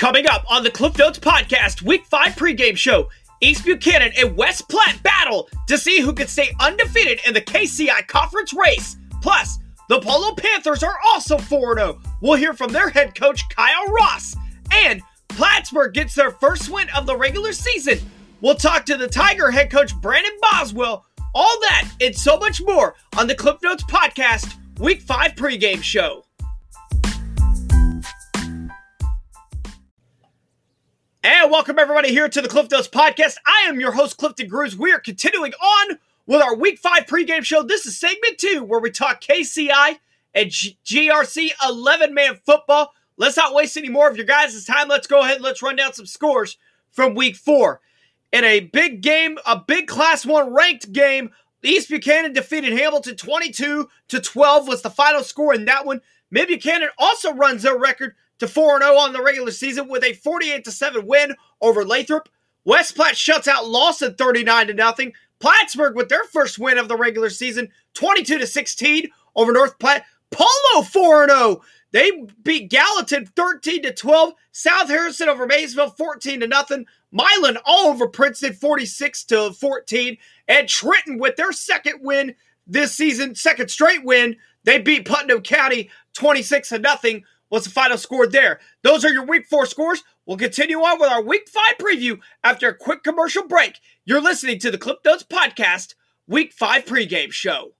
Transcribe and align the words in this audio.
Coming 0.00 0.26
up 0.28 0.50
on 0.50 0.62
the 0.62 0.70
Cliff 0.70 0.96
Notes 0.96 1.18
Podcast, 1.18 1.82
Week 1.82 2.06
5 2.06 2.32
pregame 2.32 2.74
show, 2.74 3.10
East 3.42 3.66
Buchanan 3.66 4.12
and 4.16 4.34
West 4.34 4.66
Platte 4.66 5.02
battle 5.02 5.46
to 5.66 5.76
see 5.76 6.00
who 6.00 6.14
can 6.14 6.26
stay 6.26 6.56
undefeated 6.58 7.20
in 7.26 7.34
the 7.34 7.40
KCI 7.42 8.06
conference 8.06 8.54
race. 8.54 8.96
Plus, 9.20 9.58
the 9.90 10.00
Polo 10.00 10.34
Panthers 10.34 10.82
are 10.82 10.96
also 11.04 11.36
4 11.36 11.74
0. 11.74 12.00
We'll 12.22 12.38
hear 12.38 12.54
from 12.54 12.72
their 12.72 12.88
head 12.88 13.14
coach, 13.14 13.46
Kyle 13.50 13.88
Ross. 13.88 14.34
And 14.72 15.02
Plattsburgh 15.28 15.92
gets 15.92 16.14
their 16.14 16.30
first 16.30 16.70
win 16.70 16.88
of 16.96 17.04
the 17.04 17.18
regular 17.18 17.52
season. 17.52 17.98
We'll 18.40 18.54
talk 18.54 18.86
to 18.86 18.96
the 18.96 19.06
Tiger 19.06 19.50
head 19.50 19.70
coach, 19.70 19.94
Brandon 19.96 20.32
Boswell. 20.40 21.04
All 21.34 21.60
that 21.60 21.90
and 22.00 22.16
so 22.16 22.38
much 22.38 22.62
more 22.62 22.94
on 23.18 23.26
the 23.26 23.34
Cliff 23.34 23.58
Notes 23.62 23.84
Podcast, 23.84 24.54
Week 24.78 25.02
5 25.02 25.34
pregame 25.34 25.82
show. 25.82 26.24
And 31.22 31.50
welcome 31.50 31.78
everybody 31.78 32.08
here 32.08 32.30
to 32.30 32.40
the 32.40 32.48
Cliff 32.48 32.70
Notes 32.70 32.88
Podcast. 32.88 33.36
I 33.44 33.68
am 33.68 33.78
your 33.78 33.92
host, 33.92 34.16
Clifton 34.16 34.48
Cruz. 34.48 34.74
We 34.74 34.90
are 34.90 34.98
continuing 34.98 35.52
on 35.52 35.98
with 36.26 36.40
our 36.40 36.56
Week 36.56 36.78
5 36.78 37.04
pregame 37.04 37.44
show. 37.44 37.62
This 37.62 37.84
is 37.84 37.98
segment 38.00 38.38
2, 38.38 38.64
where 38.64 38.80
we 38.80 38.90
talk 38.90 39.20
KCI 39.20 39.98
and 40.34 40.50
G- 40.50 40.78
GRC 40.82 41.50
11-man 41.62 42.40
football. 42.46 42.94
Let's 43.18 43.36
not 43.36 43.54
waste 43.54 43.76
any 43.76 43.90
more 43.90 44.08
of 44.08 44.16
your 44.16 44.24
guys' 44.24 44.64
time. 44.64 44.88
Let's 44.88 45.06
go 45.06 45.20
ahead 45.20 45.36
and 45.36 45.44
let's 45.44 45.62
run 45.62 45.76
down 45.76 45.92
some 45.92 46.06
scores 46.06 46.56
from 46.90 47.14
Week 47.14 47.36
4. 47.36 47.82
In 48.32 48.44
a 48.44 48.60
big 48.60 49.02
game, 49.02 49.36
a 49.46 49.58
big 49.60 49.88
Class 49.88 50.24
1 50.24 50.54
ranked 50.54 50.90
game, 50.90 51.32
East 51.62 51.90
Buchanan 51.90 52.32
defeated 52.32 52.72
Hamilton 52.72 53.16
22 53.16 53.90
to 54.08 54.20
12 54.20 54.66
was 54.66 54.80
the 54.80 54.88
final 54.88 55.22
score 55.22 55.52
in 55.52 55.66
that 55.66 55.84
one. 55.84 56.00
Mid 56.30 56.48
Buchanan 56.48 56.88
also 56.96 57.34
runs 57.34 57.62
their 57.62 57.76
record 57.76 58.14
to 58.40 58.48
4 58.48 58.80
0 58.80 58.94
on 58.96 59.12
the 59.12 59.22
regular 59.22 59.52
season 59.52 59.88
with 59.88 60.04
a 60.04 60.14
48 60.14 60.66
7 60.66 61.06
win 61.06 61.34
over 61.60 61.84
Lathrop. 61.84 62.28
West 62.64 62.94
Platte 62.94 63.16
shuts 63.16 63.48
out 63.48 63.68
Lawson 63.68 64.14
39 64.14 64.68
to 64.68 64.74
nothing. 64.74 65.12
Plattsburgh 65.38 65.96
with 65.96 66.08
their 66.08 66.24
first 66.24 66.58
win 66.58 66.76
of 66.76 66.88
the 66.88 66.96
regular 66.96 67.30
season, 67.30 67.68
22 67.94 68.38
to 68.38 68.46
16 68.46 69.08
over 69.34 69.52
North 69.52 69.78
Platte. 69.78 70.04
Polo 70.30 70.84
4 70.84 71.28
0. 71.28 71.62
They 71.92 72.10
beat 72.42 72.70
Gallatin 72.70 73.26
13 73.26 73.82
to 73.82 73.92
12. 73.92 74.34
South 74.52 74.88
Harrison 74.88 75.28
over 75.28 75.46
Maysville 75.46 75.90
14 75.90 76.40
to 76.40 76.46
nothing. 76.46 76.86
Milan 77.10 77.58
all 77.64 77.88
over 77.88 78.06
Princeton 78.06 78.52
46 78.52 79.24
to 79.24 79.52
14. 79.52 80.16
And 80.46 80.68
Trenton 80.68 81.18
with 81.18 81.36
their 81.36 81.52
second 81.52 82.00
win 82.02 82.36
this 82.66 82.94
season, 82.94 83.34
second 83.34 83.70
straight 83.70 84.04
win, 84.04 84.36
they 84.62 84.78
beat 84.78 85.08
Putnam 85.08 85.42
County 85.42 85.90
26 86.14 86.68
to 86.68 86.78
nothing. 86.78 87.24
What's 87.50 87.66
the 87.66 87.72
final 87.72 87.98
score 87.98 88.28
there? 88.28 88.60
Those 88.84 89.04
are 89.04 89.10
your 89.10 89.26
week 89.26 89.44
four 89.44 89.66
scores. 89.66 90.04
We'll 90.24 90.36
continue 90.36 90.78
on 90.78 91.00
with 91.00 91.10
our 91.10 91.20
week 91.20 91.48
five 91.48 91.78
preview 91.78 92.20
after 92.44 92.68
a 92.68 92.76
quick 92.76 93.02
commercial 93.02 93.46
break. 93.46 93.80
You're 94.04 94.22
listening 94.22 94.60
to 94.60 94.70
the 94.70 94.78
Cliff 94.78 94.98
Notes 95.04 95.24
Podcast, 95.24 95.94
week 96.28 96.52
five 96.52 96.84
pregame 96.84 97.32
show. 97.32 97.72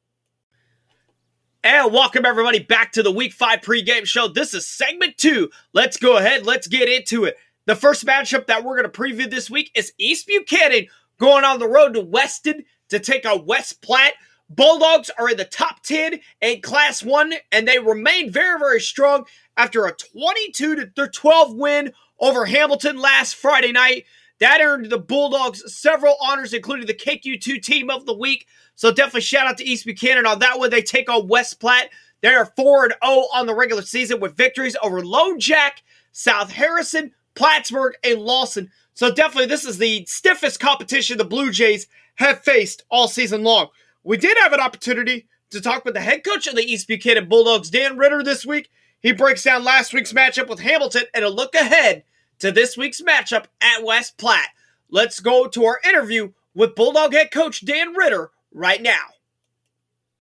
And 1.62 1.92
welcome 1.92 2.26
everybody 2.26 2.58
back 2.58 2.90
to 2.92 3.02
the 3.04 3.12
week 3.12 3.32
five 3.32 3.60
pregame 3.60 4.06
show. 4.06 4.26
This 4.26 4.54
is 4.54 4.66
segment 4.66 5.16
two. 5.16 5.50
Let's 5.72 5.96
go 5.96 6.16
ahead. 6.16 6.44
Let's 6.44 6.66
get 6.66 6.88
into 6.88 7.22
it. 7.24 7.36
The 7.66 7.76
first 7.76 8.04
matchup 8.04 8.46
that 8.46 8.64
we're 8.64 8.76
going 8.76 8.90
to 8.90 9.00
preview 9.00 9.30
this 9.30 9.48
week 9.48 9.70
is 9.76 9.92
East 9.98 10.26
Buchanan 10.26 10.88
going 11.20 11.44
on 11.44 11.60
the 11.60 11.68
road 11.68 11.94
to 11.94 12.00
Weston 12.00 12.64
to 12.88 12.98
take 12.98 13.24
on 13.24 13.46
West 13.46 13.82
Platte. 13.82 14.14
Bulldogs 14.48 15.10
are 15.16 15.30
in 15.30 15.36
the 15.36 15.44
top 15.44 15.80
10 15.84 16.18
in 16.40 16.60
Class 16.60 17.04
1, 17.04 17.34
and 17.52 17.68
they 17.68 17.78
remain 17.78 18.32
very, 18.32 18.58
very 18.58 18.80
strong 18.80 19.24
after 19.60 19.84
a 19.84 19.92
22 19.92 20.86
to 20.86 21.08
12 21.08 21.54
win 21.54 21.92
over 22.18 22.46
Hamilton 22.46 22.98
last 22.98 23.36
Friday 23.36 23.72
night. 23.72 24.06
That 24.38 24.62
earned 24.62 24.86
the 24.86 24.98
Bulldogs 24.98 25.62
several 25.70 26.16
honors, 26.22 26.54
including 26.54 26.86
the 26.86 26.94
KQ2 26.94 27.60
Team 27.60 27.90
of 27.90 28.06
the 28.06 28.16
Week. 28.16 28.46
So 28.74 28.90
definitely 28.90 29.20
shout 29.20 29.46
out 29.46 29.58
to 29.58 29.64
East 29.64 29.84
Buchanan 29.84 30.24
on 30.24 30.38
that 30.38 30.58
one. 30.58 30.70
They 30.70 30.80
take 30.80 31.10
on 31.10 31.28
West 31.28 31.60
Platte. 31.60 31.90
They 32.22 32.34
are 32.34 32.46
4 32.46 32.88
0 32.88 32.98
on 33.34 33.46
the 33.46 33.54
regular 33.54 33.82
season 33.82 34.18
with 34.18 34.34
victories 34.34 34.78
over 34.82 35.04
Lone 35.04 35.38
Jack, 35.38 35.82
South 36.12 36.50
Harrison, 36.50 37.12
Plattsburgh, 37.34 37.96
and 38.02 38.18
Lawson. 38.18 38.70
So 38.94 39.12
definitely 39.12 39.46
this 39.46 39.66
is 39.66 39.76
the 39.76 40.06
stiffest 40.06 40.58
competition 40.58 41.18
the 41.18 41.24
Blue 41.26 41.50
Jays 41.50 41.86
have 42.14 42.42
faced 42.42 42.84
all 42.88 43.08
season 43.08 43.44
long. 43.44 43.68
We 44.04 44.16
did 44.16 44.38
have 44.38 44.54
an 44.54 44.60
opportunity 44.60 45.28
to 45.50 45.60
talk 45.60 45.84
with 45.84 45.92
the 45.92 46.00
head 46.00 46.24
coach 46.24 46.46
of 46.46 46.56
the 46.56 46.62
East 46.62 46.88
Buchanan 46.88 47.28
Bulldogs, 47.28 47.68
Dan 47.68 47.98
Ritter, 47.98 48.22
this 48.22 48.46
week. 48.46 48.70
He 49.00 49.12
breaks 49.12 49.42
down 49.42 49.64
last 49.64 49.94
week's 49.94 50.12
matchup 50.12 50.48
with 50.48 50.60
Hamilton 50.60 51.04
and 51.14 51.24
a 51.24 51.30
look 51.30 51.54
ahead 51.54 52.04
to 52.38 52.52
this 52.52 52.76
week's 52.76 53.00
matchup 53.00 53.46
at 53.60 53.84
West 53.84 54.18
Platte. 54.18 54.50
Let's 54.90 55.20
go 55.20 55.46
to 55.46 55.64
our 55.64 55.80
interview 55.88 56.32
with 56.54 56.74
Bulldog 56.74 57.12
head 57.12 57.30
coach 57.30 57.64
Dan 57.64 57.94
Ritter 57.94 58.30
right 58.52 58.82
now. 58.82 59.04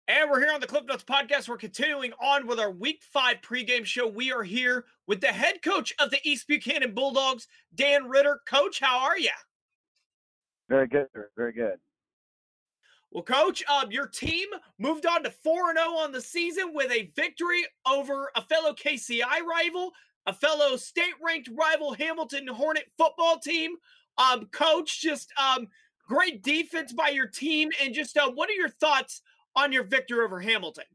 And 0.08 0.30
we're 0.30 0.40
here 0.40 0.54
on 0.54 0.62
the 0.62 0.68
Cliff 0.68 0.86
Notes 0.86 1.04
podcast. 1.04 1.50
We're 1.50 1.58
continuing 1.58 2.14
on 2.22 2.48
with 2.48 2.60
our 2.60 2.72
week 2.72 3.02
five 3.02 3.38
pregame 3.42 3.86
show. 3.86 4.08
We 4.08 4.32
are 4.32 4.44
here 4.44 4.86
with 5.06 5.22
the 5.22 5.28
head 5.28 5.62
coach 5.62 5.94
of 6.00 6.12
the 6.12 6.20
East 6.24 6.48
Buchanan 6.48 6.94
Bulldogs, 6.94 7.48
Dan 7.76 8.08
Ritter. 8.08 8.40
Coach, 8.46 8.80
how 8.80 9.00
are 9.00 9.18
you? 9.18 9.32
Very 10.70 10.88
good, 10.88 11.08
very 11.36 11.52
good. 11.52 11.78
Well, 13.18 13.24
coach, 13.24 13.64
um, 13.68 13.90
your 13.90 14.06
team 14.06 14.46
moved 14.78 15.08
on 15.08 15.24
to 15.24 15.32
4 15.32 15.74
0 15.74 15.88
on 15.88 16.12
the 16.12 16.22
season 16.22 16.72
with 16.72 16.92
a 16.92 17.12
victory 17.16 17.66
over 17.84 18.30
a 18.36 18.44
fellow 18.44 18.74
KCI 18.74 19.42
rival, 19.42 19.92
a 20.28 20.34
fellow 20.34 20.76
state 20.78 21.16
ranked 21.20 21.50
rival 21.52 21.96
Hamilton 21.96 22.48
Hornet 22.48 22.92
football 22.96 23.40
team. 23.40 23.78
Um, 24.20 24.46
coach, 24.52 25.02
just 25.02 25.34
um, 25.36 25.68
great 26.08 26.44
defense 26.44 26.94
by 26.94 27.10
your 27.10 27.26
team. 27.26 27.72
And 27.82 27.92
just 27.92 28.16
uh, 28.18 28.30
what 28.30 28.52
are 28.52 28.54
your 28.54 28.70
thoughts 28.70 29.24
on 29.56 29.72
your 29.72 29.86
victory 29.86 30.24
over 30.24 30.40
Hamilton? 30.40 30.86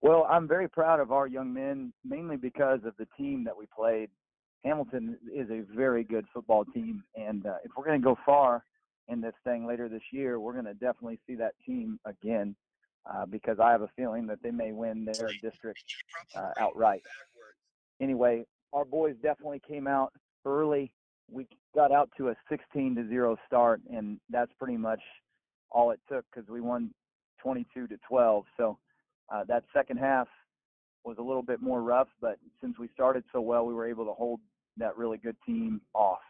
Well, 0.00 0.26
I'm 0.28 0.48
very 0.48 0.68
proud 0.68 0.98
of 0.98 1.12
our 1.12 1.28
young 1.28 1.54
men, 1.54 1.92
mainly 2.04 2.36
because 2.36 2.80
of 2.84 2.94
the 2.98 3.06
team 3.16 3.44
that 3.44 3.56
we 3.56 3.66
played. 3.66 4.10
Hamilton 4.64 5.16
is 5.32 5.48
a 5.48 5.62
very 5.72 6.02
good 6.02 6.24
football 6.34 6.64
team. 6.64 7.04
And 7.14 7.46
uh, 7.46 7.58
if 7.64 7.70
we're 7.76 7.84
going 7.84 8.00
to 8.00 8.04
go 8.04 8.18
far, 8.26 8.64
in 9.08 9.20
this 9.20 9.34
thing 9.44 9.66
later 9.66 9.88
this 9.88 10.02
year, 10.12 10.38
we're 10.38 10.52
going 10.52 10.64
to 10.64 10.74
definitely 10.74 11.18
see 11.26 11.34
that 11.36 11.54
team 11.66 11.98
again 12.04 12.54
uh, 13.10 13.26
because 13.26 13.58
I 13.60 13.70
have 13.70 13.82
a 13.82 13.90
feeling 13.96 14.26
that 14.28 14.42
they 14.42 14.50
may 14.50 14.72
win 14.72 15.04
their 15.04 15.30
district 15.42 15.82
uh, 16.36 16.50
outright. 16.58 17.02
Anyway, 18.00 18.44
our 18.72 18.84
boys 18.84 19.14
definitely 19.22 19.60
came 19.66 19.86
out 19.86 20.12
early. 20.44 20.92
We 21.30 21.46
got 21.74 21.92
out 21.92 22.10
to 22.18 22.28
a 22.28 22.36
16 22.48 22.96
to 22.96 23.08
0 23.08 23.36
start, 23.46 23.80
and 23.92 24.18
that's 24.30 24.52
pretty 24.58 24.76
much 24.76 25.00
all 25.70 25.90
it 25.90 26.00
took 26.08 26.24
because 26.32 26.48
we 26.48 26.60
won 26.60 26.90
22 27.42 27.88
to 27.88 27.96
12. 28.08 28.44
So 28.56 28.78
uh, 29.32 29.44
that 29.48 29.64
second 29.74 29.98
half 29.98 30.28
was 31.04 31.16
a 31.18 31.22
little 31.22 31.42
bit 31.42 31.60
more 31.60 31.82
rough, 31.82 32.08
but 32.20 32.38
since 32.60 32.78
we 32.78 32.88
started 32.94 33.24
so 33.32 33.40
well, 33.40 33.66
we 33.66 33.74
were 33.74 33.88
able 33.88 34.04
to 34.04 34.12
hold 34.12 34.40
that 34.76 34.96
really 34.96 35.18
good 35.18 35.36
team 35.44 35.80
off. 35.94 36.20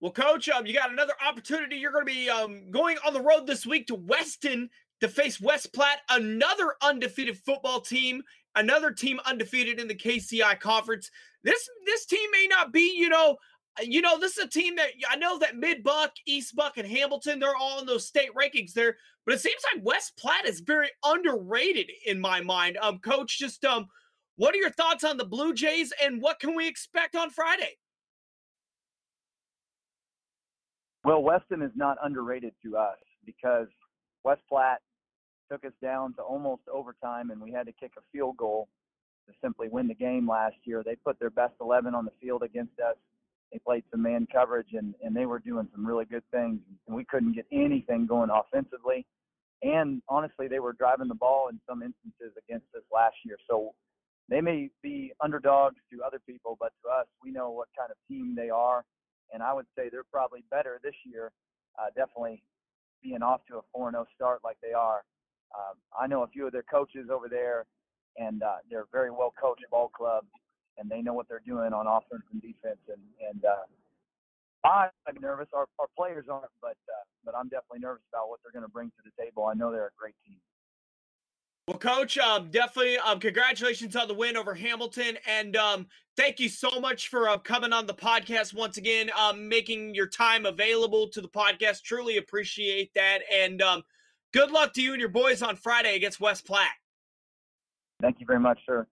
Well, 0.00 0.12
coach, 0.12 0.48
um, 0.48 0.66
you 0.66 0.74
got 0.74 0.92
another 0.92 1.14
opportunity. 1.26 1.76
You're 1.76 1.92
going 1.92 2.06
to 2.06 2.12
be 2.12 2.28
um, 2.28 2.70
going 2.70 2.98
on 3.06 3.14
the 3.14 3.22
road 3.22 3.46
this 3.46 3.64
week 3.64 3.86
to 3.86 3.94
Weston 3.94 4.68
to 5.00 5.08
face 5.08 5.40
West 5.40 5.72
Platte, 5.72 6.00
another 6.10 6.74
undefeated 6.82 7.38
football 7.38 7.80
team, 7.80 8.22
another 8.54 8.90
team 8.90 9.20
undefeated 9.24 9.80
in 9.80 9.88
the 9.88 9.94
KCI 9.94 10.60
conference. 10.60 11.10
This 11.44 11.68
this 11.86 12.06
team 12.06 12.28
may 12.32 12.46
not 12.48 12.72
be, 12.72 12.94
you 12.96 13.08
know, 13.08 13.36
you 13.82 14.00
know, 14.00 14.18
this 14.18 14.36
is 14.36 14.44
a 14.44 14.48
team 14.48 14.76
that 14.76 14.90
I 15.08 15.16
know 15.16 15.38
that 15.38 15.56
Mid 15.56 15.82
Buck, 15.82 16.12
East 16.26 16.54
Buck, 16.56 16.76
and 16.76 16.88
Hamilton, 16.88 17.38
they're 17.38 17.56
all 17.56 17.80
in 17.80 17.86
those 17.86 18.06
state 18.06 18.30
rankings 18.34 18.72
there, 18.72 18.96
but 19.24 19.34
it 19.34 19.40
seems 19.40 19.62
like 19.72 19.84
West 19.84 20.16
Platte 20.18 20.46
is 20.46 20.60
very 20.60 20.88
underrated 21.04 21.90
in 22.06 22.20
my 22.20 22.40
mind. 22.40 22.78
Um, 22.80 22.98
coach, 22.98 23.38
just 23.38 23.64
um, 23.64 23.86
what 24.36 24.54
are 24.54 24.58
your 24.58 24.70
thoughts 24.70 25.04
on 25.04 25.16
the 25.16 25.24
Blue 25.24 25.54
Jays 25.54 25.92
and 26.02 26.20
what 26.20 26.40
can 26.40 26.54
we 26.54 26.68
expect 26.68 27.16
on 27.16 27.30
Friday? 27.30 27.76
Well, 31.06 31.22
Weston 31.22 31.62
is 31.62 31.70
not 31.76 31.98
underrated 32.02 32.52
to 32.64 32.76
us 32.76 32.98
because 33.24 33.68
West 34.24 34.40
Platte 34.48 34.80
took 35.48 35.64
us 35.64 35.70
down 35.80 36.14
to 36.14 36.22
almost 36.22 36.62
overtime 36.66 37.30
and 37.30 37.40
we 37.40 37.52
had 37.52 37.66
to 37.66 37.72
kick 37.72 37.92
a 37.96 38.00
field 38.12 38.36
goal 38.36 38.66
to 39.28 39.34
simply 39.40 39.68
win 39.68 39.86
the 39.86 39.94
game 39.94 40.28
last 40.28 40.56
year. 40.64 40.82
They 40.84 40.96
put 40.96 41.20
their 41.20 41.30
best 41.30 41.52
11 41.60 41.94
on 41.94 42.06
the 42.06 42.10
field 42.20 42.42
against 42.42 42.80
us. 42.80 42.96
They 43.52 43.60
played 43.64 43.84
some 43.92 44.02
man 44.02 44.26
coverage 44.32 44.70
and, 44.72 44.96
and 45.00 45.14
they 45.14 45.26
were 45.26 45.38
doing 45.38 45.68
some 45.72 45.86
really 45.86 46.06
good 46.06 46.24
things. 46.32 46.58
And 46.88 46.96
we 46.96 47.04
couldn't 47.04 47.36
get 47.36 47.46
anything 47.52 48.08
going 48.08 48.30
offensively. 48.30 49.06
And 49.62 50.02
honestly, 50.08 50.48
they 50.48 50.58
were 50.58 50.72
driving 50.72 51.06
the 51.06 51.14
ball 51.14 51.50
in 51.50 51.60
some 51.68 51.84
instances 51.84 52.36
against 52.36 52.66
us 52.74 52.82
last 52.92 53.14
year. 53.24 53.36
So 53.48 53.74
they 54.28 54.40
may 54.40 54.70
be 54.82 55.12
underdogs 55.22 55.76
to 55.92 56.02
other 56.04 56.18
people, 56.26 56.56
but 56.58 56.72
to 56.82 56.90
us, 56.90 57.06
we 57.22 57.30
know 57.30 57.50
what 57.50 57.68
kind 57.78 57.92
of 57.92 57.96
team 58.08 58.34
they 58.36 58.50
are 58.50 58.84
and 59.32 59.42
I 59.42 59.52
would 59.52 59.66
say 59.76 59.88
they're 59.90 60.04
probably 60.10 60.44
better 60.50 60.80
this 60.82 60.94
year. 61.04 61.32
Uh, 61.78 61.86
definitely 61.94 62.42
being 63.02 63.22
off 63.22 63.40
to 63.48 63.58
a 63.58 63.62
4 63.72 63.90
0 63.90 64.06
start 64.14 64.40
like 64.44 64.56
they 64.62 64.72
are. 64.72 65.04
Um, 65.54 65.76
I 65.98 66.06
know 66.06 66.22
a 66.22 66.28
few 66.28 66.46
of 66.46 66.52
their 66.52 66.64
coaches 66.64 67.08
over 67.10 67.28
there, 67.28 67.66
and 68.18 68.42
uh, 68.42 68.56
they're 68.70 68.86
very 68.92 69.10
well 69.10 69.32
coached 69.40 69.64
ball 69.70 69.88
club, 69.88 70.24
and 70.78 70.90
they 70.90 71.02
know 71.02 71.12
what 71.12 71.28
they're 71.28 71.44
doing 71.46 71.72
on 71.72 71.86
offense 71.86 72.24
and 72.32 72.42
defense. 72.42 72.80
And 72.88 73.00
and 73.30 73.44
uh, 73.44 73.64
I'm 74.64 75.20
nervous. 75.20 75.48
Our 75.52 75.66
our 75.78 75.86
players 75.96 76.26
aren't, 76.30 76.50
but 76.60 76.76
uh, 76.88 77.04
but 77.24 77.34
I'm 77.36 77.48
definitely 77.48 77.80
nervous 77.80 78.02
about 78.12 78.28
what 78.28 78.40
they're 78.42 78.52
going 78.52 78.66
to 78.66 78.72
bring 78.72 78.88
to 78.88 79.02
the 79.04 79.14
table. 79.22 79.46
I 79.46 79.54
know 79.54 79.70
they're 79.70 79.92
a 79.92 79.98
great 79.98 80.16
team. 80.26 80.38
Well, 81.68 81.78
Coach, 81.78 82.16
um, 82.16 82.48
definitely 82.52 82.96
um, 82.98 83.18
congratulations 83.18 83.96
on 83.96 84.06
the 84.06 84.14
win 84.14 84.36
over 84.36 84.54
Hamilton, 84.54 85.18
and 85.26 85.56
um, 85.56 85.88
thank 86.16 86.38
you 86.38 86.48
so 86.48 86.78
much 86.78 87.08
for 87.08 87.28
uh, 87.28 87.38
coming 87.38 87.72
on 87.72 87.88
the 87.88 87.94
podcast 87.94 88.54
once 88.54 88.76
again, 88.76 89.10
um, 89.18 89.48
making 89.48 89.92
your 89.92 90.06
time 90.06 90.46
available 90.46 91.08
to 91.08 91.20
the 91.20 91.28
podcast. 91.28 91.82
Truly 91.82 92.18
appreciate 92.18 92.94
that, 92.94 93.22
and 93.34 93.60
um, 93.62 93.82
good 94.32 94.52
luck 94.52 94.74
to 94.74 94.80
you 94.80 94.92
and 94.92 95.00
your 95.00 95.08
boys 95.08 95.42
on 95.42 95.56
Friday 95.56 95.96
against 95.96 96.20
West 96.20 96.46
Platte. 96.46 96.68
Thank 98.00 98.20
you 98.20 98.26
very 98.26 98.38
much, 98.38 98.60
sir. 98.64 98.86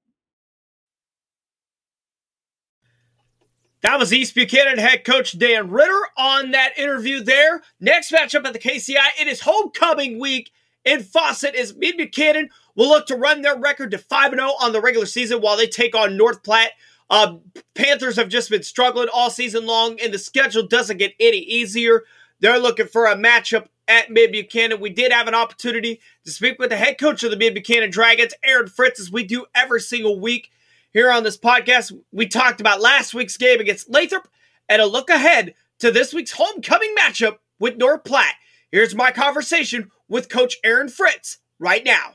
That 3.83 4.01
was 4.01 4.13
East 4.13 4.35
Buchanan 4.35 4.79
head 4.79 5.05
coach 5.05 5.39
Dan 5.39 5.71
Ritter 5.71 6.09
on 6.19 6.51
that 6.51 6.77
interview 6.77 7.23
there. 7.23 7.63
Next 7.79 8.11
matchup 8.11 8.45
at 8.45 8.53
the 8.53 8.59
KCI, 8.59 9.21
it 9.21 9.29
is 9.29 9.43
homecoming 9.43 10.19
week 10.19 10.51
in 10.85 11.03
Faucett 11.03 11.55
is 11.55 11.75
Mid 11.75 11.97
Buchanan 11.97 12.51
will 12.75 12.89
look 12.89 13.07
to 13.07 13.17
run 13.17 13.43
their 13.43 13.59
record 13.59 13.91
to 13.93 13.99
5 13.99 14.33
0 14.33 14.43
on 14.61 14.73
the 14.73 14.81
regular 14.81 15.07
season 15.07 15.41
while 15.41 15.57
they 15.57 15.67
take 15.67 15.95
on 15.95 16.17
North 16.17 16.43
Platte. 16.43 16.73
Uh, 17.11 17.37
Panthers 17.75 18.17
have 18.17 18.29
just 18.29 18.51
been 18.51 18.63
struggling 18.63 19.09
all 19.13 19.31
season 19.31 19.67
long, 19.67 20.01
and 20.01 20.13
the 20.13 20.19
schedule 20.19 20.67
doesn't 20.67 20.97
get 20.97 21.15
any 21.21 21.39
easier. 21.39 22.05
They're 22.41 22.59
looking 22.59 22.87
for 22.87 23.07
a 23.07 23.17
matchup 23.17 23.67
at 23.87 24.11
Mid 24.11 24.33
Buchanan. 24.33 24.81
We 24.81 24.91
did 24.91 25.13
have 25.13 25.29
an 25.29 25.35
opportunity 25.35 26.01
to 26.25 26.31
speak 26.31 26.59
with 26.59 26.71
the 26.71 26.77
head 26.77 26.99
coach 26.99 27.23
of 27.23 27.31
the 27.31 27.37
Mid 27.37 27.55
Buchanan 27.55 27.91
Dragons, 27.91 28.35
Aaron 28.43 28.69
Fritz, 28.69 29.01
as 29.01 29.13
we 29.13 29.25
do 29.25 29.47
every 29.55 29.81
single 29.81 30.19
week 30.19 30.51
here 30.93 31.11
on 31.11 31.23
this 31.23 31.39
podcast. 31.39 31.93
We 32.13 32.27
talked 32.27 32.61
about 32.61 32.81
last 32.81 33.15
week's 33.15 33.37
game 33.37 33.61
against 33.61 33.91
Lathrop 33.91 34.29
and 34.69 34.81
a 34.81 34.87
look 34.87 35.11
ahead 35.11 35.55
to 35.81 35.91
this 35.91 36.15
week's 36.15 36.33
homecoming 36.33 36.95
matchup 36.99 37.37
with 37.59 37.77
North 37.77 38.05
Platte. 38.05 38.35
Here's 38.71 38.95
my 38.95 39.11
conversation 39.11 39.91
with 40.09 40.29
Coach 40.29 40.57
Aaron 40.65 40.89
Fritz 40.89 41.39
right 41.59 41.85
now. 41.85 42.15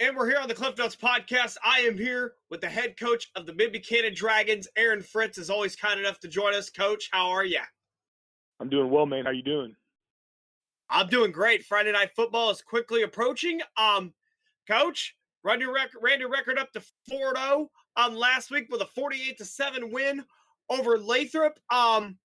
And 0.00 0.16
we're 0.16 0.28
here 0.28 0.38
on 0.38 0.48
the 0.48 0.54
Cliff 0.54 0.78
Notes 0.78 0.96
podcast. 0.96 1.56
I 1.64 1.80
am 1.80 1.96
here 1.96 2.34
with 2.50 2.60
the 2.60 2.68
head 2.68 2.98
coach 2.98 3.30
of 3.36 3.46
the 3.46 3.52
Mid 3.52 3.72
Buchanan 3.72 4.14
Dragons, 4.14 4.66
Aaron 4.76 5.02
Fritz, 5.02 5.38
is 5.38 5.50
always 5.50 5.76
kind 5.76 6.00
enough 6.00 6.18
to 6.20 6.28
join 6.28 6.54
us. 6.54 6.70
Coach, 6.70 7.08
how 7.12 7.28
are 7.28 7.44
you? 7.44 7.60
I'm 8.60 8.68
doing 8.68 8.90
well, 8.90 9.06
man. 9.06 9.24
How 9.24 9.30
you 9.30 9.42
doing? 9.42 9.74
I'm 10.90 11.08
doing 11.08 11.32
great. 11.32 11.64
Friday 11.64 11.92
night 11.92 12.10
football 12.16 12.50
is 12.50 12.62
quickly 12.62 13.02
approaching. 13.02 13.60
Um, 13.76 14.14
coach, 14.66 15.14
run 15.44 15.60
your 15.60 15.74
record, 15.74 16.00
ran 16.02 16.20
your 16.20 16.30
record 16.30 16.58
up 16.58 16.72
to 16.72 16.82
4-0 17.10 17.68
um 17.96 18.14
last 18.14 18.50
week 18.50 18.68
with 18.70 18.80
a 18.80 18.86
48 18.86 19.38
to 19.38 19.44
7 19.44 19.90
win 19.90 20.24
over 20.70 20.98
Lathrop. 20.98 21.58
Um, 21.70 22.16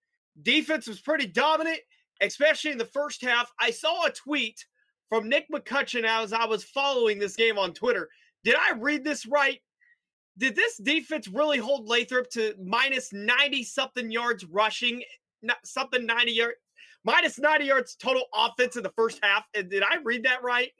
defense 0.41 0.87
was 0.87 1.01
pretty 1.01 1.27
dominant, 1.27 1.79
especially 2.21 2.71
in 2.71 2.77
the 2.77 2.85
first 2.85 3.21
half. 3.21 3.51
I 3.59 3.71
saw 3.71 4.05
a 4.05 4.11
tweet 4.11 4.65
from 5.09 5.29
Nick 5.29 5.45
McCutcheon 5.53 6.05
as 6.05 6.33
I 6.33 6.45
was 6.45 6.63
following 6.63 7.19
this 7.19 7.35
game 7.35 7.57
on 7.57 7.73
Twitter. 7.73 8.09
Did 8.43 8.55
I 8.55 8.73
read 8.77 9.03
this 9.03 9.25
right? 9.25 9.59
Did 10.37 10.55
this 10.55 10.77
defense 10.77 11.27
really 11.27 11.59
hold 11.59 11.87
Lathrop 11.87 12.29
to 12.31 12.55
minus 12.63 13.13
90 13.13 13.63
something 13.63 14.09
yards 14.11 14.45
rushing, 14.45 15.03
something 15.63 16.05
90 16.05 16.31
yards, 16.31 16.55
minus 17.03 17.37
90 17.37 17.65
yards 17.65 17.95
total 17.95 18.23
offense 18.33 18.75
in 18.75 18.83
the 18.83 18.93
first 18.97 19.19
half? 19.21 19.43
Did 19.53 19.83
I 19.83 19.97
read 20.03 20.23
that 20.23 20.43
right? 20.43 20.71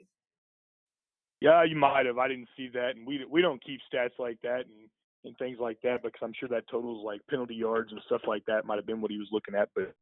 Yeah, 1.40 1.62
you 1.62 1.76
might 1.76 2.06
have. 2.06 2.18
I 2.18 2.28
didn't 2.28 2.48
see 2.56 2.70
that, 2.72 2.96
and 2.96 3.06
we 3.06 3.24
we 3.30 3.42
don't 3.42 3.62
keep 3.62 3.78
stats 3.92 4.18
like 4.18 4.38
that 4.42 4.60
and 4.60 4.88
and 5.24 5.36
things 5.38 5.58
like 5.60 5.78
that 5.82 6.02
because 6.02 6.20
I'm 6.22 6.32
sure 6.38 6.48
that 6.50 6.68
totals 6.70 7.04
like 7.04 7.20
penalty 7.28 7.54
yards 7.54 7.92
and 7.92 8.00
stuff 8.06 8.22
like 8.26 8.44
that 8.46 8.66
might 8.66 8.76
have 8.76 8.86
been 8.86 9.00
what 9.00 9.10
he 9.10 9.18
was 9.18 9.28
looking 9.32 9.54
at. 9.54 9.68
But 9.74 9.94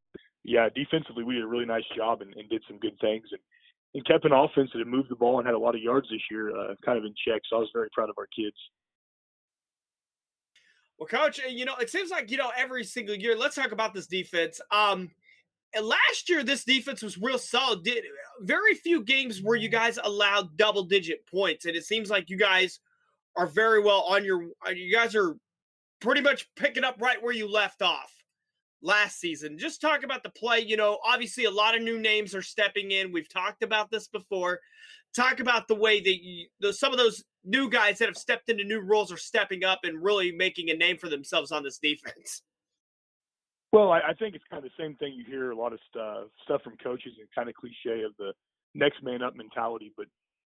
yeah, 0.44 0.68
defensively 0.74 1.24
we 1.24 1.34
did 1.34 1.44
a 1.44 1.48
really 1.48 1.66
nice 1.66 1.84
job 1.96 2.22
and, 2.22 2.34
and 2.34 2.48
did 2.48 2.62
some 2.68 2.78
good 2.78 2.98
things. 3.00 3.24
And 3.30 3.40
and 3.94 4.04
kept 4.06 4.24
an 4.24 4.32
offense 4.32 4.70
that 4.72 4.78
had 4.78 4.86
moved 4.86 5.10
the 5.10 5.16
ball 5.16 5.38
and 5.38 5.46
had 5.46 5.54
a 5.54 5.58
lot 5.58 5.74
of 5.74 5.82
yards 5.82 6.08
this 6.10 6.20
year, 6.30 6.50
uh, 6.56 6.74
kind 6.84 6.98
of 6.98 7.04
in 7.04 7.14
check. 7.26 7.42
So 7.48 7.56
I 7.56 7.58
was 7.60 7.70
very 7.72 7.88
proud 7.92 8.08
of 8.08 8.16
our 8.18 8.26
kids. 8.34 8.56
Well, 10.98 11.08
coach, 11.08 11.40
uh, 11.40 11.48
you 11.48 11.64
know, 11.64 11.76
it 11.76 11.90
seems 11.90 12.10
like, 12.10 12.30
you 12.30 12.36
know, 12.36 12.50
every 12.56 12.84
single 12.84 13.14
year, 13.14 13.36
let's 13.36 13.56
talk 13.56 13.72
about 13.72 13.92
this 13.92 14.06
defense. 14.06 14.60
Um, 14.70 15.10
last 15.78 16.28
year, 16.28 16.42
this 16.42 16.64
defense 16.64 17.02
was 17.02 17.18
real 17.18 17.38
solid. 17.38 17.82
Did 17.82 18.04
very 18.40 18.74
few 18.74 19.02
games 19.02 19.42
where 19.42 19.56
you 19.56 19.68
guys 19.68 19.98
allowed 20.02 20.56
double 20.56 20.84
digit 20.84 21.26
points. 21.26 21.66
And 21.66 21.76
it 21.76 21.84
seems 21.84 22.08
like 22.08 22.30
you 22.30 22.38
guys 22.38 22.80
are 23.36 23.46
very 23.46 23.82
well 23.82 24.02
on 24.08 24.24
your, 24.24 24.44
uh, 24.66 24.70
you 24.70 24.94
guys 24.94 25.14
are 25.14 25.36
pretty 26.00 26.20
much 26.20 26.48
picking 26.56 26.84
up 26.84 26.96
right 27.00 27.22
where 27.22 27.34
you 27.34 27.50
left 27.50 27.82
off 27.82 28.21
last 28.82 29.20
season. 29.20 29.58
Just 29.58 29.80
talk 29.80 30.02
about 30.02 30.22
the 30.22 30.30
play. 30.30 30.60
You 30.60 30.76
know, 30.76 30.98
obviously 31.04 31.44
a 31.44 31.50
lot 31.50 31.76
of 31.76 31.82
new 31.82 31.98
names 31.98 32.34
are 32.34 32.42
stepping 32.42 32.90
in. 32.90 33.12
We've 33.12 33.28
talked 33.28 33.62
about 33.62 33.90
this 33.90 34.08
before. 34.08 34.60
Talk 35.14 35.40
about 35.40 35.68
the 35.68 35.74
way 35.74 36.00
that 36.00 36.22
you, 36.22 36.46
the, 36.60 36.72
some 36.72 36.92
of 36.92 36.98
those 36.98 37.22
new 37.44 37.68
guys 37.68 37.98
that 37.98 38.08
have 38.08 38.16
stepped 38.16 38.48
into 38.48 38.64
new 38.64 38.80
roles 38.80 39.12
are 39.12 39.18
stepping 39.18 39.64
up 39.64 39.80
and 39.84 40.02
really 40.02 40.32
making 40.32 40.70
a 40.70 40.74
name 40.74 40.96
for 40.96 41.08
themselves 41.08 41.52
on 41.52 41.62
this 41.62 41.78
defense. 41.78 42.42
Well, 43.72 43.90
I, 43.90 44.00
I 44.10 44.14
think 44.14 44.34
it's 44.34 44.44
kind 44.50 44.64
of 44.64 44.70
the 44.70 44.82
same 44.82 44.96
thing 44.96 45.14
you 45.14 45.24
hear 45.24 45.50
a 45.50 45.56
lot 45.56 45.72
of 45.72 45.78
stuff, 45.88 46.16
uh, 46.16 46.24
stuff 46.44 46.62
from 46.62 46.76
coaches 46.82 47.12
and 47.18 47.28
kind 47.34 47.48
of 47.48 47.54
cliche 47.54 48.02
of 48.02 48.12
the 48.18 48.32
next 48.74 49.02
man 49.02 49.22
up 49.22 49.34
mentality. 49.34 49.92
But 49.96 50.06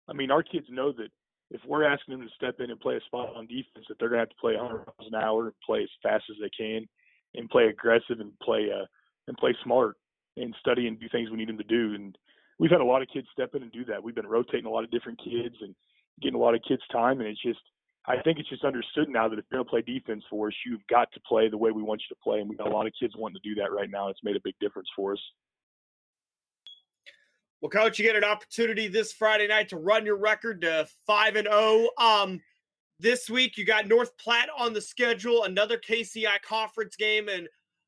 I 0.09 0.13
mean, 0.13 0.31
our 0.31 0.43
kids 0.43 0.65
know 0.69 0.91
that 0.93 1.09
if 1.51 1.61
we're 1.67 1.83
asking 1.83 2.17
them 2.17 2.27
to 2.27 2.33
step 2.35 2.55
in 2.59 2.71
and 2.71 2.79
play 2.79 2.95
a 2.95 3.01
spot 3.01 3.35
on 3.35 3.45
defense, 3.45 3.85
that 3.89 3.97
they're 3.99 4.09
going 4.09 4.19
to 4.19 4.25
have 4.25 4.29
to 4.29 4.41
play 4.41 4.55
100 4.55 4.77
miles 4.77 5.11
an 5.11 5.15
hour 5.15 5.45
and 5.45 5.53
play 5.65 5.83
as 5.83 5.89
fast 6.01 6.23
as 6.29 6.37
they 6.41 6.49
can 6.57 6.87
and 7.35 7.49
play 7.49 7.65
aggressive 7.65 8.19
and 8.19 8.31
play 8.39 8.69
uh 8.73 8.85
and 9.27 9.37
play 9.37 9.55
smart 9.63 9.97
and 10.37 10.55
study 10.59 10.87
and 10.87 10.99
do 10.99 11.07
things 11.09 11.29
we 11.29 11.37
need 11.37 11.49
them 11.49 11.57
to 11.57 11.63
do. 11.63 11.93
And 11.93 12.17
we've 12.59 12.71
had 12.71 12.81
a 12.81 12.85
lot 12.85 13.01
of 13.01 13.07
kids 13.13 13.27
step 13.31 13.55
in 13.55 13.63
and 13.63 13.71
do 13.71 13.85
that. 13.85 14.03
We've 14.03 14.15
been 14.15 14.27
rotating 14.27 14.65
a 14.65 14.69
lot 14.69 14.83
of 14.83 14.91
different 14.91 15.19
kids 15.23 15.55
and 15.61 15.75
getting 16.21 16.35
a 16.35 16.41
lot 16.41 16.55
of 16.55 16.61
kids 16.67 16.81
time. 16.91 17.19
And 17.19 17.29
it's 17.29 17.41
just, 17.41 17.59
I 18.07 18.21
think 18.21 18.39
it's 18.39 18.49
just 18.49 18.63
understood 18.63 19.09
now 19.09 19.27
that 19.27 19.37
if 19.37 19.45
you're 19.51 19.63
going 19.63 19.65
to 19.65 19.69
play 19.69 19.93
defense 19.93 20.23
for 20.29 20.47
us, 20.47 20.53
you've 20.65 20.85
got 20.89 21.11
to 21.13 21.19
play 21.27 21.49
the 21.49 21.57
way 21.57 21.71
we 21.71 21.83
want 21.83 22.01
you 22.01 22.15
to 22.15 22.19
play. 22.23 22.39
And 22.39 22.49
we've 22.49 22.57
got 22.57 22.67
a 22.67 22.75
lot 22.75 22.87
of 22.87 22.93
kids 22.99 23.13
wanting 23.17 23.39
to 23.41 23.49
do 23.49 23.55
that 23.61 23.71
right 23.71 23.89
now. 23.89 24.07
It's 24.07 24.23
made 24.23 24.35
a 24.35 24.41
big 24.43 24.55
difference 24.59 24.89
for 24.95 25.13
us. 25.13 25.19
Well, 27.61 27.69
coach, 27.69 27.99
you 27.99 28.05
get 28.05 28.15
an 28.15 28.23
opportunity 28.23 28.87
this 28.87 29.13
Friday 29.13 29.47
night 29.47 29.69
to 29.69 29.77
run 29.77 30.05
your 30.05 30.17
record 30.17 30.61
to 30.61 30.87
five 31.05 31.35
and 31.35 31.47
zero. 31.47 31.89
Oh. 31.97 32.23
Um, 32.23 32.41
this 33.01 33.29
week, 33.29 33.57
you 33.57 33.65
got 33.65 33.87
North 33.87 34.15
Platte 34.17 34.49
on 34.57 34.73
the 34.73 34.81
schedule, 34.81 35.43
another 35.43 35.77
KCI 35.77 36.41
conference 36.47 36.95
game, 36.95 37.27
and 37.27 37.47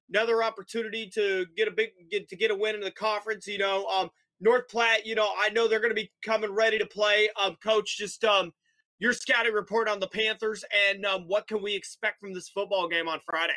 another 0.10 0.44
opportunity 0.44 1.10
to 1.14 1.46
get 1.56 1.68
a 1.68 1.72
big 1.72 1.92
get 2.10 2.28
to 2.30 2.36
get 2.36 2.52
a 2.52 2.56
win 2.56 2.76
in 2.76 2.82
the 2.82 2.92
conference. 2.92 3.48
You 3.48 3.60
know, 3.60 3.86
um, 3.86 4.10
North 4.42 4.68
Platte. 4.68 5.06
You 5.06 5.16
know, 5.16 5.30
I 5.38 5.50
know 5.50 5.68
they're 5.68 5.80
going 5.80 5.92
to 5.92 5.96
be 5.96 6.12
coming 6.26 6.52
ready 6.52 6.80
to 6.80 6.86
play. 6.86 7.30
Um, 7.42 7.56
coach, 7.64 7.98
just 7.98 8.24
um, 8.24 8.52
your 9.00 9.14
scouting 9.14 9.54
report 9.54 9.88
on 9.88 10.00
the 10.00 10.08
Panthers, 10.08 10.66
and 10.90 11.06
um, 11.06 11.24
what 11.28 11.48
can 11.48 11.62
we 11.62 11.76
expect 11.76 12.20
from 12.20 12.34
this 12.34 12.50
football 12.50 12.88
game 12.88 13.08
on 13.08 13.20
Friday? 13.26 13.54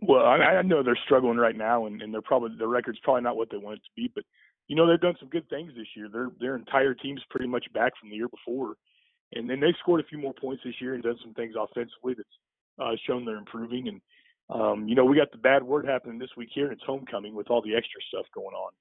Well, 0.00 0.24
I, 0.24 0.36
I 0.36 0.62
know 0.62 0.82
they're 0.82 0.98
struggling 1.06 1.38
right 1.38 1.56
now, 1.56 1.86
and, 1.86 2.02
and 2.02 2.14
they're 2.14 2.22
probably 2.22 2.50
their 2.58 2.68
record's 2.68 3.00
probably 3.02 3.22
not 3.22 3.36
what 3.36 3.50
they 3.50 3.56
want 3.56 3.78
it 3.78 3.82
to 3.84 3.90
be, 3.96 4.10
but 4.14 4.24
you 4.66 4.76
know 4.76 4.86
they've 4.86 5.00
done 5.00 5.16
some 5.18 5.28
good 5.28 5.48
things 5.48 5.72
this 5.76 5.86
year. 5.96 6.08
Their 6.12 6.30
their 6.40 6.56
entire 6.56 6.94
team's 6.94 7.22
pretty 7.30 7.46
much 7.46 7.64
back 7.72 7.92
from 8.00 8.10
the 8.10 8.16
year 8.16 8.28
before 8.28 8.74
and 9.32 9.48
then 9.48 9.60
they've 9.60 9.74
scored 9.80 10.00
a 10.00 10.08
few 10.08 10.18
more 10.18 10.34
points 10.34 10.62
this 10.64 10.80
year 10.80 10.94
and 10.94 11.02
done 11.02 11.18
some 11.22 11.34
things 11.34 11.54
offensively 11.58 12.14
that's 12.16 12.28
uh, 12.78 12.96
shown 13.06 13.24
they're 13.24 13.36
improving. 13.36 13.88
And 13.88 14.00
um, 14.50 14.88
you 14.88 14.94
know, 14.94 15.04
we 15.04 15.16
got 15.16 15.30
the 15.30 15.38
bad 15.38 15.62
word 15.62 15.86
happening 15.86 16.18
this 16.18 16.30
week 16.36 16.48
here, 16.54 16.64
and 16.64 16.72
it's 16.72 16.86
homecoming 16.86 17.34
with 17.34 17.50
all 17.50 17.60
the 17.60 17.76
extra 17.76 18.00
stuff 18.08 18.26
going 18.34 18.54
on. 18.54 18.72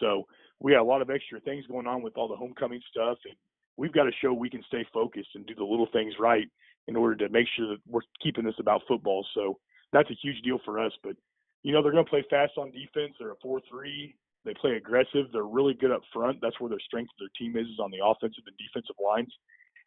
So 0.00 0.26
we 0.60 0.72
got 0.72 0.82
a 0.82 0.84
lot 0.84 1.02
of 1.02 1.10
extra 1.10 1.40
things 1.40 1.66
going 1.66 1.86
on 1.86 2.02
with 2.02 2.16
all 2.16 2.28
the 2.28 2.36
homecoming 2.36 2.80
stuff, 2.90 3.18
and 3.24 3.34
we've 3.76 3.92
got 3.92 4.04
to 4.04 4.12
show 4.22 4.32
we 4.32 4.50
can 4.50 4.62
stay 4.68 4.86
focused 4.92 5.30
and 5.34 5.46
do 5.46 5.54
the 5.54 5.64
little 5.64 5.88
things 5.92 6.14
right 6.20 6.46
in 6.86 6.94
order 6.94 7.16
to 7.16 7.32
make 7.32 7.48
sure 7.56 7.68
that 7.68 7.78
we're 7.88 8.02
keeping 8.22 8.44
this 8.44 8.54
about 8.60 8.82
football. 8.86 9.26
So 9.34 9.58
that's 9.92 10.10
a 10.10 10.18
huge 10.22 10.40
deal 10.42 10.60
for 10.64 10.78
us. 10.78 10.92
But 11.02 11.16
you 11.62 11.72
know, 11.72 11.82
they're 11.82 11.92
going 11.92 12.04
to 12.04 12.10
play 12.10 12.24
fast 12.30 12.52
on 12.56 12.70
defense. 12.70 13.14
They're 13.18 13.32
a 13.32 13.42
four-three. 13.42 14.14
They 14.44 14.54
play 14.54 14.76
aggressive. 14.76 15.26
They're 15.32 15.42
really 15.42 15.74
good 15.74 15.90
up 15.90 16.02
front. 16.12 16.38
That's 16.40 16.60
where 16.60 16.70
their 16.70 16.78
strength 16.78 17.10
of 17.10 17.18
their 17.18 17.34
team 17.36 17.56
is, 17.58 17.66
is 17.66 17.80
on 17.82 17.90
the 17.90 17.98
offensive 18.04 18.44
and 18.46 18.56
defensive 18.56 18.94
lines 19.04 19.32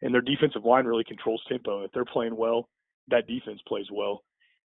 and 0.02 0.14
their 0.14 0.20
defensive 0.20 0.64
line 0.64 0.86
really 0.86 1.04
controls 1.04 1.42
tempo. 1.48 1.84
If 1.84 1.92
they're 1.92 2.04
playing 2.04 2.36
well, 2.36 2.68
that 3.08 3.26
defense 3.26 3.60
plays 3.66 3.86
well. 3.92 4.22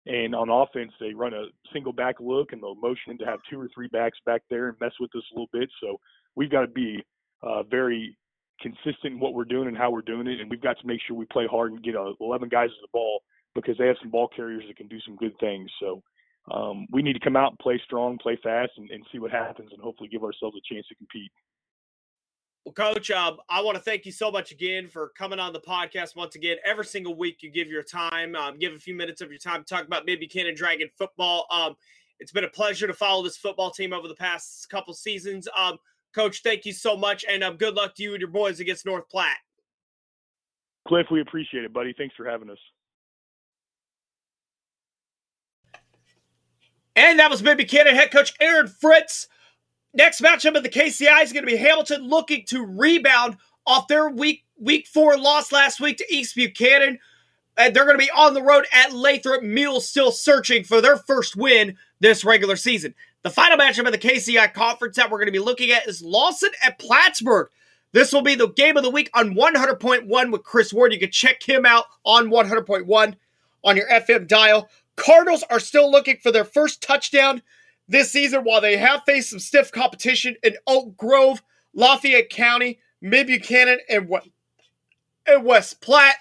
And 0.06 0.34
on 0.34 0.50
offense, 0.50 0.92
they 1.00 1.14
run 1.14 1.32
a 1.32 1.46
single 1.72 1.92
back 1.92 2.16
look 2.20 2.52
and 2.52 2.62
they'll 2.62 2.74
motion 2.74 3.16
to 3.18 3.24
have 3.24 3.40
two 3.48 3.58
or 3.58 3.68
three 3.74 3.88
backs 3.88 4.18
back 4.26 4.42
there 4.50 4.68
and 4.68 4.76
mess 4.80 4.92
with 5.00 5.10
us 5.16 5.24
a 5.32 5.34
little 5.34 5.48
bit. 5.52 5.70
So 5.82 5.98
we've 6.36 6.50
got 6.50 6.60
to 6.60 6.68
be 6.68 7.02
uh, 7.42 7.62
very 7.62 8.16
consistent 8.60 9.14
in 9.14 9.20
what 9.20 9.34
we're 9.34 9.44
doing 9.44 9.66
and 9.66 9.76
how 9.76 9.90
we're 9.90 10.02
doing 10.02 10.26
it. 10.26 10.40
And 10.40 10.50
we've 10.50 10.60
got 10.60 10.78
to 10.78 10.86
make 10.86 11.00
sure 11.06 11.16
we 11.16 11.24
play 11.26 11.46
hard 11.50 11.72
and 11.72 11.82
get 11.82 11.96
uh, 11.96 12.12
11 12.20 12.50
guys 12.50 12.68
to 12.68 12.76
the 12.82 12.88
ball 12.92 13.22
because 13.54 13.78
they 13.78 13.86
have 13.86 13.96
some 14.00 14.10
ball 14.10 14.28
carriers 14.28 14.64
that 14.68 14.76
can 14.76 14.88
do 14.88 15.00
some 15.06 15.16
good 15.16 15.34
things. 15.40 15.70
So 15.80 16.02
um, 16.50 16.86
we 16.92 17.02
need 17.02 17.14
to 17.14 17.20
come 17.20 17.36
out 17.36 17.52
and 17.52 17.58
play 17.58 17.80
strong, 17.84 18.18
play 18.18 18.38
fast, 18.42 18.72
and, 18.76 18.90
and 18.90 19.04
see 19.10 19.18
what 19.18 19.30
happens, 19.30 19.70
and 19.72 19.80
hopefully 19.80 20.10
give 20.10 20.24
ourselves 20.24 20.56
a 20.56 20.74
chance 20.74 20.86
to 20.88 20.94
compete. 20.96 21.32
Well, 22.64 22.73
Coach, 22.73 23.11
um, 23.11 23.38
I 23.50 23.61
want 23.61 23.76
to 23.76 23.83
thank 23.83 24.06
you 24.06 24.12
so 24.12 24.30
much 24.30 24.50
again 24.50 24.88
for 24.88 25.12
coming 25.18 25.38
on 25.38 25.52
the 25.52 25.61
podcast 25.61 26.16
once 26.16 26.35
again. 26.35 26.56
Every 26.64 26.87
single 26.87 27.14
week, 27.14 27.42
you 27.42 27.50
give 27.50 27.68
your 27.68 27.83
time, 27.83 28.35
um, 28.35 28.59
give 28.59 28.73
a 28.73 28.78
few 28.78 28.94
minutes 28.94 29.21
of 29.21 29.28
your 29.30 29.38
time 29.38 29.62
to 29.62 29.66
talk 29.66 29.87
about 29.87 30.06
Mid 30.06 30.18
Buchanan 30.18 30.54
Dragon 30.54 30.88
football. 30.97 31.47
Um, 31.50 31.75
it's 32.21 32.33
been 32.33 32.44
a 32.44 32.49
pleasure 32.49 32.87
to 32.87 32.94
follow 32.94 33.23
this 33.23 33.37
football 33.37 33.71
team 33.71 33.92
over 33.92 34.09
the 34.09 34.14
past 34.14 34.71
couple 34.71 34.94
seasons. 34.94 35.47
Um, 35.54 35.76
Coach, 36.14 36.40
thank 36.42 36.64
you 36.64 36.73
so 36.73 36.97
much, 36.97 37.25
and 37.28 37.44
um, 37.44 37.56
good 37.56 37.75
luck 37.75 37.94
to 37.97 38.02
you 38.02 38.12
and 38.12 38.21
your 38.21 38.30
boys 38.30 38.61
against 38.61 38.87
North 38.87 39.11
Platte. 39.11 39.37
Cliff, 40.88 41.06
we 41.11 41.21
appreciate 41.21 41.64
it, 41.64 41.73
buddy. 41.73 41.92
Thanks 41.99 42.14
for 42.16 42.25
having 42.25 42.49
us. 42.49 42.59
And 46.97 47.18
that 47.18 47.30
was 47.30 47.42
Mid 47.42 47.59
Buchanan 47.59 47.94
head 47.94 48.11
coach 48.11 48.33
Aaron 48.40 48.68
Fritz. 48.68 49.28
Next 49.94 50.20
matchup 50.20 50.56
of 50.56 50.64
the 50.64 50.68
KCI 50.68 51.22
is 51.22 51.32
going 51.32 51.44
to 51.44 51.50
be 51.50 51.56
Hamilton 51.56 52.02
looking 52.08 52.44
to 52.46 52.66
rebound 52.66 53.36
off 53.64 53.86
their 53.86 54.10
week 54.10 54.44
week 54.58 54.86
four 54.86 55.16
loss 55.16 55.52
last 55.52 55.80
week 55.80 55.98
to 55.98 56.14
East 56.14 56.34
Buchanan. 56.34 56.98
And 57.56 57.74
they're 57.74 57.84
going 57.84 57.98
to 57.98 58.04
be 58.04 58.10
on 58.10 58.34
the 58.34 58.42
road 58.42 58.66
at 58.72 58.92
Lathrop. 58.92 59.42
Mules 59.42 59.88
still 59.88 60.10
searching 60.10 60.64
for 60.64 60.80
their 60.80 60.96
first 60.96 61.36
win 61.36 61.76
this 62.00 62.24
regular 62.24 62.56
season. 62.56 62.94
The 63.22 63.30
final 63.30 63.56
matchup 63.56 63.86
of 63.86 63.92
the 63.92 63.98
KCI 63.98 64.52
conference 64.52 64.96
that 64.96 65.10
we're 65.10 65.18
going 65.18 65.26
to 65.26 65.32
be 65.32 65.38
looking 65.38 65.70
at 65.70 65.86
is 65.86 66.02
Lawson 66.02 66.50
at 66.62 66.80
Plattsburgh. 66.80 67.48
This 67.92 68.12
will 68.12 68.22
be 68.22 68.34
the 68.34 68.48
game 68.48 68.76
of 68.76 68.82
the 68.82 68.90
week 68.90 69.08
on 69.14 69.36
100.1 69.36 70.32
with 70.32 70.42
Chris 70.42 70.72
Ward. 70.72 70.92
You 70.92 70.98
can 70.98 71.12
check 71.12 71.40
him 71.44 71.64
out 71.64 71.84
on 72.04 72.28
100.1 72.28 73.14
on 73.62 73.76
your 73.76 73.88
FM 73.88 74.26
dial. 74.26 74.68
Cardinals 74.96 75.44
are 75.48 75.60
still 75.60 75.88
looking 75.88 76.16
for 76.16 76.32
their 76.32 76.44
first 76.44 76.82
touchdown 76.82 77.42
this 77.88 78.10
season 78.10 78.42
while 78.42 78.60
they 78.60 78.76
have 78.76 79.02
faced 79.06 79.30
some 79.30 79.38
stiff 79.38 79.70
competition 79.72 80.36
in 80.42 80.56
Oak 80.66 80.96
Grove, 80.96 81.42
Lafayette 81.74 82.30
County, 82.30 82.80
Mid 83.00 83.26
Buchanan, 83.26 83.78
and, 83.88 84.08
what 84.08 84.26
and 85.26 85.44
West 85.44 85.80
Platte. 85.80 86.16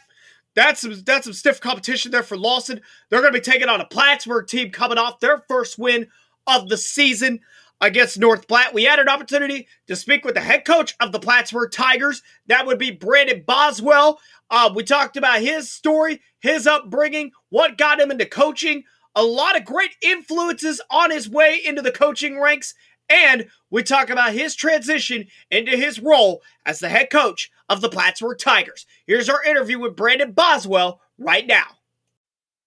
That's 0.56 0.82
some, 0.82 1.02
that's 1.06 1.26
some 1.26 1.34
stiff 1.34 1.60
competition 1.62 2.12
there 2.12 2.24
for 2.24 2.38
Lawson. 2.38 2.82
They're 3.10 3.22
going 3.22 3.34
to 3.34 3.40
be 3.40 3.52
taking 3.52 3.70
on 3.70 3.82
a 3.82 3.86
Plattsburgh 3.86 4.48
team 4.48 4.70
coming 4.70 4.98
off 4.98 5.20
their 5.20 5.44
first 5.48 5.80
win 5.80 6.08
of 6.46 6.70
the 6.70 6.78
season 6.78 7.40
against 7.82 8.20
North 8.20 8.48
Platte. 8.48 8.74
We 8.74 8.84
had 8.84 9.00
an 9.00 9.10
opportunity 9.10 9.68
to 9.88 9.96
speak 9.96 10.24
with 10.24 10.36
the 10.36 10.42
head 10.42 10.64
coach 10.66 10.96
of 11.00 11.12
the 11.12 11.20
Plattsburgh 11.20 11.72
Tigers. 11.72 12.22
That 12.48 12.66
would 12.66 12.78
be 12.78 12.92
Brandon 12.92 13.44
Boswell. 13.46 14.20
Uh, 14.50 14.72
we 14.74 14.84
talked 14.84 15.18
about 15.18 15.42
his 15.42 15.72
story, 15.72 16.22
his 16.40 16.68
upbringing, 16.68 17.32
what 17.50 17.78
got 17.78 18.00
him 18.00 18.12
into 18.12 18.26
coaching, 18.26 18.84
a 19.16 19.24
lot 19.24 19.56
of 19.58 19.66
great 19.66 19.96
influences 20.02 20.82
on 20.90 21.12
his 21.12 21.30
way 21.30 21.62
into 21.64 21.82
the 21.82 21.92
coaching 21.92 22.40
ranks. 22.40 22.74
And 23.10 23.48
we 23.70 23.84
talk 23.84 24.10
about 24.10 24.34
his 24.34 24.56
transition 24.56 25.28
into 25.52 25.76
his 25.78 26.00
role 26.00 26.42
as 26.66 26.80
the 26.80 26.90
head 26.90 27.10
coach 27.10 27.52
of 27.70 27.82
the 27.82 27.90
Plattsburgh 27.90 28.40
Tigers. 28.40 28.86
Here's 29.06 29.30
our 29.30 29.44
interview 29.44 29.80
with 29.80 29.96
Brandon 29.96 30.32
Boswell 30.32 31.02
right 31.18 31.46
now. 31.46 31.66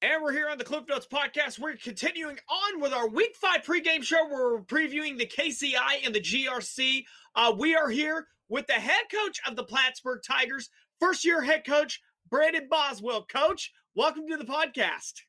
And 0.02 0.22
we're 0.22 0.32
here 0.32 0.48
on 0.48 0.58
the 0.58 0.64
Cliff 0.64 0.84
Notes 0.88 1.06
podcast. 1.10 1.58
We're 1.58 1.74
continuing 1.76 2.36
on 2.48 2.80
with 2.80 2.92
our 2.92 3.08
Week 3.08 3.34
Five 3.34 3.62
pregame 3.62 4.02
show. 4.02 4.28
We're 4.30 4.60
previewing 4.60 5.16
the 5.16 5.26
KCI 5.26 6.04
and 6.04 6.14
the 6.14 6.20
GRC. 6.20 7.04
Uh, 7.34 7.54
we 7.58 7.74
are 7.74 7.88
here 7.88 8.26
with 8.48 8.66
the 8.66 8.74
head 8.74 9.04
coach 9.10 9.40
of 9.48 9.56
the 9.56 9.64
Plattsburgh 9.64 10.20
Tigers, 10.24 10.68
first 11.00 11.24
year 11.24 11.40
head 11.40 11.64
coach 11.66 12.00
Brandon 12.30 12.68
Boswell. 12.70 13.24
Coach, 13.24 13.72
welcome 13.94 14.28
to 14.28 14.36
the 14.36 14.44
podcast. 14.44 15.22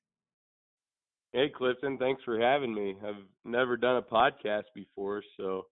Hey, 1.33 1.49
Clifton, 1.49 1.97
thanks 1.97 2.23
for 2.23 2.39
having 2.39 2.73
me. 2.73 2.95
I've 3.05 3.23
never 3.43 3.77
done 3.77 3.97
a 3.97 4.01
podcast 4.01 4.63
before, 4.73 5.21
so 5.37 5.63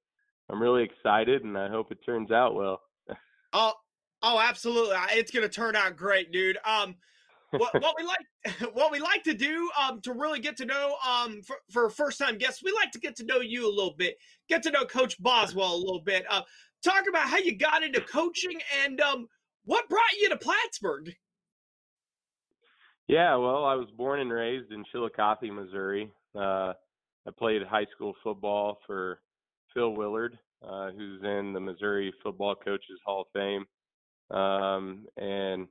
I'm 0.49 0.61
really 0.61 0.83
excited, 0.83 1.43
and 1.43 1.57
I 1.57 1.69
hope 1.69 1.91
it 1.91 1.99
turns 2.05 2.31
out 2.31 2.55
well. 2.55 2.81
oh, 3.53 3.73
oh, 4.21 4.39
absolutely! 4.39 4.95
It's 5.11 5.31
going 5.31 5.47
to 5.47 5.53
turn 5.53 5.75
out 5.75 5.95
great, 5.95 6.31
dude. 6.31 6.57
Um, 6.65 6.95
what, 7.51 7.73
what 7.81 7.95
we 7.97 8.05
like, 8.05 8.73
what 8.73 8.91
we 8.91 8.99
like 8.99 9.23
to 9.23 9.33
do, 9.33 9.69
um, 9.81 10.01
to 10.01 10.13
really 10.13 10.39
get 10.39 10.57
to 10.57 10.65
know, 10.65 10.97
um, 11.07 11.41
for, 11.41 11.57
for 11.71 11.89
first 11.89 12.19
time 12.19 12.37
guests, 12.37 12.61
we 12.63 12.71
like 12.73 12.91
to 12.91 12.99
get 12.99 13.15
to 13.17 13.25
know 13.25 13.39
you 13.39 13.67
a 13.67 13.73
little 13.73 13.95
bit, 13.97 14.17
get 14.49 14.63
to 14.63 14.71
know 14.71 14.85
Coach 14.85 15.21
Boswell 15.21 15.73
a 15.73 15.77
little 15.77 16.01
bit. 16.01 16.25
Uh, 16.29 16.41
talk 16.83 17.05
about 17.09 17.27
how 17.27 17.37
you 17.37 17.57
got 17.57 17.83
into 17.83 18.01
coaching 18.01 18.59
and 18.83 18.99
um, 19.01 19.27
what 19.63 19.89
brought 19.89 20.13
you 20.19 20.29
to 20.29 20.37
Plattsburgh. 20.37 21.13
Yeah, 23.07 23.35
well, 23.35 23.65
I 23.65 23.75
was 23.75 23.87
born 23.95 24.19
and 24.19 24.31
raised 24.31 24.71
in 24.71 24.83
Chillicothe, 24.91 25.51
Missouri. 25.51 26.11
Uh, 26.35 26.73
I 27.27 27.31
played 27.37 27.61
high 27.63 27.85
school 27.95 28.15
football 28.23 28.79
for 28.87 29.19
Phil 29.73 29.91
Willard, 29.91 30.37
uh, 30.67 30.89
who's 30.91 31.21
in 31.23 31.53
the 31.53 31.59
Missouri 31.59 32.11
Football 32.23 32.55
Coaches 32.55 32.99
Hall 33.05 33.21
of 33.21 33.27
Fame. 33.33 33.65
Um, 34.35 35.05
and 35.17 35.67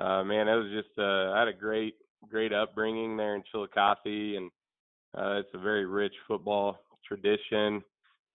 uh, 0.00 0.24
man, 0.24 0.48
it 0.48 0.54
was 0.56 0.72
just 0.72 0.98
uh, 0.98 1.32
I 1.32 1.40
had 1.40 1.48
a 1.48 1.52
great, 1.52 1.96
great 2.30 2.54
upbringing 2.54 3.18
there 3.18 3.34
in 3.34 3.42
Chillicothe, 3.50 4.36
and 4.36 4.50
uh, 5.16 5.40
it's 5.40 5.50
a 5.52 5.58
very 5.58 5.84
rich 5.84 6.14
football 6.26 6.78
tradition. 7.06 7.82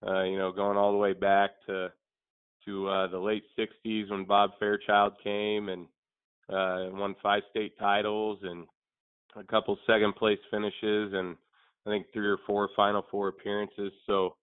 Uh, 0.07 0.23
you 0.23 0.37
know, 0.37 0.51
going 0.51 0.77
all 0.77 0.91
the 0.91 0.97
way 0.97 1.13
back 1.13 1.51
to 1.65 1.91
to 2.65 2.87
uh, 2.87 3.07
the 3.07 3.17
late 3.17 3.45
'60s 3.57 4.11
when 4.11 4.25
Bob 4.25 4.51
Fairchild 4.59 5.13
came 5.23 5.69
and 5.69 5.87
uh, 6.49 6.89
won 6.91 7.15
five 7.21 7.43
state 7.49 7.77
titles 7.77 8.39
and 8.43 8.65
a 9.35 9.43
couple 9.43 9.77
second 9.85 10.15
place 10.15 10.39
finishes 10.49 11.13
and 11.13 11.35
I 11.85 11.89
think 11.89 12.07
three 12.13 12.27
or 12.27 12.37
four 12.45 12.69
Final 12.75 13.05
Four 13.09 13.29
appearances. 13.29 13.93
So, 14.05 14.35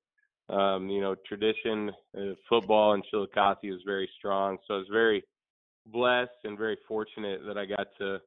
um, 0.49 0.88
you 0.88 1.00
know, 1.00 1.14
tradition 1.26 1.90
uh, 2.16 2.34
football 2.49 2.94
in 2.94 3.02
Chillicothe 3.11 3.58
is 3.64 3.82
very 3.84 4.08
strong. 4.18 4.56
So 4.66 4.75
I 4.75 4.78
was 4.78 4.87
very 4.90 5.25
blessed 5.87 6.30
and 6.44 6.56
very 6.56 6.78
fortunate 6.88 7.40
that 7.46 7.58
I 7.58 7.66
got 7.66 7.88
to 7.99 8.20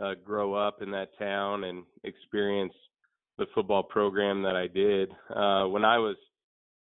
uh, 0.00 0.14
grow 0.24 0.54
up 0.54 0.82
in 0.82 0.90
that 0.90 1.16
town 1.18 1.64
and 1.64 1.84
experience 2.02 2.74
the 3.38 3.46
football 3.54 3.84
program 3.84 4.42
that 4.42 4.56
I 4.56 4.66
did. 4.66 5.10
Uh, 5.30 5.68
when 5.68 5.84
I 5.84 5.98
was 5.98 6.16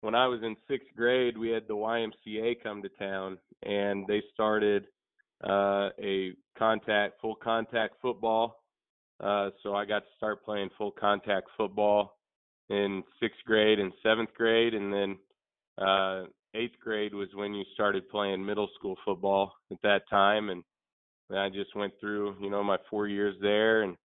when 0.02 0.16
I 0.16 0.28
was 0.28 0.42
in 0.44 0.56
sixth 0.68 0.88
grade, 0.96 1.38
we 1.38 1.50
had 1.50 1.68
the 1.68 1.76
YMCA 1.76 2.64
come 2.64 2.82
to 2.82 2.90
town, 2.90 3.38
and 3.64 4.08
they 4.08 4.24
started 4.34 4.86
uh, 5.44 5.90
a 6.02 6.34
contact, 6.58 7.22
full 7.22 7.36
contact 7.36 7.96
football. 8.02 8.64
Uh, 9.20 9.50
so 9.64 9.76
I 9.76 9.86
got 9.86 10.00
to 10.00 10.10
start 10.18 10.44
playing 10.44 10.70
full 10.78 10.92
contact 10.92 11.48
football 11.58 12.18
in 12.70 13.04
sixth 13.22 13.40
grade 13.46 13.80
and 13.80 13.92
seventh 14.04 14.34
grade, 14.34 14.74
and 14.74 14.94
then 14.94 15.18
uh, 15.78 16.24
eighth 16.56 16.80
grade 16.82 17.14
was 17.14 17.30
when 17.34 17.54
you 17.54 17.64
started 17.74 18.10
playing 18.10 18.46
middle 18.46 18.70
school 18.78 18.96
football 19.04 19.54
at 19.72 19.82
that 19.84 20.04
time, 20.10 20.50
and 20.50 20.64
I 21.36 21.50
just 21.50 21.76
went 21.76 21.94
through, 22.00 22.36
you 22.42 22.50
know, 22.50 22.64
my 22.64 22.78
four 22.90 23.08
years 23.08 23.36
there, 23.42 23.84
and 23.84 23.92
was 23.92 23.98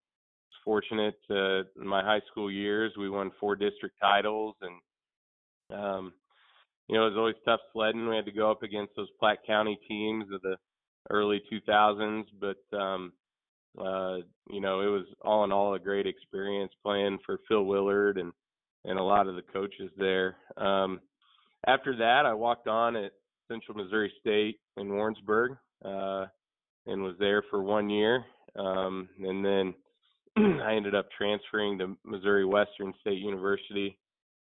fortunate 0.64 1.16
uh, 1.30 1.60
in 1.80 1.86
my 1.86 2.02
high 2.02 2.20
school 2.30 2.50
years 2.50 2.92
we 2.98 3.08
won 3.08 3.30
four 3.40 3.56
district 3.56 3.96
titles, 4.00 4.54
and 4.60 5.78
um, 5.78 6.12
you 6.88 6.96
know 6.96 7.06
it 7.06 7.10
was 7.10 7.18
always 7.18 7.36
tough 7.44 7.60
sledding. 7.72 8.08
We 8.08 8.16
had 8.16 8.26
to 8.26 8.32
go 8.32 8.50
up 8.50 8.62
against 8.62 8.94
those 8.96 9.08
Platte 9.18 9.46
County 9.46 9.78
teams 9.88 10.26
of 10.32 10.42
the 10.42 10.56
early 11.10 11.42
2000s, 11.52 12.24
but 12.40 12.76
um, 12.76 13.12
uh, 13.78 14.16
you 14.50 14.60
know, 14.60 14.80
it 14.80 14.86
was 14.86 15.06
all 15.22 15.44
in 15.44 15.52
all 15.52 15.74
a 15.74 15.78
great 15.78 16.06
experience 16.06 16.72
playing 16.82 17.18
for 17.24 17.40
Phil 17.48 17.64
Willard 17.64 18.18
and 18.18 18.32
and 18.86 18.98
a 18.98 19.02
lot 19.02 19.26
of 19.26 19.34
the 19.34 19.42
coaches 19.42 19.90
there. 19.96 20.36
Um, 20.58 21.00
after 21.66 21.96
that, 21.96 22.26
I 22.26 22.34
walked 22.34 22.68
on 22.68 22.96
at 22.96 23.12
Central 23.48 23.76
Missouri 23.78 24.12
State 24.20 24.58
in 24.76 24.90
Warrensburg 24.90 25.52
uh, 25.84 26.26
and 26.86 27.02
was 27.02 27.14
there 27.18 27.42
for 27.50 27.62
one 27.62 27.88
year, 27.88 28.24
um, 28.56 29.08
and 29.20 29.44
then 29.44 29.74
I 30.62 30.74
ended 30.74 30.94
up 30.94 31.08
transferring 31.16 31.78
to 31.78 31.96
Missouri 32.04 32.44
Western 32.44 32.92
State 33.00 33.18
University, 33.18 33.98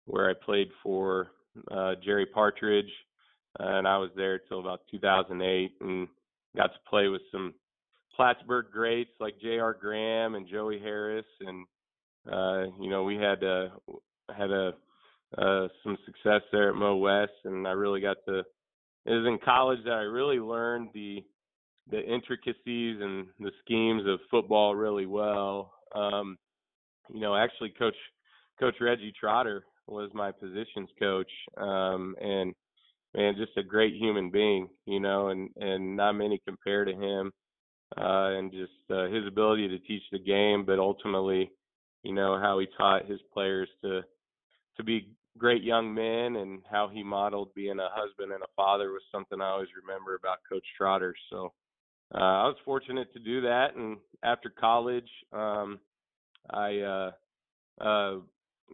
where 0.06 0.30
I 0.30 0.34
played 0.34 0.70
for 0.84 1.28
uh, 1.72 1.94
Jerry 2.04 2.26
Partridge, 2.26 2.92
and 3.60 3.88
I 3.88 3.98
was 3.98 4.10
there 4.16 4.40
till 4.40 4.60
about 4.60 4.82
2008, 4.92 5.72
and 5.80 6.08
got 6.58 6.74
to 6.74 6.90
play 6.90 7.08
with 7.08 7.22
some 7.32 7.54
Plattsburgh 8.16 8.66
greats 8.74 9.12
like 9.20 9.40
J.R. 9.40 9.74
Graham 9.80 10.36
and 10.36 10.48
Joey 10.48 10.80
Harris, 10.80 11.26
and 11.42 11.66
uh, 12.32 12.64
you 12.82 12.90
know 12.90 13.04
we 13.04 13.16
had 13.16 13.44
uh, 13.44 13.70
had 14.36 14.52
a 14.52 14.74
uh, 15.38 15.68
some 15.84 15.98
success 16.06 16.42
there 16.52 16.70
at 16.70 16.76
Mo 16.76 16.96
West, 16.98 17.34
and 17.46 17.68
I 17.68 17.72
really 17.72 18.02
got 18.02 18.18
to. 18.28 18.40
It 18.40 19.14
was 19.14 19.26
in 19.26 19.38
college 19.46 19.80
that 19.86 19.94
I 19.94 20.02
really 20.02 20.40
learned 20.40 20.90
the 20.94 21.24
the 21.90 22.02
intricacies 22.02 22.98
and 23.02 23.28
the 23.40 23.52
schemes 23.64 24.04
of 24.08 24.20
football 24.30 24.76
really 24.76 25.06
well. 25.06 25.74
Um, 25.96 26.38
you 27.14 27.22
know, 27.22 27.36
actually, 27.36 27.70
Coach 27.78 27.96
Coach 28.60 28.76
Reggie 28.82 29.14
Trotter 29.18 29.64
was 29.86 30.10
my 30.14 30.32
positions 30.32 30.90
coach, 31.00 31.32
um, 31.58 32.16
and 32.20 32.54
man, 33.16 33.36
just 33.38 33.58
a 33.58 33.64
great 33.64 33.96
human 33.96 34.30
being, 34.30 34.70
you 34.86 35.00
know, 35.00 35.30
and 35.30 35.50
and 35.58 35.96
not 35.96 36.14
many 36.14 36.42
compare 36.46 36.86
to 36.86 36.94
him, 36.94 37.32
uh, 37.98 38.38
and 38.38 38.52
just 38.52 38.72
uh, 38.92 39.08
his 39.08 39.26
ability 39.28 39.68
to 39.68 39.80
teach 39.80 40.04
the 40.12 40.20
game, 40.20 40.66
but 40.66 40.80
ultimately, 40.80 41.52
you 42.04 42.14
know, 42.14 42.40
how 42.40 42.60
he 42.60 42.68
taught 42.78 43.06
his 43.06 43.20
players 43.34 43.70
to 43.84 44.02
to 44.78 44.84
be 44.84 45.10
great 45.38 45.64
young 45.64 45.94
men 45.94 46.42
and 46.42 46.62
how 46.70 46.88
he 46.88 47.04
modeled 47.04 47.54
being 47.54 47.80
a 47.80 47.90
husband 47.92 48.32
and 48.32 48.42
a 48.44 48.48
father 48.56 48.92
was 48.92 49.04
something 49.12 49.40
I 49.42 49.50
always 49.50 49.70
remember 49.80 50.16
about 50.16 50.40
Coach 50.50 50.66
Trotter. 50.76 51.14
So 51.30 51.54
uh, 52.14 52.18
I 52.18 52.48
was 52.48 52.56
fortunate 52.66 53.12
to 53.14 53.20
do 53.20 53.42
that, 53.42 53.76
and 53.76 53.98
after 54.24 54.50
college, 54.50 55.10
um, 55.34 55.80
I 56.50 56.78
uh, 56.80 57.12
uh, 57.82 58.16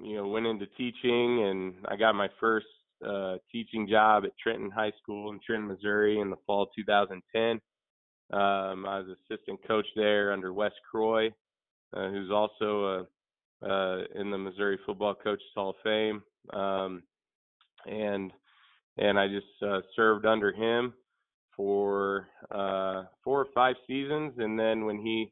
you 0.02 0.16
know 0.16 0.28
went 0.28 0.46
into 0.46 0.68
teaching, 0.78 1.44
and 1.44 1.74
I 1.88 1.96
got 1.96 2.14
my 2.14 2.30
first 2.40 2.68
uh, 3.06 3.36
teaching 3.52 3.88
job 3.88 4.24
at 4.26 4.32
Trenton 4.42 4.72
High 4.72 4.92
School 5.02 5.32
in 5.32 5.40
Trenton, 5.46 5.68
Missouri, 5.68 6.20
in 6.20 6.30
the 6.30 6.38
fall 6.46 6.64
of 6.64 6.70
2010. 6.76 7.60
Um, 8.32 8.86
I 8.86 9.00
was 9.00 9.16
assistant 9.30 9.60
coach 9.68 9.86
there 9.96 10.32
under 10.32 10.54
Wes 10.54 10.72
Croy, 10.90 11.28
uh, 11.96 12.10
who's 12.10 12.32
also 12.32 13.08
uh, 13.64 13.66
uh, 13.66 14.04
in 14.16 14.32
the 14.32 14.38
Missouri 14.38 14.80
Football 14.86 15.16
Coaches 15.16 15.46
Hall 15.56 15.72
of 15.72 15.76
Fame, 15.84 16.24
um, 16.54 17.04
and 17.86 18.32
and 18.98 19.20
I 19.20 19.28
just 19.28 19.48
served 19.96 20.26
under 20.26 20.52
him 20.52 20.94
for 21.56 22.28
four 23.24 23.42
or 23.42 23.48
five 23.54 23.76
seasons, 23.88 24.34
and 24.38 24.60
then 24.60 24.86
when 24.86 25.00
he 25.00 25.32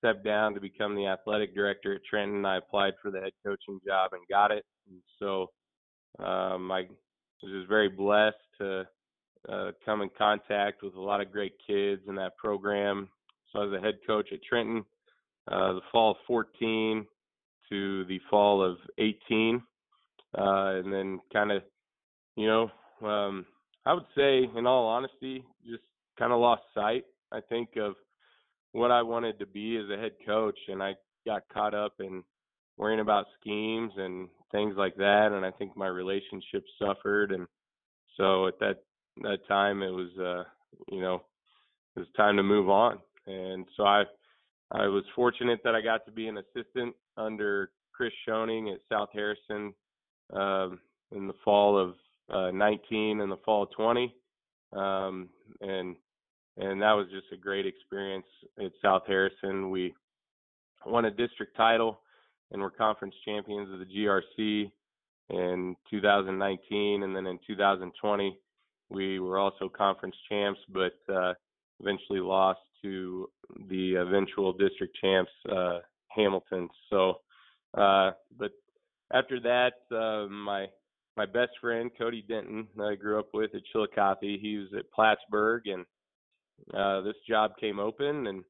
stepped 0.00 0.24
down 0.24 0.54
to 0.54 0.60
become 0.60 0.94
the 0.94 1.06
athletic 1.06 1.54
director 1.54 1.94
at 1.94 2.00
Trenton, 2.08 2.44
I 2.44 2.56
applied 2.56 2.94
for 3.02 3.10
the 3.10 3.20
head 3.20 3.32
coaching 3.44 3.80
job 3.86 4.12
and 4.12 4.22
got 4.28 4.50
it. 4.50 4.64
And 4.88 5.00
so 5.18 5.50
um, 6.18 6.70
I 6.70 6.82
was 7.42 7.52
just 7.52 7.68
very 7.68 7.88
blessed 7.88 8.36
to 8.58 8.86
uh, 9.48 9.70
come 9.84 10.02
in 10.02 10.10
contact 10.18 10.82
with 10.82 10.94
a 10.94 11.00
lot 11.00 11.20
of 11.20 11.32
great 11.32 11.54
kids 11.66 12.02
in 12.08 12.14
that 12.16 12.36
program. 12.36 13.08
So 13.52 13.60
I 13.60 13.64
was 13.64 13.78
a 13.78 13.80
head 13.80 13.98
coach 14.06 14.28
at 14.32 14.42
Trenton 14.42 14.84
uh, 15.48 15.74
the 15.74 15.80
fall 15.90 16.12
of 16.12 16.16
14 16.26 17.06
to 17.68 18.04
the 18.06 18.20
fall 18.30 18.62
of 18.62 18.76
18, 18.98 19.62
uh, 20.38 20.42
and 20.42 20.92
then 20.92 21.20
kind 21.32 21.52
of, 21.52 21.62
you 22.36 22.46
know, 22.46 22.70
um, 23.06 23.46
I 23.86 23.94
would 23.94 24.06
say, 24.16 24.48
in 24.56 24.66
all 24.66 24.86
honesty, 24.86 25.44
just 25.66 25.82
kind 26.18 26.32
of 26.32 26.40
lost 26.40 26.62
sight. 26.74 27.04
I 27.32 27.40
think 27.40 27.70
of 27.76 27.94
what 28.72 28.90
I 28.90 29.02
wanted 29.02 29.38
to 29.38 29.46
be 29.46 29.76
as 29.76 29.90
a 29.90 30.00
head 30.00 30.12
coach, 30.26 30.58
and 30.68 30.82
I 30.82 30.94
got 31.26 31.42
caught 31.52 31.74
up 31.74 31.94
in 32.00 32.22
worrying 32.76 33.00
about 33.00 33.26
schemes 33.40 33.92
and 33.96 34.28
things 34.52 34.74
like 34.76 34.96
that, 34.96 35.30
and 35.32 35.44
I 35.44 35.50
think 35.50 35.76
my 35.76 35.86
relationship 35.86 36.64
suffered, 36.78 37.32
and 37.32 37.46
so 38.16 38.46
at 38.46 38.58
that 38.60 38.82
that 39.22 39.46
time 39.48 39.82
it 39.82 39.90
was, 39.90 40.10
uh, 40.18 40.44
you 40.90 41.00
know, 41.00 41.22
it 41.96 42.00
was 42.00 42.08
time 42.16 42.36
to 42.36 42.42
move 42.42 42.68
on, 42.68 42.98
and 43.26 43.66
so 43.76 43.84
I 43.84 44.04
I 44.72 44.86
was 44.86 45.04
fortunate 45.14 45.60
that 45.64 45.74
I 45.74 45.80
got 45.80 46.04
to 46.06 46.12
be 46.12 46.28
an 46.28 46.38
assistant 46.38 46.94
under 47.16 47.70
Chris 47.92 48.12
Schoening 48.26 48.72
at 48.72 48.80
South 48.90 49.08
Harrison 49.12 49.74
um, 50.32 50.80
in 51.12 51.26
the 51.26 51.34
fall 51.44 51.78
of 51.78 51.94
uh, 52.32 52.50
19 52.52 53.20
and 53.20 53.30
the 53.30 53.36
fall 53.44 53.64
of 53.64 53.70
20, 53.72 54.14
um, 54.72 55.28
and 55.60 55.96
and 56.56 56.82
that 56.82 56.92
was 56.92 57.06
just 57.10 57.32
a 57.32 57.36
great 57.36 57.66
experience 57.66 58.26
at 58.58 58.72
South 58.82 59.02
Harrison. 59.06 59.70
We 59.70 59.94
won 60.86 61.04
a 61.04 61.10
district 61.10 61.56
title 61.56 62.00
and 62.50 62.60
we 62.60 62.64
were 62.64 62.70
conference 62.70 63.14
champions 63.24 63.72
of 63.72 63.78
the 63.78 63.84
GRC 63.84 64.70
in 65.30 65.76
2019, 65.90 67.02
and 67.02 67.14
then 67.14 67.26
in 67.26 67.38
2020 67.46 68.38
we 68.90 69.20
were 69.20 69.38
also 69.38 69.68
conference 69.68 70.16
champs, 70.28 70.60
but 70.68 70.94
uh, 71.12 71.32
eventually 71.78 72.20
lost 72.20 72.60
to 72.82 73.28
the 73.68 73.94
eventual 73.94 74.52
district 74.52 74.96
champs, 75.00 75.30
uh, 75.50 75.78
Hamilton. 76.08 76.68
So, 76.90 77.20
uh, 77.76 78.10
but 78.36 78.50
after 79.12 79.40
that, 79.40 79.74
uh, 79.94 80.28
my 80.28 80.66
my 81.16 81.26
best 81.26 81.50
friend 81.60 81.90
Cody 81.98 82.24
Denton, 82.26 82.66
I 82.80 82.94
grew 82.94 83.18
up 83.18 83.28
with 83.34 83.54
at 83.54 83.62
Chillicothe. 83.72 84.40
He 84.40 84.58
was 84.58 84.68
at 84.78 84.90
Plattsburgh, 84.92 85.66
and 85.66 85.84
uh, 86.74 87.02
this 87.02 87.16
job 87.28 87.52
came 87.60 87.78
open, 87.78 88.26
and 88.26 88.44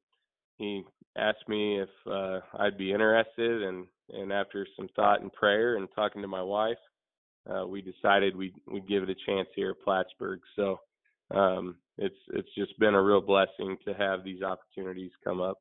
he 0.57 0.83
asked 1.17 1.47
me 1.47 1.81
if 1.81 1.89
uh, 2.09 2.39
I'd 2.59 2.77
be 2.77 2.91
interested. 2.91 3.63
And 3.63 3.87
and 4.09 4.31
after 4.33 4.67
some 4.75 4.89
thought 4.95 5.21
and 5.21 5.31
prayer 5.33 5.77
and 5.77 5.87
talking 5.95 6.21
to 6.21 6.27
my 6.27 6.41
wife, 6.41 6.77
uh, 7.49 7.65
we 7.65 7.81
decided 7.81 8.35
we'd 8.35 8.55
we'd 8.71 8.87
give 8.87 9.03
it 9.03 9.09
a 9.09 9.15
chance 9.25 9.47
here 9.55 9.71
at 9.71 9.83
Plattsburgh. 9.83 10.39
So 10.55 10.79
um, 11.33 11.75
it's 11.97 12.15
it's 12.33 12.53
just 12.57 12.77
been 12.79 12.95
a 12.95 13.01
real 13.01 13.21
blessing 13.21 13.77
to 13.85 13.93
have 13.93 14.23
these 14.23 14.41
opportunities 14.41 15.11
come 15.23 15.41
up. 15.41 15.57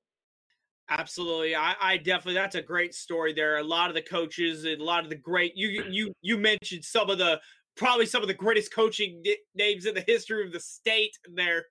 Absolutely, 0.89 1.55
I, 1.55 1.75
I, 1.81 1.97
definitely 1.99 2.35
that's 2.35 2.57
a 2.57 2.63
great 2.63 2.95
story 2.95 3.33
there. 3.33 3.59
A 3.59 3.63
lot 3.63 3.91
of 3.91 3.95
the 3.95 4.03
coaches 4.03 4.65
and 4.65 4.81
a 4.81 4.85
lot 4.85 5.05
of 5.05 5.11
the 5.11 5.17
great 5.17 5.53
you 5.55 5.85
you 5.89 6.13
you 6.21 6.37
mentioned 6.37 6.85
some 6.85 7.11
of 7.11 7.19
the 7.19 7.41
probably 7.77 8.07
some 8.07 8.23
of 8.23 8.29
the 8.29 8.35
greatest 8.35 8.75
coaching 8.75 9.23
names 9.55 9.87
in 9.87 9.95
the 9.95 10.05
history 10.07 10.45
of 10.45 10.53
the 10.53 10.61
state 10.61 11.17
there 11.35 11.67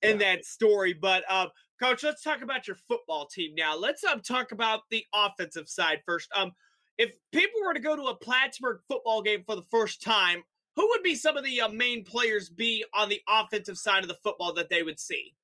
in 0.00 0.12
yeah. 0.20 0.34
that 0.34 0.44
story. 0.44 0.92
But 0.92 1.30
um, 1.30 1.48
coach, 1.82 2.04
let's 2.04 2.22
talk 2.22 2.42
about 2.42 2.68
your 2.68 2.76
football 2.88 3.26
team 3.26 3.54
now. 3.56 3.76
Let's 3.76 4.04
um 4.04 4.20
talk 4.20 4.52
about 4.52 4.82
the 4.90 5.04
offensive 5.14 5.68
side 5.68 6.02
first. 6.06 6.28
Um, 6.34 6.52
if 6.98 7.16
people 7.32 7.60
were 7.64 7.74
to 7.74 7.80
go 7.80 7.96
to 7.96 8.04
a 8.04 8.14
Plattsburgh 8.14 8.80
football 8.86 9.22
game 9.22 9.42
for 9.44 9.56
the 9.56 9.64
first 9.70 10.02
time, 10.02 10.42
who 10.76 10.88
would 10.90 11.02
be 11.02 11.14
some 11.14 11.36
of 11.36 11.44
the 11.44 11.60
uh, 11.60 11.68
main 11.68 12.04
players 12.04 12.48
be 12.48 12.84
on 12.94 13.08
the 13.08 13.20
offensive 13.28 13.78
side 13.78 14.02
of 14.02 14.08
the 14.08 14.18
football 14.22 14.52
that 14.54 14.70
they 14.70 14.82
would 14.82 15.00
see? 15.00 15.34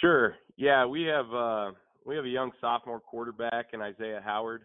Sure. 0.00 0.34
Yeah, 0.56 0.84
we 0.84 1.04
have 1.04 1.32
uh, 1.32 1.70
we 2.04 2.16
have 2.16 2.26
a 2.26 2.28
young 2.28 2.50
sophomore 2.60 3.00
quarterback 3.00 3.68
in 3.72 3.80
Isaiah 3.80 4.22
Howard. 4.22 4.64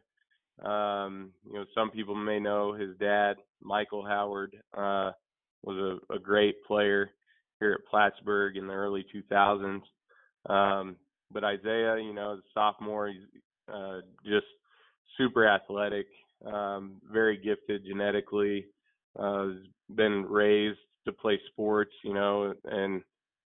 Um, 0.64 1.32
you 1.48 1.54
know, 1.54 1.66
some 1.74 1.92
people 1.92 2.16
may 2.16 2.40
know 2.40 2.74
his 2.74 2.98
dad, 3.00 3.38
Michael 3.62 4.06
Howard, 4.06 4.58
uh, 4.78 5.12
was 5.64 6.00
a, 6.10 6.16
a 6.16 6.20
great 6.20 6.56
player 6.66 7.10
here 7.62 7.72
at 7.72 7.90
Plattsburgh 7.90 8.58
in 8.58 8.68
the 8.68 8.74
early 8.74 9.06
2000s. 9.16 9.82
Um, 10.48 10.96
but 11.32 11.44
Isaiah, 11.44 11.98
you 11.98 12.14
know, 12.14 12.34
as 12.34 12.40
a 12.40 12.50
sophomore, 12.54 13.10
he's 13.10 13.42
uh, 13.72 14.00
just 14.26 14.46
super 15.18 15.48
athletic, 15.48 16.08
um, 16.46 17.02
very 17.12 17.38
gifted 17.38 17.86
genetically 17.86 18.66
uh, 19.18 19.48
has 19.48 19.58
been 19.96 20.26
raised 20.26 20.80
to 21.06 21.12
play 21.14 21.40
sports, 21.52 21.92
you 22.04 22.14
know, 22.14 22.54
and 22.66 23.02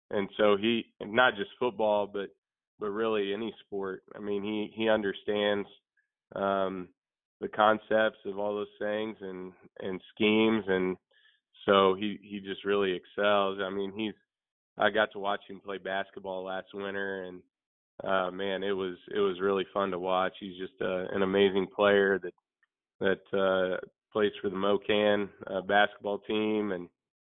and 0.10 0.30
so 0.38 0.58
he 0.58 0.86
not 1.02 1.36
just 1.36 1.50
football, 1.60 2.08
but 2.08 2.30
but 2.80 2.90
really 2.90 3.34
any 3.34 3.54
sport. 3.66 4.04
I 4.16 4.20
mean, 4.20 4.44
he 4.44 4.72
he 4.76 4.90
understands 4.90 5.68
um, 6.36 6.90
the 7.40 7.48
concepts 7.48 8.20
of 8.26 8.38
all 8.38 8.56
those 8.56 8.68
things 8.80 9.18
and 9.22 9.54
and 9.80 10.02
schemes, 10.14 10.66
and 10.68 10.98
so 11.66 11.96
he 11.96 12.20
he 12.22 12.40
just 12.40 12.66
really 12.66 12.94
excels. 12.94 13.60
I 13.62 13.70
mean, 13.70 13.94
he's 13.96 14.14
I 14.78 14.90
got 14.90 15.12
to 15.14 15.20
watch 15.20 15.42
him 15.48 15.60
play 15.60 15.78
basketball 15.78 16.44
last 16.44 16.68
winter, 16.74 17.24
and 17.24 17.42
uh, 18.04 18.32
man, 18.32 18.64
it 18.64 18.72
was 18.72 18.96
it 19.14 19.20
was 19.20 19.40
really 19.40 19.66
fun 19.74 19.92
to 19.92 20.00
watch. 20.00 20.34
He's 20.40 20.58
just 20.58 20.74
uh, 20.82 21.06
an 21.14 21.22
amazing 21.22 21.68
player 21.76 22.20
that 22.20 22.34
that 23.00 23.38
uh, 23.38 23.78
plays 24.12 24.32
for 24.42 24.50
the 24.50 24.56
MoKan 24.56 25.30
uh, 25.48 25.62
basketball 25.62 26.20
team 26.20 26.72
and 26.72 26.88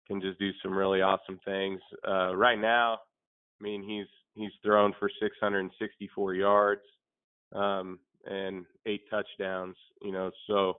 can 0.06 0.20
just 0.20 0.38
do 0.38 0.50
some 0.62 0.76
really 0.76 1.00
awesome 1.00 1.40
things. 1.44 1.80
Uh, 2.06 2.36
right 2.36 2.58
now, 2.58 2.98
I 3.60 3.64
mean, 3.64 3.82
he's 3.82 4.06
he's 4.34 4.52
thrown 4.62 4.94
for 4.98 5.10
664 5.20 6.34
yards 6.34 6.82
um, 7.54 7.98
and 8.26 8.64
eight 8.86 9.02
touchdowns. 9.10 9.76
You 10.02 10.12
know, 10.12 10.30
so 10.46 10.74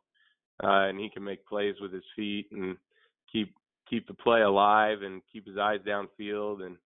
uh, 0.64 0.88
and 0.88 1.00
he 1.00 1.10
can 1.10 1.24
make 1.24 1.46
plays 1.46 1.76
with 1.82 1.94
his 1.94 2.04
feet 2.16 2.48
and 2.52 2.78
keep 3.32 3.54
keep 3.90 4.08
the 4.08 4.14
play 4.14 4.42
alive 4.42 5.02
and 5.02 5.22
keep 5.32 5.48
his 5.48 5.58
eyes 5.58 5.80
downfield 5.88 6.62
and 6.64 6.78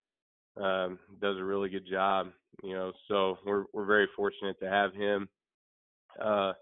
um, 0.62 0.98
does 1.20 1.36
a 1.38 1.44
really 1.44 1.68
good 1.68 1.86
job. 1.88 2.28
You 2.62 2.74
know, 2.74 2.92
so 3.06 3.38
we're 3.46 3.64
we're 3.72 3.86
very 3.86 4.08
fortunate 4.16 4.58
to 4.60 4.68
have 4.68 4.92
him. 4.94 5.28
Uh, 6.20 6.52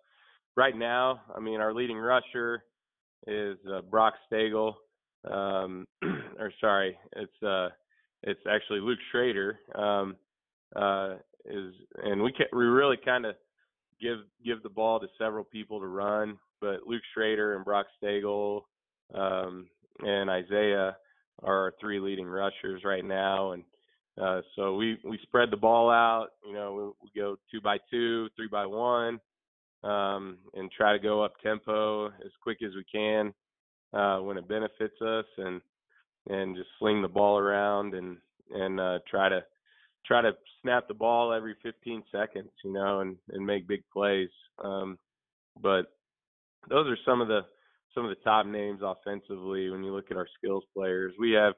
right 0.57 0.77
now, 0.77 1.23
I 1.35 1.41
mean, 1.41 1.61
our 1.61 1.73
leading 1.73 1.97
rusher 1.97 2.65
is 3.27 3.57
uh, 3.73 3.81
Brock 3.83 4.15
Stagel. 4.31 4.75
Um, 5.31 5.87
or 6.39 6.53
sorry, 6.61 6.99
it's 7.17 7.43
uh, 7.43 7.69
it's 8.23 8.41
actually 8.49 8.81
Luke 8.81 8.99
Schrader. 9.11 9.59
Um, 9.75 10.17
uh, 10.75 11.15
is 11.47 11.73
and 12.03 12.23
we 12.23 12.33
can, 12.33 12.47
we 12.53 12.65
really 12.65 12.99
kind 13.03 13.25
of 13.25 13.37
give 14.01 14.19
give 14.45 14.63
the 14.63 14.69
ball 14.69 15.01
to 15.01 15.07
several 15.19 15.45
people 15.45 15.81
to 15.81 15.87
run, 15.87 16.39
but 16.61 16.87
Luke 16.87 17.03
Schrader 17.15 17.57
and 17.57 17.65
Brock 17.65 17.87
Stagel 18.03 18.63
um, 19.15 19.69
and 20.05 20.31
Isaiah 20.31 20.97
are 21.43 21.65
our 21.65 21.73
three 21.81 22.01
leading 22.01 22.27
rushers 22.27 22.83
right 22.85 23.05
now, 23.05 23.53
and 23.53 23.65
uh, 24.21 24.41
so 24.55 24.77
we 24.77 24.99
we 25.05 25.19
spread 25.23 25.51
the 25.51 25.57
ball 25.57 25.91
out. 25.91 26.29
You 26.47 26.55
know, 26.55 26.95
we, 27.03 27.09
we 27.09 27.21
go 27.21 27.37
two 27.51 27.61
by 27.61 27.79
two, 27.91 28.29
three 28.37 28.49
by 28.49 28.67
one, 28.67 29.21
um, 29.85 30.39
and 30.55 30.71
try 30.71 30.93
to 30.93 30.99
go 30.99 31.23
up 31.23 31.35
tempo 31.43 32.07
as 32.07 32.33
quick 32.43 32.59
as 32.63 32.73
we 32.75 32.85
can 32.91 33.33
uh, 33.93 34.19
when 34.19 34.39
it 34.39 34.49
benefits 34.49 35.01
us, 35.03 35.27
and 35.39 35.61
and 36.29 36.57
just 36.57 36.69
sling 36.79 37.03
the 37.03 37.09
ball 37.09 37.39
around 37.39 37.95
and 37.95 38.17
and 38.55 38.81
uh, 38.81 38.99
try 39.09 39.29
to 39.29 39.45
try 40.07 40.23
to 40.23 40.33
snap 40.63 40.89
the 40.89 40.95
ball 40.95 41.33
every 41.33 41.57
15 41.63 42.03
seconds, 42.13 42.51
you 42.65 42.73
know, 42.73 43.01
and 43.01 43.17
and 43.31 43.45
make 43.45 43.69
big 43.69 43.83
plays. 43.93 44.31
Um, 44.63 44.99
but 45.61 45.93
those 46.69 46.87
are 46.89 46.99
some 47.05 47.21
of 47.21 47.29
the 47.29 47.41
some 47.97 48.05
of 48.05 48.11
the 48.11 48.23
top 48.23 48.47
names 48.47 48.81
offensively 48.85 49.71
when 49.71 49.83
you 49.83 49.93
look 49.93 50.11
at 50.11 50.17
our 50.17 50.29
skills 50.39 50.65
players. 50.75 51.15
We 51.19 51.33
have 51.33 51.55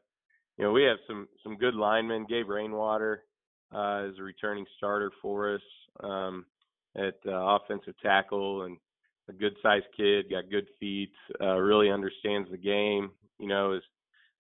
you 0.57 0.65
know, 0.65 0.73
we 0.73 0.85
have 0.85 0.99
some 1.07 1.29
some 1.43 1.57
good 1.57 1.75
linemen. 1.75 2.27
Gabe 2.29 2.49
Rainwater 2.49 3.25
uh, 3.75 4.07
is 4.09 4.19
a 4.19 4.23
returning 4.23 4.65
starter 4.77 5.11
for 5.21 5.55
us 5.55 5.61
um, 6.03 6.47
at 6.97 7.15
uh, 7.27 7.57
offensive 7.57 7.95
tackle 8.03 8.63
and 8.63 8.77
a 9.29 9.33
good 9.33 9.55
sized 9.63 9.87
kid, 9.97 10.31
got 10.31 10.51
good 10.51 10.67
feet, 10.81 11.13
uh, 11.41 11.57
really 11.57 11.91
understands 11.91 12.49
the 12.51 12.57
game. 12.57 13.11
You 13.39 13.49
know, 13.49 13.75
is 13.75 13.83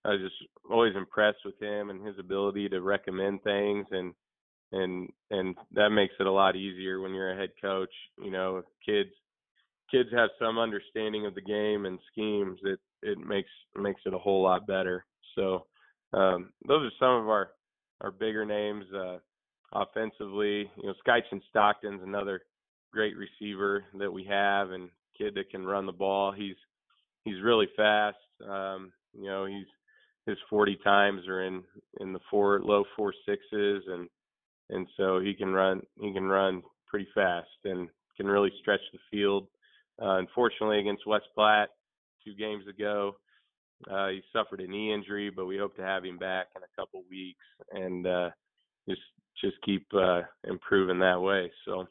I 0.04 0.10
was 0.10 0.20
just 0.20 0.50
always 0.70 0.96
impressed 0.96 1.44
with 1.44 1.60
him 1.60 1.90
and 1.90 2.04
his 2.04 2.18
ability 2.18 2.68
to 2.70 2.80
recommend 2.80 3.42
things 3.42 3.86
and 3.90 4.14
and 4.72 5.10
and 5.30 5.56
that 5.72 5.90
makes 5.90 6.14
it 6.18 6.26
a 6.26 6.32
lot 6.32 6.56
easier 6.56 7.00
when 7.00 7.12
you're 7.12 7.32
a 7.32 7.36
head 7.36 7.50
coach. 7.60 7.92
You 8.22 8.30
know, 8.30 8.62
kids 8.84 9.10
kids 9.90 10.10
have 10.12 10.30
some 10.38 10.58
understanding 10.58 11.26
of 11.26 11.34
the 11.34 11.40
game 11.40 11.86
and 11.86 11.98
schemes, 12.12 12.58
it 12.64 12.78
it 13.02 13.18
makes 13.18 13.50
makes 13.76 14.00
it 14.06 14.14
a 14.14 14.18
whole 14.18 14.42
lot 14.42 14.66
better. 14.66 15.04
So 15.34 15.66
um, 16.12 16.52
those 16.66 16.86
are 16.86 16.98
some 16.98 17.22
of 17.22 17.28
our 17.28 17.50
our 18.00 18.10
bigger 18.10 18.44
names 18.44 18.84
uh, 18.94 19.18
offensively. 19.72 20.70
You 20.76 20.88
know, 20.88 20.94
Skychin 21.06 21.40
Stockton's 21.50 22.02
another 22.02 22.42
great 22.92 23.14
receiver 23.16 23.84
that 23.98 24.12
we 24.12 24.24
have 24.24 24.70
and 24.70 24.90
kid 25.16 25.34
that 25.34 25.50
can 25.50 25.66
run 25.66 25.86
the 25.86 25.92
ball. 25.92 26.32
He's 26.32 26.56
he's 27.24 27.42
really 27.42 27.68
fast. 27.76 28.16
Um, 28.48 28.92
you 29.12 29.28
know, 29.28 29.46
he's 29.46 29.66
his 30.26 30.38
40 30.50 30.78
times 30.84 31.26
are 31.26 31.42
in 31.42 31.62
in 32.00 32.12
the 32.12 32.20
four 32.30 32.60
low 32.62 32.84
four 32.96 33.14
sixes 33.26 33.82
and 33.88 34.08
and 34.70 34.86
so 34.96 35.20
he 35.20 35.34
can 35.34 35.52
run 35.52 35.82
he 35.98 36.12
can 36.12 36.24
run 36.24 36.62
pretty 36.86 37.08
fast 37.14 37.48
and 37.64 37.88
can 38.16 38.26
really 38.26 38.52
stretch 38.60 38.80
the 38.92 38.98
field. 39.10 39.48
Uh, 40.00 40.18
unfortunately, 40.18 40.78
against 40.78 41.06
West 41.06 41.26
Platte 41.34 41.70
two 42.24 42.34
games 42.34 42.64
ago, 42.68 43.16
uh, 43.90 44.08
he 44.08 44.22
suffered 44.32 44.60
a 44.60 44.66
knee 44.66 44.92
injury, 44.92 45.30
but 45.30 45.46
we 45.46 45.58
hope 45.58 45.76
to 45.76 45.82
have 45.82 46.04
him 46.04 46.18
back 46.18 46.48
in 46.56 46.62
a 46.62 46.80
couple 46.80 47.02
weeks 47.10 47.44
and 47.72 48.06
uh, 48.06 48.30
just 48.88 49.00
just 49.40 49.56
keep 49.64 49.86
uh, 49.94 50.22
improving 50.44 50.98
that 50.98 51.20
way. 51.20 51.50
So, 51.64 51.86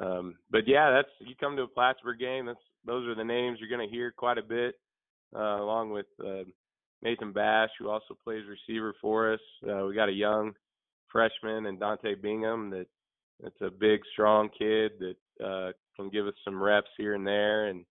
um, 0.00 0.36
but 0.50 0.66
yeah, 0.66 0.90
that's 0.90 1.08
you 1.20 1.34
come 1.38 1.56
to 1.56 1.62
a 1.62 1.68
Plattsburgh 1.68 2.18
game. 2.18 2.46
That's 2.46 2.58
those 2.84 3.06
are 3.08 3.14
the 3.14 3.24
names 3.24 3.58
you're 3.58 3.74
going 3.74 3.88
to 3.88 3.94
hear 3.94 4.12
quite 4.12 4.38
a 4.38 4.42
bit, 4.42 4.74
uh, 5.34 5.60
along 5.60 5.90
with 5.90 6.06
uh, 6.24 6.44
Nathan 7.02 7.32
Bash, 7.32 7.70
who 7.78 7.88
also 7.88 8.16
plays 8.22 8.44
receiver 8.48 8.94
for 9.00 9.32
us. 9.32 9.40
Uh, 9.68 9.86
we 9.86 9.94
got 9.94 10.08
a 10.08 10.12
young 10.12 10.52
freshman 11.10 11.66
and 11.66 11.80
Dante 11.80 12.14
Bingham 12.14 12.70
that 12.70 12.86
that's 13.42 13.60
a 13.60 13.70
big, 13.70 14.00
strong 14.12 14.48
kid 14.56 14.92
that 14.98 15.44
uh, 15.44 15.72
can 15.96 16.08
give 16.10 16.26
us 16.26 16.34
some 16.44 16.60
reps 16.62 16.90
here 16.96 17.14
and 17.14 17.26
there, 17.26 17.66
and 17.66 17.84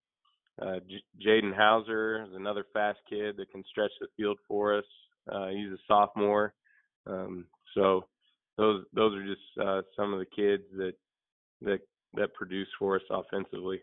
uh, 0.62 0.80
J- 0.89 1.28
Jaden 1.28 1.56
Hauser 1.56 2.24
is 2.24 2.34
another 2.36 2.65
fast 2.74 3.00
kid 3.10 3.38
that 3.38 3.52
can 3.52 3.63
stretch 3.70 3.91
the 4.00 4.08
field 4.18 4.38
for 4.48 4.78
us. 4.78 4.86
Uh, 5.32 5.48
he's 5.48 5.72
a 5.72 5.78
sophomore, 5.88 6.54
um, 7.08 7.46
so 7.74 8.06
those 8.58 8.86
those 8.94 9.13
are 9.15 9.26
just 9.26 9.41
uh, 9.62 9.82
some 9.96 10.13
of 10.13 10.20
the 10.20 10.26
kids 10.26 10.63
that 10.78 10.94
that 11.62 11.80
that 12.13 12.34
produce 12.34 12.68
for 12.80 12.96
us 12.96 13.02
offensively. 13.10 13.80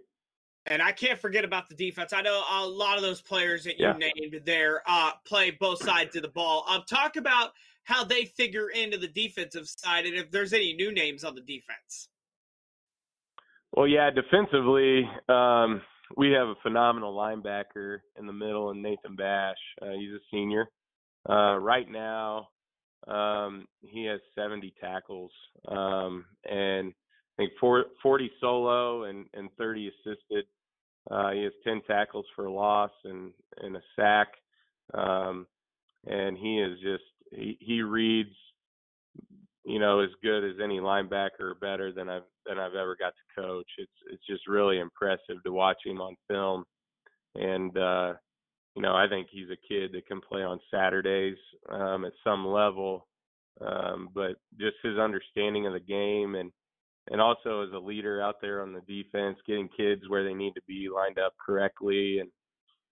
And 0.67 0.81
I 0.81 0.93
can't 0.93 1.19
forget 1.19 1.45
about 1.45 1.69
the 1.69 1.75
defense. 1.75 2.13
I 2.13 2.23
know 2.23 2.43
a 2.49 2.65
lot 2.65 2.97
of 2.97 3.03
those 3.03 3.21
players 3.21 3.65
that 3.65 3.81
you 3.81 3.87
yeah. 3.87 3.95
named 3.95 4.43
there 4.45 4.83
uh, 4.87 5.11
play 5.27 5.51
both 5.51 5.83
sides 5.83 6.15
of 6.15 6.23
the 6.23 6.29
ball. 6.29 6.65
Um, 6.69 6.85
talk 6.89 7.17
about 7.17 7.51
how 7.83 8.05
they 8.05 8.27
figure 8.27 8.69
into 8.69 8.97
the 8.97 9.09
defensive 9.09 9.69
side, 9.69 10.07
and 10.07 10.15
if 10.15 10.31
there's 10.31 10.53
any 10.53 10.73
new 10.75 10.93
names 10.93 11.25
on 11.25 11.35
the 11.35 11.41
defense. 11.41 12.09
Well, 13.75 13.89
yeah, 13.89 14.11
defensively, 14.11 15.09
um, 15.31 15.81
we 16.17 16.31
have 16.33 16.49
a 16.49 16.55
phenomenal 16.63 17.15
linebacker 17.15 18.01
in 18.19 18.27
the 18.27 18.33
middle, 18.33 18.71
and 18.71 18.83
Nathan 18.83 19.17
Bash. 19.17 19.57
Uh, 19.81 19.93
he's 19.99 20.13
a 20.13 20.21
senior. 20.31 20.69
Uh, 21.29 21.57
right 21.57 21.91
now, 21.91 22.49
um, 23.09 23.67
he 23.81 24.05
has 24.05 24.21
70 24.35 24.75
tackles, 24.79 25.31
um, 25.69 26.27
and 26.45 26.93
I 26.93 27.45
think 27.45 27.53
40 27.61 28.31
solo 28.41 29.05
and, 29.05 29.25
and 29.33 29.49
30 29.57 29.89
assisted. 29.89 30.45
Uh, 31.11 31.31
he 31.31 31.43
has 31.43 31.53
10 31.65 31.81
tackles 31.87 32.27
for 32.37 32.51
loss 32.51 32.91
and, 33.05 33.33
and 33.59 33.77
a 33.77 33.83
sack. 33.97 34.29
Um, 34.93 35.47
and 36.07 36.37
he 36.37 36.61
is 36.61 36.79
just, 36.81 37.05
he, 37.31 37.57
he 37.59 37.81
reads, 37.81 38.35
you 39.65 39.79
know, 39.79 40.01
as 40.01 40.11
good 40.23 40.45
as 40.45 40.57
any 40.63 40.79
linebacker 40.79 41.59
better 41.61 41.93
than 41.93 42.09
I've 42.09 42.23
than 42.47 42.59
I've 42.59 42.75
ever 42.75 42.97
got 42.97 43.13
to 43.15 43.41
coach. 43.41 43.69
It's 43.79 43.93
it's 44.11 44.27
just 44.27 44.49
really 44.49 44.79
impressive 44.79 45.43
to 45.45 45.53
watch 45.53 45.79
him 45.85 46.01
on 46.01 46.17
film, 46.29 46.65
and 47.37 47.77
uh, 47.77 48.15
you 48.75 48.83
know 48.83 48.95
I 48.95 49.07
think 49.09 49.29
he's 49.31 49.51
a 49.51 49.69
kid 49.69 49.93
that 49.93 50.07
can 50.07 50.21
play 50.21 50.43
on 50.43 50.59
Saturdays 50.73 51.39
um, 51.69 52.05
at 52.05 52.13
some 52.25 52.47
level, 52.47 53.07
um, 53.61 54.09
but 54.15 54.33
just 54.59 54.77
his 54.83 54.99
understanding 54.99 55.67
of 55.67 55.75
the 55.75 55.81
game 55.81 56.35
and 56.35 56.51
and 57.11 57.21
also 57.21 57.63
as 57.63 57.73
a 57.75 57.79
leader 57.79 58.23
out 58.23 58.37
there 58.41 58.63
on 58.63 58.73
the 58.73 58.81
defense, 58.81 59.37
getting 59.47 59.69
kids 59.77 60.03
where 60.09 60.25
they 60.25 60.35
need 60.35 60.55
to 60.55 60.63
be 60.69 60.89
lined 60.93 61.19
up 61.19 61.35
correctly, 61.45 62.19
and, 62.21 62.31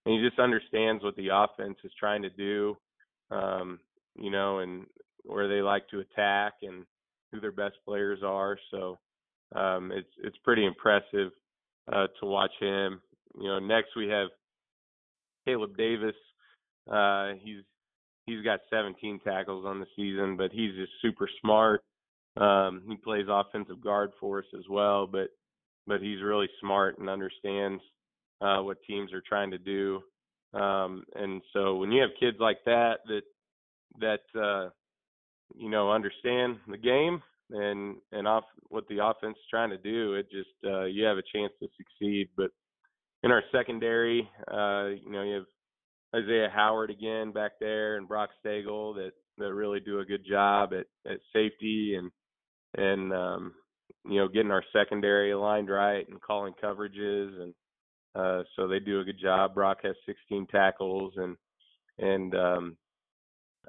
and 0.05 0.15
he 0.15 0.27
just 0.27 0.41
understands 0.41 1.05
what 1.05 1.15
the 1.17 1.29
offense 1.33 1.79
is 1.85 1.93
trying 1.99 2.23
to 2.23 2.31
do, 2.31 2.77
um, 3.31 3.79
you 4.17 4.31
know, 4.31 4.59
and 4.59 4.87
where 5.25 5.49
they 5.49 5.63
like 5.63 5.89
to 5.89 6.01
attack 6.01 6.55
and 6.63 6.85
who 7.33 7.41
their 7.41 7.53
best 7.53 7.77
players 7.85 8.21
are. 8.25 8.59
So 8.71 8.99
um, 9.55 9.93
it's 9.93 10.11
it's 10.23 10.37
pretty 10.45 10.65
impressive 10.65 11.33
uh, 11.93 12.07
to 12.21 12.27
watch 12.27 12.53
him. 12.61 13.01
You 13.39 13.49
know, 13.49 13.59
next 13.59 13.91
we 13.97 14.09
have 14.09 14.29
Caleb 15.47 15.77
Davis. 15.77 16.15
Uh, 16.91 17.33
he's 17.43 17.63
he's 18.27 18.43
got 18.45 18.61
17 18.71 19.21
tackles 19.25 19.65
on 19.67 19.81
the 19.81 19.87
season, 19.97 20.37
but 20.37 20.53
he's 20.53 20.75
just 20.75 20.93
super 21.03 21.29
smart. 21.41 21.83
Um, 22.37 22.83
he 22.89 22.97
plays 22.97 23.27
offensive 23.29 23.83
guard 23.83 24.13
for 24.21 24.39
us 24.39 24.45
as 24.57 24.65
well, 24.69 25.07
but 25.07 25.29
but 25.87 26.01
he's 26.01 26.23
really 26.23 26.49
smart 26.61 26.99
and 26.99 27.09
understands 27.09 27.83
uh, 28.41 28.59
what 28.61 28.79
teams 28.87 29.13
are 29.13 29.23
trying 29.27 29.51
to 29.51 29.59
do. 29.59 30.01
Um, 30.55 31.05
and 31.15 31.43
so 31.53 31.77
when 31.77 31.93
you 31.93 32.01
have 32.03 32.11
kids 32.19 32.37
like 32.41 32.59
that 32.65 32.99
that 33.07 33.23
that 34.01 34.41
uh, 34.41 34.71
you 35.55 35.71
know 35.71 35.91
understand 35.93 36.59
the 36.69 36.79
game 36.79 37.23
and 37.51 37.97
and 38.13 38.29
off 38.29 38.45
what 38.69 38.87
the 38.89 39.05
offense 39.05 39.37
is 39.37 39.51
trying 39.51 39.71
to 39.71 39.79
do, 39.79 40.15
it 40.15 40.31
just 40.31 40.49
uh, 40.65 40.85
you 40.85 41.05
have 41.05 41.19
a 41.19 41.23
chance 41.35 41.53
to 41.61 41.69
succeed. 41.77 42.29
But 42.37 42.51
in 43.23 43.31
our 43.31 43.43
secondary, 43.53 44.29
uh, 44.49 44.89
you 45.05 45.11
know, 45.11 45.23
you 45.23 45.35
have 45.35 46.23
Isaiah 46.23 46.51
Howard 46.53 46.91
again 46.91 47.33
back 47.33 47.53
there 47.61 47.97
and 47.97 48.09
Brock 48.09 48.31
Stagel 48.45 48.95
that 48.95 49.13
that 49.39 49.55
really 49.55 49.81
do 49.81 50.01
a 50.01 50.05
good 50.05 50.25
job 50.29 50.71
at 50.73 50.87
at 51.11 51.21
safety 51.33 51.97
and 51.97 52.11
and 52.77 53.13
um, 53.13 53.55
you 54.05 54.19
know 54.19 54.29
getting 54.29 54.51
our 54.51 54.65
secondary 54.73 55.33
aligned 55.33 55.71
right 55.71 56.09
and 56.09 56.21
calling 56.21 56.55
coverages 56.63 57.41
and 57.41 57.55
uh, 58.15 58.43
so 58.57 58.67
they 58.67 58.81
do 58.81 59.01
a 59.01 59.05
good 59.05 59.21
job. 59.21 59.55
Brock 59.55 59.79
has 59.83 59.95
16 60.07 60.47
tackles 60.49 61.15
and 61.17 61.37
and 61.99 62.35
um, 62.35 62.77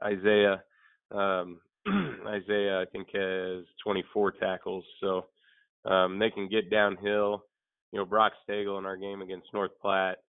Isaiah 0.03 0.63
um, 1.11 1.59
Isaiah, 2.27 2.81
I 2.81 2.85
think, 2.91 3.07
has 3.13 3.65
24 3.83 4.33
tackles, 4.33 4.85
so 4.99 5.25
um, 5.85 6.19
they 6.19 6.29
can 6.29 6.47
get 6.47 6.69
downhill. 6.69 7.45
You 7.91 7.99
know, 7.99 8.05
Brock 8.05 8.33
Stagel 8.47 8.77
in 8.77 8.85
our 8.85 8.97
game 8.97 9.21
against 9.21 9.53
North 9.53 9.71
Platte, 9.81 10.19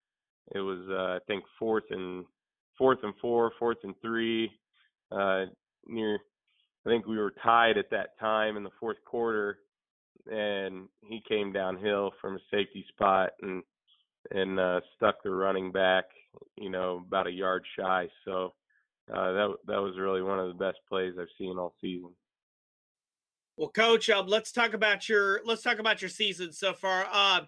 it 0.55 0.59
was 0.59 0.81
uh, 0.91 1.17
I 1.17 1.19
think 1.27 1.45
fourth 1.59 1.85
and 1.91 2.25
fourth 2.77 2.99
and 3.03 3.15
four, 3.21 3.53
fourth 3.59 3.79
and 3.85 3.95
three, 4.03 4.51
uh, 5.11 5.45
near. 5.87 6.19
I 6.85 6.89
think 6.89 7.07
we 7.07 7.19
were 7.19 7.33
tied 7.45 7.79
at 7.79 7.91
that 7.91 8.19
time 8.19 8.57
in 8.57 8.65
the 8.65 8.71
fourth 8.81 8.97
quarter, 9.05 9.59
and 10.27 10.89
he 11.03 11.23
came 11.29 11.53
downhill 11.53 12.11
from 12.21 12.37
a 12.37 12.41
safety 12.51 12.85
spot 12.89 13.31
and 13.43 13.63
and 14.31 14.59
uh, 14.59 14.81
stuck 14.97 15.23
the 15.23 15.31
running 15.31 15.71
back, 15.73 16.05
you 16.57 16.71
know, 16.71 17.05
about 17.07 17.27
a 17.27 17.33
yard 17.33 17.65
shy. 17.79 18.09
So 18.25 18.53
uh, 19.15 19.33
that 19.33 19.55
that 19.67 19.83
was 19.83 19.99
really 19.99 20.23
one 20.23 20.39
of 20.39 20.49
the 20.49 20.55
best 20.55 20.79
plays 20.89 21.15
I've 21.21 21.27
seen 21.39 21.59
all 21.59 21.75
season. 21.81 22.11
Well, 23.57 23.69
coach, 23.69 24.09
um, 24.09 24.27
let's 24.27 24.51
talk 24.51 24.73
about 24.73 25.09
your 25.09 25.41
let's 25.45 25.63
talk 25.63 25.79
about 25.79 26.01
your 26.01 26.09
season 26.09 26.53
so 26.53 26.73
far. 26.73 27.07
Um, 27.13 27.47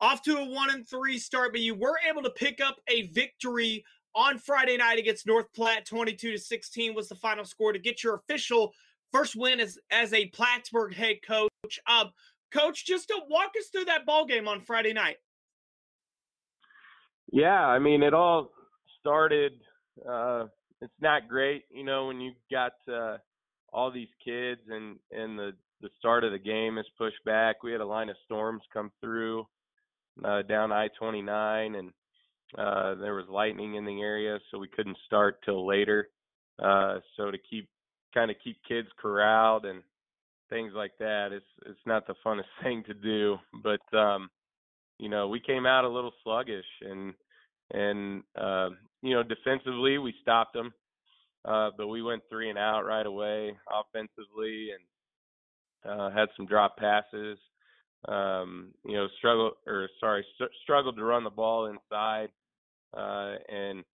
off 0.00 0.22
to 0.22 0.38
a 0.38 0.44
one 0.44 0.70
and 0.70 0.88
three 0.88 1.18
start, 1.18 1.52
but 1.52 1.60
you 1.60 1.74
were 1.74 1.98
able 2.08 2.22
to 2.22 2.30
pick 2.30 2.60
up 2.60 2.76
a 2.88 3.08
victory 3.08 3.84
on 4.14 4.38
Friday 4.38 4.76
night 4.76 4.98
against 4.98 5.26
North 5.26 5.46
Platte. 5.54 5.86
Twenty-two 5.86 6.32
to 6.32 6.38
sixteen 6.38 6.94
was 6.94 7.08
the 7.08 7.14
final 7.14 7.44
score 7.44 7.72
to 7.72 7.78
get 7.78 8.02
your 8.02 8.14
official 8.14 8.72
first 9.12 9.36
win 9.36 9.60
as 9.60 9.78
as 9.90 10.12
a 10.12 10.26
Plattsburgh 10.28 10.94
head 10.94 11.16
coach. 11.26 11.50
Um, 11.86 12.10
coach, 12.50 12.86
just 12.86 13.08
to 13.08 13.20
walk 13.28 13.52
us 13.58 13.68
through 13.68 13.84
that 13.84 14.06
ball 14.06 14.26
game 14.26 14.48
on 14.48 14.60
Friday 14.60 14.92
night. 14.92 15.16
Yeah, 17.30 17.66
I 17.66 17.78
mean, 17.78 18.02
it 18.02 18.14
all 18.14 18.50
started. 19.00 19.52
Uh, 20.08 20.46
it's 20.82 21.00
not 21.00 21.28
great, 21.28 21.64
you 21.70 21.84
know, 21.84 22.08
when 22.08 22.20
you've 22.20 22.34
got 22.50 22.72
uh, 22.92 23.18
all 23.72 23.90
these 23.90 24.08
kids 24.24 24.60
and 24.68 24.96
and 25.12 25.38
the 25.38 25.52
the 25.80 25.88
start 25.98 26.24
of 26.24 26.32
the 26.32 26.38
game 26.38 26.78
is 26.78 26.86
pushed 26.96 27.24
back. 27.24 27.62
We 27.62 27.72
had 27.72 27.80
a 27.80 27.86
line 27.86 28.08
of 28.08 28.16
storms 28.24 28.62
come 28.72 28.92
through 29.00 29.46
uh, 30.24 30.42
down 30.42 30.70
I-29, 30.70 31.76
and 31.76 31.90
uh, 32.56 32.94
there 33.00 33.14
was 33.14 33.24
lightning 33.28 33.74
in 33.74 33.84
the 33.84 34.00
area, 34.00 34.38
so 34.50 34.58
we 34.58 34.68
couldn't 34.68 34.96
start 35.06 35.40
till 35.44 35.66
later. 35.66 36.08
Uh, 36.62 36.98
so 37.16 37.30
to 37.30 37.38
keep 37.50 37.68
kind 38.14 38.30
of 38.30 38.36
keep 38.44 38.58
kids 38.68 38.88
corralled 39.00 39.64
and 39.64 39.82
things 40.50 40.72
like 40.74 40.92
that, 40.98 41.28
it's 41.32 41.46
it's 41.66 41.86
not 41.86 42.06
the 42.06 42.14
funnest 42.24 42.42
thing 42.62 42.84
to 42.86 42.94
do. 42.94 43.38
But 43.62 43.96
um, 43.96 44.30
you 44.98 45.08
know, 45.08 45.28
we 45.28 45.40
came 45.40 45.66
out 45.66 45.84
a 45.84 45.88
little 45.88 46.12
sluggish, 46.22 46.66
and 46.82 47.14
and 47.72 48.22
uh, 48.36 48.70
you 49.02 49.14
know, 49.14 49.22
defensively 49.22 49.98
we 49.98 50.14
stopped 50.22 50.54
them, 50.54 50.72
uh, 51.44 51.70
but 51.76 51.88
we 51.88 52.02
went 52.02 52.22
three 52.30 52.48
and 52.50 52.58
out 52.58 52.82
right 52.86 53.06
away 53.06 53.56
offensively, 53.70 54.70
and 55.84 55.92
uh, 55.92 56.10
had 56.10 56.28
some 56.36 56.46
drop 56.46 56.76
passes. 56.76 57.38
Um, 58.08 58.72
you 58.84 58.94
know, 58.94 59.06
struggle 59.18 59.52
or 59.66 59.88
sorry, 60.00 60.24
st- 60.36 60.50
struggled 60.62 60.96
to 60.96 61.04
run 61.04 61.24
the 61.24 61.30
ball 61.30 61.66
inside, 61.66 62.30
uh, 62.96 63.36
and 63.48 63.84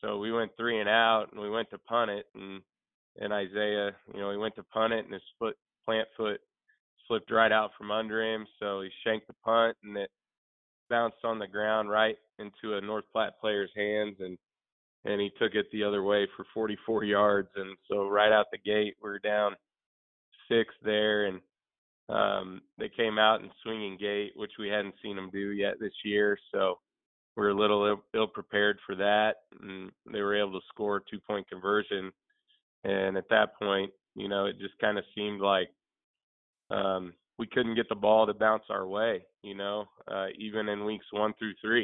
so 0.00 0.18
we 0.18 0.32
went 0.32 0.52
three 0.56 0.78
and 0.80 0.88
out, 0.88 1.26
and 1.32 1.40
we 1.40 1.50
went 1.50 1.70
to 1.70 1.78
punt 1.78 2.10
it, 2.10 2.26
and 2.34 2.62
and 3.20 3.32
Isaiah, 3.32 3.90
you 4.14 4.20
know, 4.20 4.30
he 4.30 4.36
went 4.36 4.54
to 4.56 4.62
punt 4.62 4.92
it, 4.92 5.04
and 5.04 5.12
his 5.12 5.22
foot 5.38 5.56
plant 5.84 6.06
foot 6.16 6.40
slipped 7.08 7.30
right 7.32 7.50
out 7.50 7.70
from 7.76 7.90
under 7.90 8.22
him, 8.22 8.46
so 8.60 8.80
he 8.82 8.90
shanked 9.04 9.26
the 9.26 9.34
punt, 9.44 9.76
and 9.82 9.96
it 9.96 10.10
bounced 10.88 11.24
on 11.24 11.38
the 11.38 11.46
ground 11.48 11.90
right 11.90 12.16
into 12.38 12.76
a 12.76 12.80
North 12.80 13.04
Platte 13.12 13.40
player's 13.40 13.70
hands, 13.76 14.16
and 14.20 14.38
and 15.04 15.20
he 15.20 15.30
took 15.38 15.54
it 15.54 15.66
the 15.72 15.84
other 15.84 16.02
way 16.02 16.26
for 16.36 16.44
44 16.52 17.04
yards, 17.04 17.48
and 17.56 17.76
so 17.88 18.08
right 18.08 18.32
out 18.32 18.46
the 18.50 18.58
gate 18.58 18.96
we 19.02 19.10
we're 19.10 19.18
down 19.18 19.54
six 20.48 20.74
there, 20.82 21.26
and 21.26 21.40
um, 22.08 22.62
they 22.78 22.88
came 22.88 23.18
out 23.18 23.42
in 23.42 23.50
swinging 23.62 23.96
gate, 23.98 24.32
which 24.34 24.52
we 24.58 24.68
hadn't 24.68 24.94
seen 25.02 25.16
them 25.16 25.30
do 25.30 25.50
yet 25.50 25.74
this 25.78 25.92
year, 26.04 26.38
so 26.52 26.78
we're 27.38 27.50
a 27.50 27.54
little 27.54 27.86
ill, 27.86 28.04
ill 28.14 28.26
prepared 28.26 28.80
for 28.84 28.96
that, 28.96 29.34
and 29.62 29.92
they 30.12 30.20
were 30.22 30.36
able 30.36 30.58
to 30.58 30.66
score 30.68 30.96
a 30.96 31.00
two 31.08 31.20
point 31.20 31.48
conversion. 31.48 32.10
And 32.82 33.16
at 33.16 33.28
that 33.30 33.56
point, 33.60 33.92
you 34.16 34.28
know, 34.28 34.46
it 34.46 34.58
just 34.58 34.76
kind 34.80 34.98
of 34.98 35.04
seemed 35.14 35.40
like 35.40 35.68
um, 36.70 37.12
we 37.38 37.46
couldn't 37.46 37.76
get 37.76 37.88
the 37.88 37.94
ball 37.94 38.26
to 38.26 38.34
bounce 38.34 38.64
our 38.70 38.88
way. 38.88 39.22
You 39.42 39.54
know, 39.54 39.84
uh, 40.10 40.26
even 40.36 40.68
in 40.68 40.84
weeks 40.84 41.06
one 41.12 41.32
through 41.38 41.54
three, 41.60 41.82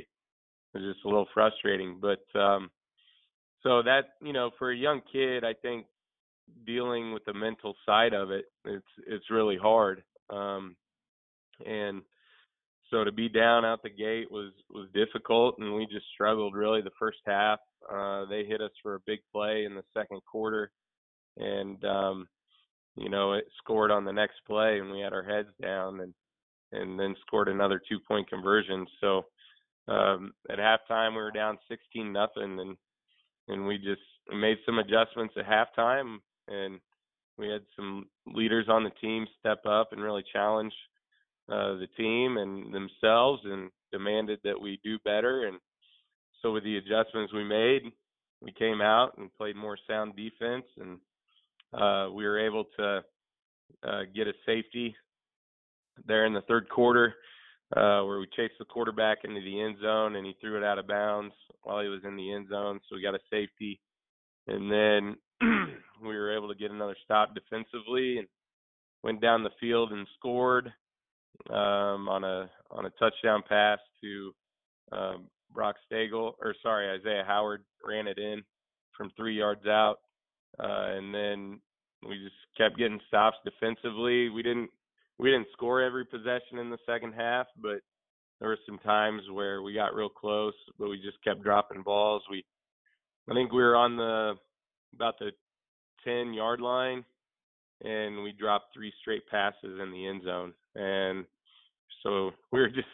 it 0.74 0.78
was 0.78 0.92
just 0.94 1.04
a 1.04 1.08
little 1.08 1.28
frustrating. 1.32 2.00
But 2.00 2.24
um, 2.38 2.70
so 3.64 3.82
that 3.82 4.10
you 4.20 4.32
know, 4.32 4.50
for 4.58 4.70
a 4.70 4.76
young 4.76 5.00
kid, 5.10 5.42
I 5.42 5.54
think 5.54 5.86
dealing 6.66 7.12
with 7.12 7.24
the 7.24 7.34
mental 7.34 7.74
side 7.84 8.12
of 8.12 8.30
it, 8.30 8.44
it's 8.64 8.86
it's 9.06 9.30
really 9.30 9.56
hard. 9.56 10.04
Um, 10.30 10.76
and 11.66 12.02
so 12.90 13.04
to 13.04 13.12
be 13.12 13.28
down 13.28 13.64
out 13.64 13.82
the 13.82 13.90
gate 13.90 14.30
was 14.30 14.52
was 14.70 14.88
difficult, 14.94 15.56
and 15.58 15.74
we 15.74 15.86
just 15.86 16.06
struggled 16.14 16.54
really 16.54 16.82
the 16.82 16.90
first 16.98 17.18
half. 17.26 17.58
Uh, 17.90 18.26
they 18.26 18.44
hit 18.44 18.60
us 18.60 18.70
for 18.82 18.94
a 18.94 19.00
big 19.06 19.20
play 19.32 19.64
in 19.64 19.74
the 19.74 19.84
second 19.94 20.20
quarter, 20.30 20.70
and 21.38 21.82
um, 21.84 22.28
you 22.96 23.08
know 23.08 23.32
it 23.32 23.46
scored 23.58 23.90
on 23.90 24.04
the 24.04 24.12
next 24.12 24.36
play, 24.46 24.78
and 24.78 24.90
we 24.90 25.00
had 25.00 25.12
our 25.12 25.24
heads 25.24 25.48
down, 25.60 26.00
and 26.00 26.14
and 26.72 26.98
then 26.98 27.16
scored 27.26 27.48
another 27.48 27.80
two 27.88 27.98
point 28.06 28.28
conversion. 28.28 28.86
So 29.00 29.24
um, 29.88 30.34
at 30.50 30.58
halftime 30.58 31.10
we 31.12 31.22
were 31.22 31.30
down 31.30 31.58
16 31.68 32.12
nothing, 32.12 32.58
and 32.60 32.76
and 33.48 33.66
we 33.66 33.78
just 33.78 34.00
made 34.34 34.58
some 34.64 34.78
adjustments 34.78 35.34
at 35.36 35.46
halftime, 35.46 36.18
and 36.48 36.80
we 37.38 37.48
had 37.48 37.62
some 37.76 38.06
leaders 38.26 38.66
on 38.68 38.84
the 38.84 38.90
team 39.00 39.26
step 39.40 39.64
up 39.66 39.92
and 39.92 40.02
really 40.02 40.24
challenge 40.32 40.72
uh, 41.48 41.74
the 41.74 41.88
team 41.96 42.38
and 42.38 42.72
themselves 42.72 43.42
and 43.44 43.70
demanded 43.92 44.38
that 44.44 44.60
we 44.60 44.80
do 44.82 44.98
better. 45.04 45.46
And 45.46 45.58
so 46.40 46.52
with 46.52 46.64
the 46.64 46.76
adjustments 46.76 47.32
we 47.32 47.44
made, 47.44 47.82
we 48.40 48.52
came 48.52 48.80
out 48.80 49.16
and 49.18 49.34
played 49.34 49.56
more 49.56 49.78
sound 49.88 50.14
defense, 50.16 50.64
and 50.80 50.98
uh, 51.72 52.10
we 52.12 52.24
were 52.24 52.38
able 52.38 52.64
to 52.78 53.02
uh, 53.82 54.02
get 54.14 54.28
a 54.28 54.32
safety 54.46 54.94
there 56.06 56.26
in 56.26 56.34
the 56.34 56.42
third 56.42 56.68
quarter. 56.68 57.14
Uh, 57.72 58.04
where 58.04 58.20
we 58.20 58.26
chased 58.36 58.54
the 58.58 58.64
quarterback 58.64 59.18
into 59.24 59.40
the 59.40 59.60
end 59.60 59.76
zone 59.82 60.16
and 60.16 60.26
he 60.26 60.36
threw 60.40 60.56
it 60.56 60.62
out 60.62 60.78
of 60.78 60.86
bounds 60.86 61.34
while 61.62 61.82
he 61.82 61.88
was 61.88 62.02
in 62.04 62.14
the 62.14 62.32
end 62.32 62.46
zone. 62.48 62.78
So 62.88 62.94
we 62.94 63.02
got 63.02 63.14
a 63.14 63.18
safety. 63.30 63.80
And 64.46 64.70
then 64.70 65.16
we 66.02 66.14
were 66.14 66.36
able 66.36 66.48
to 66.48 66.54
get 66.54 66.70
another 66.70 66.96
stop 67.04 67.34
defensively 67.34 68.18
and 68.18 68.28
went 69.02 69.20
down 69.20 69.42
the 69.42 69.50
field 69.60 69.92
and 69.92 70.06
scored 70.18 70.72
um, 71.50 72.08
on 72.08 72.24
a 72.24 72.50
on 72.70 72.86
a 72.86 72.90
touchdown 72.90 73.42
pass 73.48 73.78
to 74.00 74.34
um, 74.92 75.26
Brock 75.52 75.76
Stagel, 75.90 76.32
or 76.42 76.54
sorry, 76.62 76.98
Isaiah 76.98 77.24
Howard 77.26 77.64
ran 77.86 78.06
it 78.06 78.18
in 78.18 78.42
from 78.96 79.10
three 79.16 79.36
yards 79.36 79.66
out, 79.66 79.96
uh, 80.58 80.96
and 80.96 81.14
then 81.14 81.60
we 82.06 82.16
just 82.22 82.36
kept 82.56 82.78
getting 82.78 83.00
stops 83.08 83.36
defensively. 83.44 84.28
We 84.28 84.42
didn't 84.42 84.70
we 85.18 85.30
didn't 85.30 85.48
score 85.52 85.80
every 85.82 86.04
possession 86.04 86.58
in 86.58 86.70
the 86.70 86.78
second 86.86 87.12
half, 87.12 87.46
but 87.60 87.80
there 88.40 88.48
were 88.48 88.58
some 88.66 88.78
times 88.78 89.22
where 89.32 89.62
we 89.62 89.72
got 89.72 89.94
real 89.94 90.08
close, 90.08 90.54
but 90.78 90.88
we 90.88 91.00
just 91.00 91.22
kept 91.22 91.42
dropping 91.42 91.82
balls. 91.82 92.22
We 92.30 92.44
I 93.30 93.34
think 93.34 93.52
we 93.52 93.62
were 93.62 93.76
on 93.76 93.96
the 93.96 94.34
about 94.94 95.18
the 95.18 95.30
10 96.04 96.34
yard 96.34 96.60
line 96.60 97.04
and 97.82 98.22
we 98.22 98.32
dropped 98.32 98.74
three 98.74 98.92
straight 99.00 99.26
passes 99.28 99.80
in 99.82 99.90
the 99.90 100.06
end 100.06 100.22
zone. 100.24 100.52
And 100.74 101.24
so 102.02 102.30
we 102.52 102.60
were 102.60 102.68
just 102.68 102.86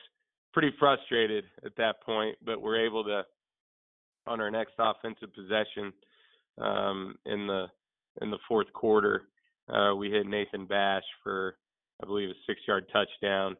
pretty 0.52 0.72
frustrated 0.78 1.44
at 1.64 1.76
that 1.76 2.02
point, 2.02 2.37
but 2.44 2.61
we're 2.61 2.85
able 2.85 3.04
to 3.04 3.22
on 4.26 4.40
our 4.40 4.50
next 4.50 4.74
offensive 4.78 5.35
possession 5.35 5.92
um, 6.59 7.16
in 7.26 7.46
the 7.46 7.66
in 8.20 8.30
the 8.30 8.38
fourth 8.48 8.72
quarter, 8.72 9.22
uh, 9.72 9.94
we 9.94 10.11
hit 10.11 10.26
Nathan 10.26 10.66
Bash 10.66 11.04
for 11.22 11.56
I 12.02 12.06
believe 12.06 12.30
a 12.30 12.34
six 12.46 12.60
yard 12.66 12.86
touchdown 12.92 13.56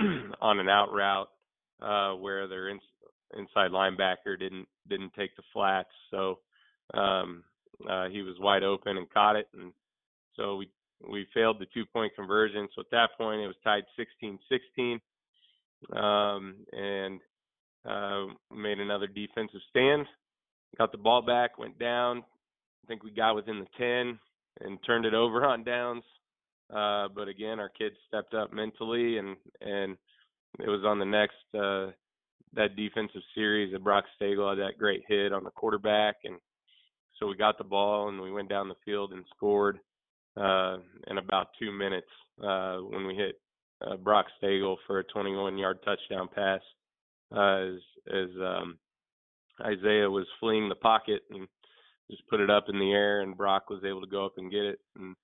on 0.40 0.58
an 0.60 0.68
out 0.68 0.92
route 0.92 1.28
uh, 1.80 2.12
where 2.14 2.46
their 2.48 2.68
in, 2.68 2.80
inside 3.36 3.70
linebacker 3.70 4.38
didn't 4.38 4.66
didn't 4.88 5.12
take 5.14 5.34
the 5.36 5.42
flats, 5.52 5.90
so 6.10 6.38
um, 6.94 7.42
uh, 7.88 8.08
he 8.08 8.22
was 8.22 8.36
wide 8.38 8.62
open 8.62 8.96
and 8.96 9.10
caught 9.10 9.36
it, 9.36 9.48
and 9.54 9.72
so 10.36 10.56
we 10.56 10.70
we 11.08 11.26
failed 11.34 11.58
the 11.58 11.66
two 11.74 11.84
point 11.86 12.14
conversion. 12.14 12.68
So 12.74 12.80
at 12.80 12.90
that 12.90 13.10
point, 13.18 13.40
it 13.40 13.46
was 13.46 13.56
tied 13.62 13.84
16-16, 14.22 15.00
um, 15.92 16.56
and 16.72 17.20
uh, 17.84 18.26
made 18.54 18.80
another 18.80 19.06
defensive 19.06 19.60
stand. 19.70 20.06
Got 20.78 20.92
the 20.92 20.98
ball 20.98 21.22
back, 21.22 21.58
went 21.58 21.78
down. 21.78 22.18
I 22.18 22.86
think 22.88 23.02
we 23.02 23.10
got 23.10 23.34
within 23.34 23.58
the 23.58 23.66
10 23.78 24.18
and 24.60 24.78
turned 24.86 25.04
it 25.04 25.14
over 25.14 25.44
on 25.44 25.64
downs. 25.64 26.04
Uh, 26.74 27.08
but 27.14 27.28
again, 27.28 27.60
our 27.60 27.68
kids 27.68 27.94
stepped 28.08 28.34
up 28.34 28.52
mentally, 28.52 29.18
and 29.18 29.36
and 29.60 29.96
it 30.58 30.68
was 30.68 30.84
on 30.84 30.98
the 30.98 31.04
next 31.04 31.34
uh, 31.54 31.92
that 32.54 32.76
defensive 32.76 33.22
series 33.34 33.72
that 33.72 33.84
Brock 33.84 34.04
Stagel 34.20 34.50
had 34.50 34.58
that 34.58 34.78
great 34.78 35.02
hit 35.06 35.32
on 35.32 35.44
the 35.44 35.50
quarterback, 35.50 36.16
and 36.24 36.36
so 37.18 37.26
we 37.26 37.36
got 37.36 37.58
the 37.58 37.64
ball 37.64 38.08
and 38.08 38.20
we 38.20 38.32
went 38.32 38.48
down 38.48 38.68
the 38.68 38.74
field 38.84 39.12
and 39.12 39.24
scored 39.34 39.78
uh, 40.36 40.78
in 41.06 41.18
about 41.18 41.48
two 41.58 41.72
minutes 41.72 42.10
uh, 42.42 42.76
when 42.78 43.06
we 43.06 43.14
hit 43.14 43.40
uh, 43.86 43.96
Brock 43.96 44.26
Stagel 44.42 44.76
for 44.86 44.98
a 44.98 45.04
21-yard 45.04 45.78
touchdown 45.84 46.28
pass. 46.34 46.60
Uh, 47.34 47.74
as 47.74 47.80
as 48.08 48.28
um, 48.40 48.78
Isaiah 49.60 50.08
was 50.08 50.26
fleeing 50.38 50.68
the 50.68 50.76
pocket 50.76 51.22
and 51.30 51.48
just 52.08 52.26
put 52.28 52.40
it 52.40 52.50
up 52.50 52.66
in 52.68 52.78
the 52.78 52.92
air, 52.92 53.22
and 53.22 53.36
Brock 53.36 53.68
was 53.68 53.82
able 53.84 54.00
to 54.00 54.06
go 54.06 54.24
up 54.24 54.34
and 54.36 54.50
get 54.50 54.62
it, 54.62 54.78
and 54.96 55.16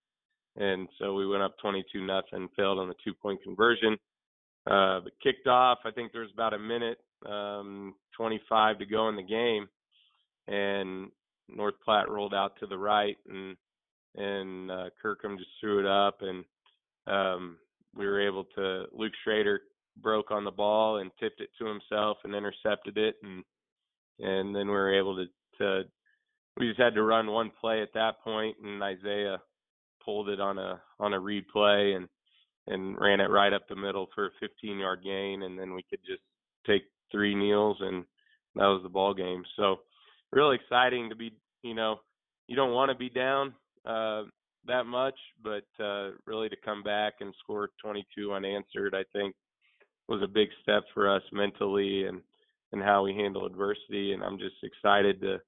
and 0.57 0.89
so 0.99 1.15
we 1.15 1.27
went 1.27 1.43
up 1.43 1.57
22 1.61 2.05
nothing, 2.05 2.49
failed 2.57 2.79
on 2.79 2.89
the 2.89 2.95
two-point 3.05 3.43
conversion. 3.43 3.97
Uh, 4.71 5.01
but 5.01 5.13
kicked 5.23 5.49
off. 5.49 5.79
I 5.85 5.91
think 5.91 6.13
there 6.13 6.21
was 6.21 6.31
about 6.33 6.55
a 6.55 6.59
minute, 6.59 6.99
um, 7.29 7.95
25 8.17 8.79
to 8.79 8.87
go 8.87 9.09
in 9.09 9.17
the 9.17 9.23
game, 9.23 9.69
and 10.47 11.11
North 11.49 11.75
Platte 11.85 12.09
rolled 12.09 12.33
out 12.33 12.53
to 12.61 12.67
the 12.67 12.79
right, 12.79 13.17
and 13.29 13.57
and 14.15 14.71
uh, 14.71 14.91
Kirkham 15.01 15.37
just 15.37 15.51
threw 15.61 15.81
it 15.81 15.87
up, 15.87 16.19
and 16.21 16.45
um, 17.09 17.59
we 17.97 18.07
were 18.07 18.25
able 18.25 18.45
to. 18.55 18.85
Luke 18.93 19.15
Schrader 19.25 19.63
broke 20.01 20.31
on 20.31 20.45
the 20.45 20.51
ball 20.53 20.99
and 20.99 21.11
tipped 21.19 21.41
it 21.41 21.51
to 21.59 21.67
himself 21.67 22.19
and 22.23 22.33
intercepted 22.33 22.97
it, 22.97 23.17
and 23.25 23.43
and 24.21 24.55
then 24.55 24.69
we 24.69 24.75
were 24.75 24.97
able 24.97 25.17
to. 25.17 25.25
to 25.59 25.89
we 26.59 26.69
just 26.69 26.81
had 26.81 26.95
to 26.95 27.03
run 27.03 27.29
one 27.31 27.51
play 27.61 27.83
at 27.83 27.95
that 27.95 28.23
point, 28.23 28.57
and 28.63 28.81
Isaiah 28.81 29.39
pulled 30.05 30.29
it 30.29 30.41
on 30.41 30.59
a 30.59 30.81
on 31.01 31.15
a 31.15 31.21
read 31.21 31.47
play 31.49 31.95
and 31.95 32.09
and 32.69 32.97
ran 32.99 33.21
it 33.21 33.31
right 33.31 33.53
up 33.53 33.67
the 33.69 33.77
middle 33.77 34.09
for 34.15 34.27
a 34.27 34.31
15 34.41 34.79
yard 34.79 35.01
gain, 35.03 35.43
and 35.43 35.59
then 35.59 35.75
we 35.75 35.85
could 35.89 36.01
just 36.07 36.23
take 36.67 36.83
three 37.11 37.35
kneels, 37.35 37.77
and 37.81 38.05
that 38.55 38.67
was 38.67 38.83
the 38.83 38.89
ball 38.89 39.15
game. 39.15 39.43
So 39.57 39.81
really 40.31 40.57
exciting 40.57 41.09
to 41.09 41.17
be, 41.17 41.33
you 41.63 41.75
know, 41.75 42.01
you 42.47 42.57
don't 42.57 42.73
want 42.73 42.91
to 42.91 42.97
be 42.97 43.09
down 43.09 43.55
uh, 43.85 44.23
that 44.67 44.85
much, 44.85 45.19
but 45.43 45.65
uh, 45.83 46.11
really 46.27 46.49
to 46.49 46.57
come 46.65 46.83
back 46.83 47.15
and 47.21 47.35
score 47.43 47.71
22 47.83 48.33
unanswered, 48.33 48.95
I 48.95 49.03
think 49.13 49.35
was 50.09 50.23
a 50.23 50.29
big 50.29 50.49
step 50.63 50.85
for 50.95 51.13
us 51.13 51.23
mentally 51.33 52.07
and 52.07 52.21
and 52.73 52.83
how 52.83 53.03
we 53.05 53.15
handle 53.15 53.47
adversity. 53.47 54.13
And 54.13 54.23
I'm 54.23 54.39
just 54.39 54.57
excited 54.63 55.21
to, 55.21 55.39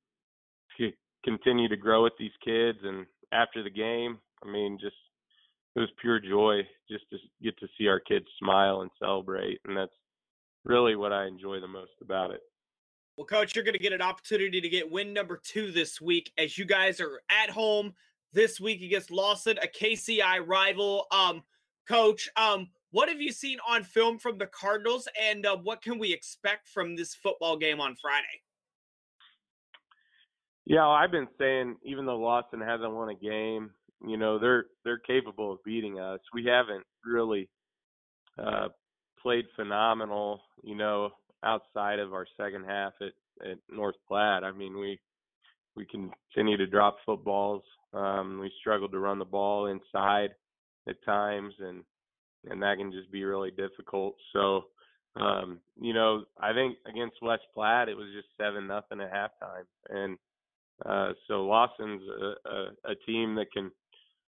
to 0.79 0.93
continue 1.25 1.69
to 1.69 1.77
grow 1.77 2.05
with 2.05 2.13
these 2.19 2.31
kids. 2.45 2.79
And 2.83 3.07
after 3.33 3.63
the 3.63 3.71
game, 3.71 4.19
I 4.45 4.51
mean, 4.51 4.79
just 4.81 4.97
it 5.77 5.81
was 5.81 5.89
pure 6.01 6.21
joy 6.21 6.61
just 6.89 7.05
to 7.11 7.19
get 7.43 7.59
to 7.59 7.67
see 7.77 7.89
our 7.89 8.01
kids 8.01 8.27
smile 8.39 8.83
and 8.83 8.91
celebrate, 8.99 9.61
and 9.65 9.77
that's 9.77 9.93
really 10.65 10.97
what 10.97 11.13
I 11.13 11.27
enjoy 11.27 11.61
the 11.61 11.69
most 11.69 11.93
about 12.01 12.31
it. 12.31 12.41
Well, 13.17 13.27
coach, 13.27 13.55
you're 13.55 13.65
going 13.65 13.75
to 13.75 13.83
get 13.83 13.93
an 13.93 14.03
opportunity 14.03 14.61
to 14.61 14.69
get 14.69 14.91
win 14.91 15.13
number 15.13 15.41
two 15.43 15.71
this 15.71 16.01
week 16.01 16.33
as 16.37 16.59
you 16.59 16.65
guys 16.65 17.01
are 17.01 17.21
at 17.31 17.51
home 17.51 17.95
this 18.33 18.61
week 18.61 18.83
against 18.83 19.11
Lawson, 19.11 19.57
a 19.63 19.69
KCI 19.69 20.45
rival. 20.47 21.07
Um, 21.13 21.43
coach, 21.89 22.29
um, 22.37 22.69
what 22.91 23.09
have 23.09 23.21
you 23.21 23.33
seen 23.33 23.59
on 23.69 23.85
film 23.85 24.19
from 24.19 24.39
the 24.39 24.47
Cardinals, 24.47 25.09
and 25.21 25.47
uh, 25.47 25.57
what 25.57 25.83
can 25.83 25.99
we 25.99 26.13
expect 26.13 26.69
from 26.69 26.97
this 26.97 27.15
football 27.15 27.57
game 27.57 27.81
on 27.81 27.97
Friday? 28.01 28.43
Yeah, 30.67 30.81
well, 30.81 30.93
I've 30.93 31.11
been 31.11 31.29
saying 31.39 31.77
even 31.85 32.07
though 32.07 32.19
Lawson 32.19 32.61
hasn't 32.61 32.93
won 32.93 33.11
a 33.11 33.15
game, 33.15 33.71
you 34.07 34.17
know 34.17 34.39
they're 34.39 34.67
they're 34.85 34.99
capable 34.99 35.53
of 35.53 35.65
beating 35.65 35.99
us. 35.99 36.21
We 36.33 36.45
haven't 36.45 36.85
really 37.05 37.49
uh, 38.39 38.69
played 39.23 39.47
phenomenal, 39.57 40.43
you 40.63 40.75
know, 40.75 41.11
outside 41.43 41.99
of 41.99 42.13
our 42.13 42.27
second 42.37 42.65
half 42.67 42.93
at 43.01 43.13
at 43.51 43.59
North 43.71 43.97
Platte. 44.07 44.45
I 44.45 44.53
mean, 44.53 44.79
we 44.79 44.99
we 45.77 45.87
continue 45.87 46.57
to 46.57 46.67
drop 46.67 46.99
footballs. 47.05 47.63
Um, 47.93 48.39
we 48.41 48.51
struggled 48.61 48.93
to 48.93 48.99
run 48.99 49.19
the 49.19 49.25
ball 49.25 49.67
inside 49.67 50.31
at 50.89 51.03
times, 51.05 51.55
and 51.59 51.83
and 52.51 52.63
that 52.63 52.79
can 52.79 52.93
just 52.93 53.11
be 53.11 53.25
really 53.25 53.51
difficult. 53.51 54.17
So, 54.33 54.65
um, 55.17 55.61
you 55.81 55.95
know, 55.95 56.25
I 56.39 56.53
think 56.53 56.77
against 56.87 57.23
West 57.23 57.45
Platte, 57.55 57.89
it 57.89 57.97
was 57.97 58.09
just 58.15 58.29
seven 58.39 58.67
nothing 58.67 59.01
at 59.01 59.13
halftime, 59.13 59.65
and 59.89 60.19
uh, 60.85 61.13
so 61.29 61.45
Lawson's 61.45 62.03
a, 62.09 62.49
a, 62.49 62.93
a 62.93 62.95
team 63.07 63.35
that 63.37 63.53
can 63.53 63.71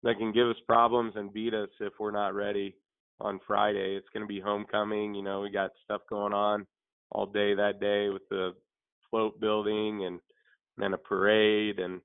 that 0.03 0.17
can 0.17 0.31
give 0.31 0.47
us 0.47 0.55
problems 0.67 1.13
and 1.15 1.33
beat 1.33 1.53
us 1.53 1.69
if 1.79 1.93
we're 1.99 2.11
not 2.11 2.33
ready 2.33 2.75
on 3.19 3.39
Friday. 3.45 3.95
It's 3.95 4.07
going 4.13 4.23
to 4.23 4.27
be 4.27 4.39
homecoming. 4.39 5.13
You 5.13 5.23
know, 5.23 5.41
we 5.41 5.51
got 5.51 5.71
stuff 5.83 6.01
going 6.09 6.33
on 6.33 6.65
all 7.11 7.25
day 7.25 7.53
that 7.55 7.79
day 7.79 8.09
with 8.09 8.27
the 8.29 8.53
float 9.09 9.39
building 9.39 10.05
and 10.05 10.19
then 10.77 10.93
a 10.93 10.97
parade 10.97 11.79
and 11.79 12.01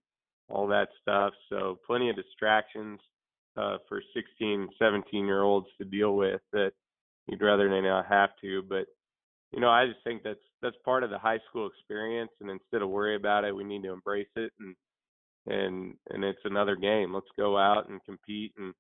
all 0.49 0.67
that 0.69 0.89
stuff. 1.01 1.33
So 1.49 1.79
plenty 1.87 2.11
of 2.11 2.17
distractions 2.17 3.01
uh, 3.57 3.79
for 3.89 4.03
16, 4.15 4.69
17 4.79 5.27
year 5.27 5.43
olds 5.43 5.69
to 5.79 5.85
deal 5.85 6.17
with 6.17 6.41
that 6.53 6.73
you'd 7.29 7.43
rather 7.43 7.69
they 7.69 7.81
not 7.81 8.07
have 8.07 8.31
to. 8.43 8.63
But 8.63 8.87
you 9.53 9.61
know, 9.61 9.71
I 9.71 9.87
just 9.87 10.03
think 10.05 10.23
that's 10.23 10.41
that's 10.63 10.77
part 10.85 11.05
of 11.05 11.11
the 11.11 11.19
high 11.19 11.39
school 11.49 11.69
experience, 11.69 12.31
and 12.41 12.51
instead 12.51 12.83
of 12.83 12.89
worry 12.89 13.15
about 13.15 13.45
it, 13.45 13.55
we 13.55 13.65
need 13.65 13.83
to 13.85 13.93
embrace 13.93 14.29
it 14.37 14.53
and 14.59 14.75
and 15.47 15.95
and 16.11 16.25
it's 16.25 16.41
another 16.45 16.77
game. 16.77 17.13
Let's 17.13 17.27
go 17.39 17.59
out 17.59 17.89
and 17.89 18.05
compete 18.05 18.53
and 18.59 18.75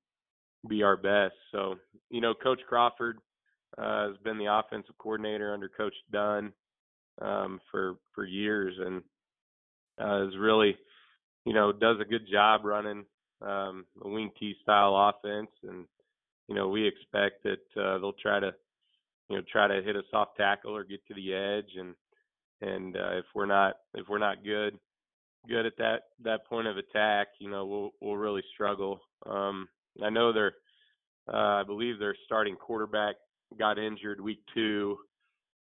be 0.68 0.82
our 0.82 0.96
best. 0.96 1.34
So, 1.52 1.76
you 2.10 2.20
know, 2.20 2.34
Coach 2.34 2.60
Crawford 2.68 3.18
uh, 3.76 4.08
has 4.08 4.16
been 4.24 4.38
the 4.38 4.52
offensive 4.52 4.96
coordinator 4.98 5.52
under 5.52 5.68
Coach 5.68 5.94
Dunn 6.10 6.52
um, 7.20 7.60
for 7.70 7.96
for 8.14 8.24
years, 8.24 8.74
and 8.78 9.02
uh, 10.00 10.26
is 10.26 10.34
really, 10.38 10.76
you 11.44 11.52
know, 11.52 11.72
does 11.72 11.96
a 12.00 12.08
good 12.08 12.26
job 12.30 12.62
running 12.64 13.04
um, 13.42 13.84
a 14.02 14.08
wing 14.08 14.30
T 14.38 14.54
style 14.62 14.96
offense, 14.96 15.50
and 15.68 15.84
you 16.48 16.54
know, 16.54 16.68
we 16.68 16.86
expect 16.86 17.42
that 17.44 17.82
uh, 17.82 17.98
they'll 17.98 18.12
try 18.14 18.40
to, 18.40 18.52
you 19.28 19.36
know, 19.36 19.42
try 19.50 19.66
to 19.66 19.82
hit 19.82 19.96
us 19.96 20.04
off 20.12 20.36
tackle 20.36 20.76
or 20.76 20.84
get 20.84 21.06
to 21.06 21.14
the 21.14 21.34
edge, 21.34 21.70
and 21.78 21.94
and 22.60 22.96
uh, 22.96 23.18
if 23.18 23.24
we're 23.34 23.46
not 23.46 23.74
if 23.94 24.08
we're 24.08 24.18
not 24.18 24.44
good 24.44 24.78
good 25.48 25.66
at 25.66 25.76
that 25.78 26.02
that 26.22 26.46
point 26.46 26.66
of 26.66 26.76
attack, 26.76 27.28
you 27.38 27.50
know, 27.50 27.66
we'll 27.66 27.90
we'll 28.00 28.16
really 28.16 28.42
struggle. 28.54 29.00
Um, 29.26 29.68
I 30.02 30.10
know 30.10 30.32
they're, 30.32 30.54
uh, 31.32 31.60
I 31.60 31.62
believe 31.64 31.98
their 31.98 32.16
starting 32.26 32.56
quarterback 32.56 33.16
got 33.58 33.78
injured 33.78 34.20
week 34.20 34.40
two, 34.54 34.98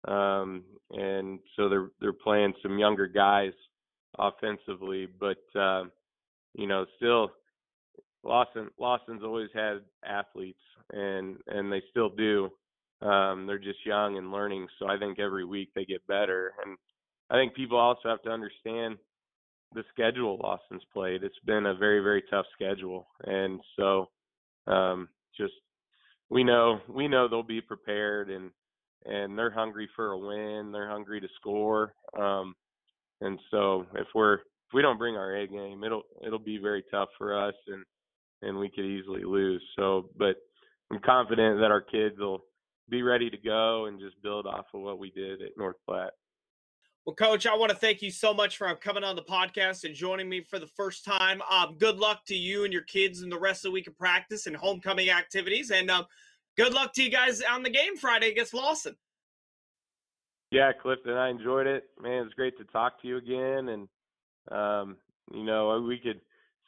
um, 0.09 0.65
and 0.91 1.39
so 1.57 1.69
they're 1.69 1.91
they're 2.01 2.13
playing 2.13 2.55
some 2.63 2.79
younger 2.79 3.07
guys 3.07 3.53
offensively, 4.19 5.07
but 5.19 5.43
uh, 5.59 5.85
you 6.55 6.67
know, 6.67 6.87
still 6.97 7.31
Lawson 8.25 8.71
Lawson's 8.79 9.23
always 9.25 9.51
had 9.55 9.81
athletes, 10.05 10.63
and 10.93 11.37
and 11.47 11.73
they 11.73 11.83
still 11.91 12.09
do. 12.11 12.51
Um, 13.01 13.47
they're 13.47 13.59
just 13.59 13.85
young 13.85 14.17
and 14.17 14.31
learning, 14.31 14.69
so 14.79 14.87
I 14.87 14.97
think 14.97 15.19
every 15.19 15.45
week 15.45 15.71
they 15.75 15.85
get 15.85 16.07
better. 16.07 16.53
And 16.65 16.77
I 17.31 17.35
think 17.35 17.55
people 17.55 17.79
also 17.79 18.09
have 18.09 18.23
to 18.23 18.31
understand 18.31 18.97
the 19.75 19.85
schedule 19.93 20.39
Lawson's 20.43 20.85
played. 20.93 21.23
It's 21.23 21.39
been 21.45 21.67
a 21.67 21.75
very 21.75 22.01
very 22.01 22.23
tough 22.31 22.47
schedule, 22.55 23.07
and 23.25 23.61
so 23.77 24.09
um, 24.67 25.09
just 25.37 25.53
we 26.31 26.45
know 26.45 26.81
we 26.89 27.09
know 27.09 27.29
they'll 27.29 27.43
be 27.43 27.61
prepared 27.61 28.31
and 28.31 28.51
and 29.05 29.37
they're 29.37 29.51
hungry 29.51 29.89
for 29.97 30.13
a 30.13 30.19
win. 30.19 30.73
They're 30.73 30.89
hungry 30.89 31.21
to 31.21 31.29
score, 31.41 31.95
um, 32.19 32.55
and 33.21 33.39
so 33.51 33.87
if 33.95 34.07
we're 34.15 34.35
if 34.35 34.75
we 34.75 34.83
don't 34.83 34.99
bring 34.99 35.17
our 35.17 35.37
A 35.37 35.47
game, 35.47 35.85
it'll 35.85 36.05
it'll 36.25 36.39
be 36.39 36.59
very 36.59 36.85
tough 36.91 37.09
for 37.19 37.37
us, 37.49 37.55
and 37.67 37.85
and 38.43 38.59
we 38.59 38.69
could 38.69 38.85
easily 38.85 39.23
lose. 39.25 39.63
So, 39.77 40.09
but 40.17 40.37
I'm 40.91 41.01
confident 41.05 41.61
that 41.61 41.71
our 41.71 41.81
kids 41.81 42.17
will 42.19 42.45
be 42.89 43.03
ready 43.03 43.31
to 43.31 43.37
go 43.39 43.87
and 43.87 44.01
just 44.01 44.21
build 44.23 44.47
off 44.47 44.67
of 44.75 44.81
what 44.81 44.99
we 44.99 45.11
did 45.11 45.43
at 45.43 45.57
North 45.57 45.77
Platte. 45.87 46.13
Well, 47.05 47.17
Coach, 47.17 47.47
I 47.47 47.57
want 47.57 47.71
to 47.71 47.77
thank 47.77 48.01
you 48.01 48.13
so 48.13 48.33
much 48.33 48.57
for 48.57 48.73
coming 48.77 49.03
on 49.03 49.17
the 49.17 49.23
podcast 49.23 49.83
and 49.83 49.93
joining 49.93 50.29
me 50.29 50.43
for 50.43 50.61
the 50.61 50.69
first 50.69 51.05
time. 51.05 51.43
Um, 51.51 51.75
good 51.77 51.99
luck 51.99 52.25
to 52.27 52.37
you 52.37 52.63
and 52.63 52.73
your 52.73 52.83
kids 52.83 53.23
and 53.23 53.33
the 53.33 53.41
rest 53.41 53.65
of 53.65 53.71
the 53.71 53.73
week 53.73 53.89
of 53.89 53.99
practice 53.99 54.47
and 54.47 54.55
homecoming 54.55 55.11
activities. 55.11 55.73
And 55.73 55.91
um, 55.91 56.05
good 56.57 56.73
luck 56.73 56.93
to 56.95 57.03
you 57.03 57.11
guys 57.11 57.43
on 57.43 57.65
the 57.65 57.71
game 57.71 57.97
Friday 57.97 58.31
against 58.31 58.55
Lawson. 58.55 58.95
Yeah, 60.53 60.71
Clifton, 60.81 61.15
I 61.15 61.29
enjoyed 61.31 61.67
it. 61.67 61.87
Man, 62.01 62.25
it's 62.25 62.35
great 62.35 62.57
to 62.59 62.65
talk 62.67 63.03
to 63.03 63.09
you 63.09 63.17
again. 63.17 63.69
And, 63.69 63.89
um, 64.53 64.97
you 65.35 65.43
know, 65.43 65.85
we 65.85 65.99
could 65.99 66.21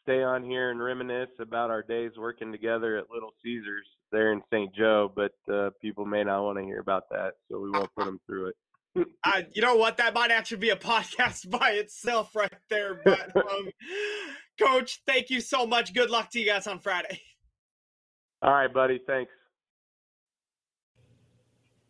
stay 0.02 0.24
on 0.24 0.42
here 0.42 0.72
and 0.72 0.82
reminisce 0.82 1.30
about 1.38 1.70
our 1.70 1.82
days 1.84 2.10
working 2.18 2.50
together 2.50 2.96
at 2.96 3.08
Little 3.08 3.34
Caesars 3.44 3.86
there 4.10 4.32
in 4.32 4.42
St. 4.52 4.74
Joe, 4.74 5.12
but 5.14 5.34
uh, 5.52 5.70
people 5.80 6.04
may 6.04 6.24
not 6.24 6.42
want 6.42 6.58
to 6.58 6.64
hear 6.64 6.80
about 6.80 7.08
that, 7.10 7.34
so 7.48 7.60
we 7.60 7.70
won't 7.70 7.94
put 7.96 8.06
them 8.06 8.18
through 8.26 8.48
it 8.48 8.56
uh, 8.96 9.42
you 9.52 9.62
know 9.62 9.76
what? 9.76 9.96
That 9.96 10.14
might 10.14 10.30
actually 10.30 10.58
be 10.58 10.70
a 10.70 10.76
podcast 10.76 11.50
by 11.58 11.70
itself 11.72 12.34
right 12.34 12.52
there. 12.70 13.00
But, 13.04 13.36
um, 13.36 13.68
Coach, 14.60 15.00
thank 15.06 15.30
you 15.30 15.40
so 15.40 15.66
much. 15.66 15.94
Good 15.94 16.10
luck 16.10 16.30
to 16.30 16.40
you 16.40 16.46
guys 16.46 16.66
on 16.66 16.78
Friday. 16.78 17.20
All 18.42 18.52
right, 18.52 18.72
buddy. 18.72 19.00
Thanks. 19.06 19.32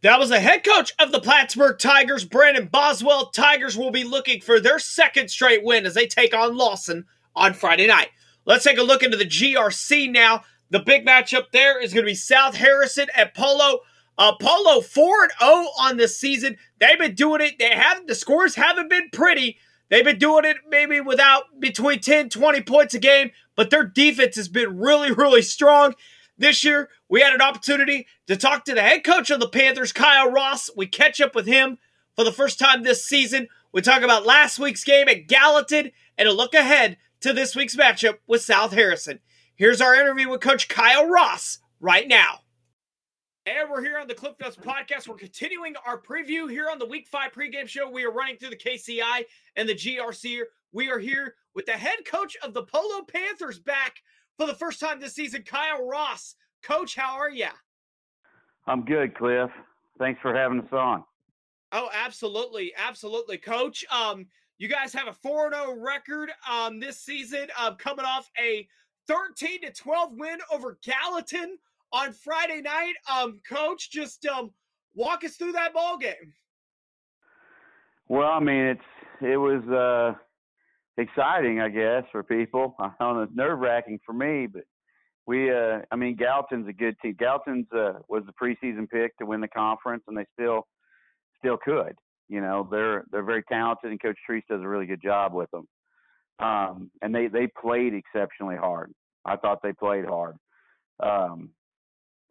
That 0.03 0.19
was 0.19 0.29
the 0.29 0.39
head 0.39 0.65
coach 0.65 0.93
of 0.99 1.13
the 1.13 1.21
Plattsburg 1.21 1.79
Tigers, 1.79 2.27
Brandon 2.27 2.69
Boswell. 2.71 3.31
Tigers 3.31 3.77
will 3.77 3.91
be 3.91 4.05
looking 4.05 4.43
for 4.43 4.61
their 4.61 4.79
second 4.79 5.31
straight 5.31 5.65
win 5.65 5.87
as 5.87 5.95
they 5.95 6.07
take 6.07 6.35
on 6.35 6.59
Lawson 6.59 7.07
on 7.35 7.55
Friday 7.55 7.87
night. 7.87 8.09
Let's 8.45 8.65
take 8.65 8.77
a 8.77 8.83
look 8.83 9.03
into 9.03 9.17
the 9.17 9.25
GRC 9.25 10.13
now. 10.13 10.43
The 10.69 10.81
big 10.81 11.07
matchup 11.07 11.53
there 11.53 11.81
is 11.81 11.95
going 11.95 12.05
to 12.05 12.11
be 12.11 12.15
South 12.15 12.55
Harrison 12.55 13.07
at 13.15 13.35
Polo. 13.35 13.81
Apollo 14.19 14.83
4 14.83 15.29
0 15.41 15.67
on 15.79 15.97
the 15.97 16.09
season. 16.09 16.57
They've 16.79 16.99
been 16.99 17.15
doing 17.15 17.41
it. 17.41 17.59
They 17.59 17.71
have 17.71 18.07
the 18.07 18.15
scores 18.15 18.55
haven't 18.55 18.89
been 18.89 19.11
pretty. 19.13 19.59
They've 19.89 20.05
been 20.05 20.19
doing 20.19 20.45
it 20.45 20.57
maybe 20.69 21.01
without 21.01 21.61
between 21.61 22.01
10, 22.01 22.29
20 22.29 22.63
points 22.63 22.95
a 22.95 22.99
game, 22.99 23.31
but 23.55 23.71
their 23.71 23.85
defense 23.85 24.37
has 24.37 24.49
been 24.49 24.79
really, 24.79 25.13
really 25.13 25.43
strong. 25.43 25.95
This 26.37 26.65
year, 26.65 26.89
we 27.09 27.21
had 27.21 27.33
an 27.33 27.43
opportunity 27.43 28.07
to 28.27 28.37
talk 28.37 28.65
to 28.65 28.75
the 28.75 28.83
head 28.83 29.05
coach 29.05 29.31
of 29.31 29.39
the 29.41 29.49
Panthers, 29.49 29.93
Kyle 29.93 30.31
Ross. 30.31 30.69
We 30.77 30.87
catch 30.87 31.21
up 31.21 31.35
with 31.35 31.47
him 31.47 31.79
for 32.17 32.25
the 32.25 32.33
first 32.33 32.59
time 32.59 32.83
this 32.83 33.05
season. 33.05 33.49
We 33.73 33.83
talk 33.83 34.03
about 34.03 34.27
last 34.27 34.59
week's 34.59 34.85
game 34.85 35.09
at 35.09 35.27
Gallatin 35.27 35.93
and 36.19 36.29
a 36.29 36.33
look 36.33 36.55
ahead 36.55 36.97
to 37.21 37.33
this 37.33 37.55
week's 37.55 37.77
matchup 37.77 38.19
with 38.27 38.43
South 38.43 38.73
Harrison. 38.73 39.21
Here's 39.55 39.81
our 39.81 39.95
interview 39.95 40.29
with 40.29 40.41
Coach 40.41 40.69
Kyle 40.69 41.09
Ross 41.09 41.59
right 41.81 42.09
now. 42.09 42.41
And 43.47 43.69
we're 43.69 43.83
here 43.83 43.99
on 43.99 44.09
the 44.09 44.15
Cliff 44.15 44.33
Notes 44.41 44.57
podcast. 44.57 45.07
We're 45.07 45.17
continuing 45.17 45.75
our 45.87 46.01
preview 46.01 46.51
here 46.51 46.71
on 46.71 46.79
the 46.79 46.87
Week 46.87 47.07
Five 47.07 47.33
pregame 47.33 47.69
show. 47.69 47.91
We 47.91 48.07
are 48.07 48.11
running 48.11 48.39
through 48.39 48.49
the 48.51 48.57
KCI 48.57 49.25
and 49.57 49.69
the 49.69 49.75
GRC. 49.75 50.41
We 50.73 50.91
are 50.91 50.99
here 50.99 51.35
with 51.55 51.67
the 51.67 51.73
head 51.73 51.99
coach 52.07 52.39
of 52.43 52.55
the 52.55 52.63
Polo 52.63 53.03
Panthers 53.03 53.59
back 53.59 53.97
for 54.39 54.47
the 54.47 54.55
first 54.55 54.81
time 54.81 54.99
this 54.99 55.15
season, 55.15 55.43
Kyle 55.43 55.87
Ross. 55.87 56.37
Coach, 56.63 56.97
how 56.97 57.19
are 57.19 57.29
you? 57.29 57.49
I'm 58.67 58.83
good, 58.87 59.15
Cliff. 59.15 59.51
Thanks 59.99 60.23
for 60.23 60.35
having 60.35 60.61
us 60.61 60.73
on. 60.73 61.05
Oh, 61.73 61.91
absolutely, 61.93 62.73
absolutely, 62.79 63.37
Coach. 63.37 63.85
Um, 63.93 64.27
you 64.57 64.69
guys 64.69 64.95
have 64.95 65.07
a 65.07 65.29
4-0 65.29 65.85
record 65.85 66.31
um 66.51 66.81
this 66.81 66.99
season, 66.99 67.49
um, 67.61 67.77
coming 67.77 68.07
off 68.07 68.31
a 68.41 68.67
13 69.07 69.63
to 69.63 69.71
12 69.71 70.13
win 70.15 70.39
over 70.51 70.79
Gallatin 70.83 71.59
on 71.95 72.13
Friday 72.13 72.61
night. 72.61 72.95
Um, 73.11 73.41
coach, 73.49 73.91
just 73.91 74.27
um, 74.27 74.51
Walk 74.95 75.25
us 75.25 75.37
through 75.37 75.53
that 75.53 75.75
ball 75.75 75.99
game. 75.99 76.33
Well, 78.09 78.29
I 78.29 78.41
mean, 78.41 78.65
it's 78.67 78.81
it 79.21 79.37
was 79.37 79.63
uh, 79.69 80.17
exciting, 81.01 81.61
I 81.61 81.69
guess, 81.69 82.05
for 82.13 82.23
people. 82.23 82.77
I 82.79 82.91
don't 83.01 83.17
know, 83.17 83.29
nerve 83.35 83.59
wracking 83.59 83.99
for 84.07 84.13
me, 84.13 84.47
but 84.47 84.63
we, 85.27 85.51
uh, 85.51 85.79
I 85.91 85.97
mean, 85.97 86.17
Gallatin's 86.17 86.69
a 86.69 86.73
good 86.73 86.97
team. 87.01 87.17
Gallatin's 87.19 87.67
uh, 87.73 87.95
was 88.09 88.23
the 88.27 88.33
preseason 88.33 88.89
pick 88.89 89.17
to 89.19 89.27
win 89.27 89.41
the 89.41 89.49
conference, 89.49 90.05
and 90.07 90.17
they 90.17 90.27
still 90.39 90.67
still 91.39 91.57
could. 91.57 91.97
You 92.29 92.41
know, 92.41 92.69
they're 92.71 93.05
they're 93.11 93.25
very 93.25 93.43
talented, 93.45 93.91
and 93.91 94.01
Coach 94.01 94.19
Treese 94.29 94.47
does 94.49 94.63
a 94.63 94.69
really 94.69 94.87
good 94.87 95.03
job 95.03 95.33
with 95.35 95.51
them. 95.51 95.67
Um, 96.39 96.91
and 97.03 97.13
they 97.15 97.27
they 97.27 97.49
played 97.61 97.95
exceptionally 97.95 98.57
hard. 98.57 98.93
I 99.25 99.37
thought 99.37 99.61
they 99.63 99.73
played 99.73 100.05
hard 100.05 100.37
um, 101.03 101.51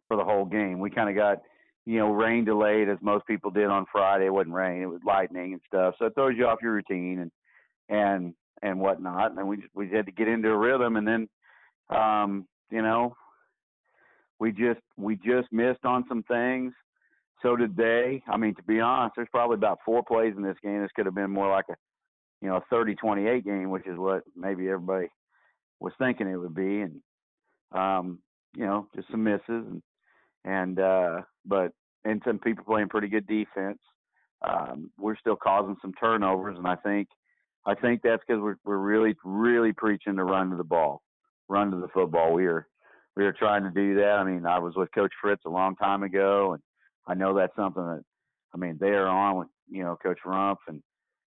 for 0.08 0.16
the 0.16 0.24
whole 0.24 0.44
game. 0.44 0.78
We 0.78 0.90
kind 0.90 1.08
of 1.08 1.16
got 1.16 1.38
you 1.86 1.98
know, 1.98 2.12
rain 2.12 2.44
delayed 2.44 2.88
as 2.88 2.98
most 3.02 3.26
people 3.26 3.50
did 3.50 3.66
on 3.66 3.84
Friday. 3.92 4.26
It 4.26 4.32
wasn't 4.32 4.54
rain; 4.54 4.82
it 4.82 4.86
was 4.86 5.00
lightning 5.06 5.52
and 5.52 5.60
stuff. 5.66 5.94
So 5.98 6.06
it 6.06 6.14
throws 6.14 6.34
you 6.36 6.46
off 6.46 6.62
your 6.62 6.72
routine 6.72 7.20
and 7.20 7.30
and 7.88 8.34
and 8.62 8.80
whatnot. 8.80 9.36
And 9.36 9.46
we 9.46 9.56
just, 9.56 9.68
we 9.74 9.90
had 9.90 10.06
to 10.06 10.12
get 10.12 10.28
into 10.28 10.48
a 10.48 10.56
rhythm, 10.56 10.96
and 10.96 11.06
then, 11.06 11.28
um, 11.90 12.46
you 12.70 12.80
know, 12.80 13.14
we 14.40 14.50
just 14.50 14.80
we 14.96 15.16
just 15.16 15.52
missed 15.52 15.84
on 15.84 16.04
some 16.08 16.22
things. 16.22 16.72
So 17.42 17.56
did 17.56 17.76
they. 17.76 18.22
I 18.28 18.38
mean, 18.38 18.54
to 18.54 18.62
be 18.62 18.80
honest, 18.80 19.16
there's 19.16 19.28
probably 19.30 19.56
about 19.56 19.80
four 19.84 20.02
plays 20.02 20.32
in 20.34 20.42
this 20.42 20.56
game. 20.62 20.80
This 20.80 20.90
could 20.96 21.04
have 21.04 21.14
been 21.14 21.30
more 21.30 21.50
like 21.50 21.66
a, 21.68 21.74
you 22.40 22.48
know, 22.48 22.56
a 22.56 22.74
30-28 22.74 23.44
game, 23.44 23.68
which 23.68 23.86
is 23.86 23.98
what 23.98 24.22
maybe 24.34 24.66
everybody 24.70 25.08
was 25.80 25.92
thinking 25.98 26.26
it 26.26 26.36
would 26.36 26.54
be. 26.54 26.80
And, 26.80 27.02
um, 27.72 28.20
you 28.56 28.64
know, 28.64 28.88
just 28.96 29.10
some 29.10 29.24
misses 29.24 29.42
and 29.48 29.82
and 30.44 30.78
uh, 30.78 31.22
but 31.46 31.72
and 32.04 32.22
some 32.26 32.38
people 32.38 32.64
playing 32.64 32.88
pretty 32.88 33.08
good 33.08 33.26
defense. 33.26 33.78
Um, 34.46 34.90
we're 34.98 35.16
still 35.16 35.36
causing 35.36 35.76
some 35.80 35.94
turnovers, 35.94 36.58
and 36.58 36.66
I 36.66 36.76
think 36.76 37.08
I 37.66 37.74
think 37.74 38.02
that's 38.02 38.22
because 38.26 38.42
we're 38.42 38.56
we're 38.64 38.78
really 38.78 39.14
really 39.24 39.72
preaching 39.72 40.16
to 40.16 40.24
run 40.24 40.50
to 40.50 40.56
the 40.56 40.64
ball, 40.64 41.02
run 41.48 41.70
to 41.70 41.78
the 41.78 41.88
football. 41.88 42.32
We 42.32 42.46
are 42.46 42.66
we 43.16 43.24
are 43.24 43.32
trying 43.32 43.62
to 43.64 43.70
do 43.70 43.94
that. 43.96 44.18
I 44.18 44.24
mean, 44.24 44.44
I 44.44 44.58
was 44.58 44.74
with 44.76 44.92
Coach 44.94 45.12
Fritz 45.20 45.42
a 45.46 45.50
long 45.50 45.76
time 45.76 46.02
ago, 46.02 46.54
and 46.54 46.62
I 47.06 47.14
know 47.14 47.34
that's 47.34 47.56
something 47.56 47.84
that 47.84 48.02
I 48.54 48.58
mean 48.58 48.76
they 48.80 48.88
are 48.88 49.08
on 49.08 49.38
with 49.38 49.48
you 49.70 49.82
know 49.82 49.96
Coach 50.02 50.18
Rumph 50.26 50.58
and 50.68 50.82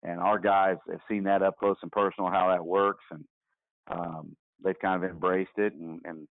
and 0.04 0.20
our 0.20 0.40
guys 0.40 0.78
have 0.90 1.00
seen 1.10 1.24
that 1.24 1.44
up 1.44 1.58
close 1.58 1.78
and 1.82 1.92
personal 1.92 2.30
how 2.30 2.50
that 2.50 2.66
works, 2.66 3.04
and 3.12 3.24
um, 3.92 4.36
they've 4.64 4.80
kind 4.80 5.04
of 5.04 5.10
embraced 5.10 5.58
it, 5.58 5.74
and, 5.74 6.02
and 6.06 6.28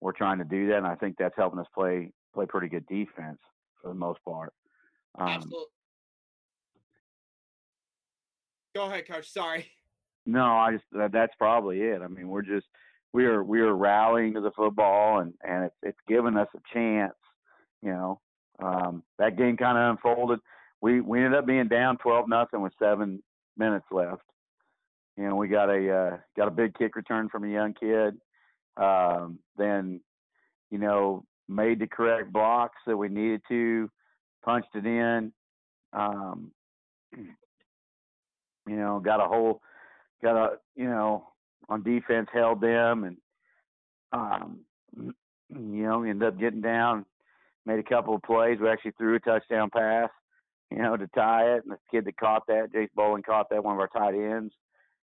we're 0.00 0.12
trying 0.12 0.38
to 0.38 0.44
do 0.44 0.68
that, 0.68 0.78
and 0.78 0.86
I 0.86 0.94
think 0.94 1.16
that's 1.18 1.36
helping 1.36 1.58
us 1.58 1.66
play 1.74 2.12
play 2.34 2.46
pretty 2.46 2.68
good 2.68 2.86
defense 2.86 3.38
for 3.82 3.88
the 3.88 3.94
most 3.94 4.20
part. 4.24 4.52
Um, 5.18 5.28
Absolutely. 5.28 5.66
Go 8.74 8.86
ahead, 8.86 9.08
coach. 9.08 9.28
Sorry. 9.28 9.66
No, 10.26 10.44
I 10.44 10.72
just 10.72 11.12
that's 11.12 11.34
probably 11.38 11.80
it. 11.80 12.02
I 12.02 12.08
mean, 12.08 12.28
we're 12.28 12.42
just 12.42 12.66
we 13.12 13.24
are 13.24 13.42
we 13.42 13.60
are 13.60 13.74
rallying 13.74 14.34
to 14.34 14.40
the 14.40 14.52
football, 14.52 15.20
and 15.20 15.34
and 15.42 15.64
it's 15.64 15.76
it's 15.82 15.98
given 16.06 16.36
us 16.36 16.48
a 16.54 16.60
chance. 16.72 17.14
You 17.82 17.92
know, 17.92 18.20
um, 18.62 19.02
that 19.18 19.36
game 19.36 19.56
kind 19.56 19.76
of 19.76 19.90
unfolded. 19.90 20.40
We 20.80 21.00
we 21.00 21.18
ended 21.18 21.38
up 21.38 21.46
being 21.46 21.68
down 21.68 21.98
twelve 21.98 22.28
nothing 22.28 22.60
with 22.60 22.72
seven 22.78 23.22
minutes 23.56 23.86
left. 23.90 24.22
You 25.16 25.28
know, 25.28 25.36
we 25.36 25.48
got 25.48 25.68
a 25.68 25.92
uh, 25.92 26.16
got 26.36 26.48
a 26.48 26.52
big 26.52 26.74
kick 26.74 26.96
return 26.96 27.28
from 27.28 27.44
a 27.44 27.48
young 27.48 27.74
kid. 27.74 28.16
Um, 28.76 29.38
then, 29.56 30.00
you 30.70 30.78
know, 30.78 31.24
made 31.48 31.80
the 31.80 31.86
correct 31.86 32.32
blocks 32.32 32.78
that 32.86 32.96
we 32.96 33.08
needed 33.08 33.42
to, 33.48 33.90
punched 34.44 34.74
it 34.74 34.86
in. 34.86 35.32
Um, 35.92 36.52
you 37.12 38.76
know, 38.76 39.00
got 39.00 39.24
a 39.24 39.28
whole, 39.28 39.60
got 40.22 40.36
a, 40.36 40.56
you 40.76 40.84
know, 40.84 41.26
on 41.68 41.82
defense 41.82 42.28
held 42.32 42.60
them 42.60 43.04
and, 43.04 43.16
um, 44.12 44.60
you 44.96 45.14
know, 45.82 46.02
ended 46.02 46.28
up 46.28 46.38
getting 46.38 46.60
down, 46.60 47.04
made 47.66 47.78
a 47.80 47.82
couple 47.82 48.14
of 48.14 48.22
plays. 48.22 48.58
We 48.60 48.68
actually 48.68 48.92
threw 48.92 49.16
a 49.16 49.20
touchdown 49.20 49.70
pass, 49.70 50.10
you 50.70 50.78
know, 50.78 50.96
to 50.96 51.08
tie 51.08 51.54
it. 51.56 51.64
And 51.64 51.72
the 51.72 51.78
kid 51.90 52.04
that 52.04 52.16
caught 52.16 52.46
that, 52.46 52.72
Jace 52.72 52.88
Bowling 52.94 53.24
caught 53.24 53.50
that, 53.50 53.64
one 53.64 53.74
of 53.74 53.80
our 53.80 53.88
tight 53.88 54.14
ends. 54.14 54.54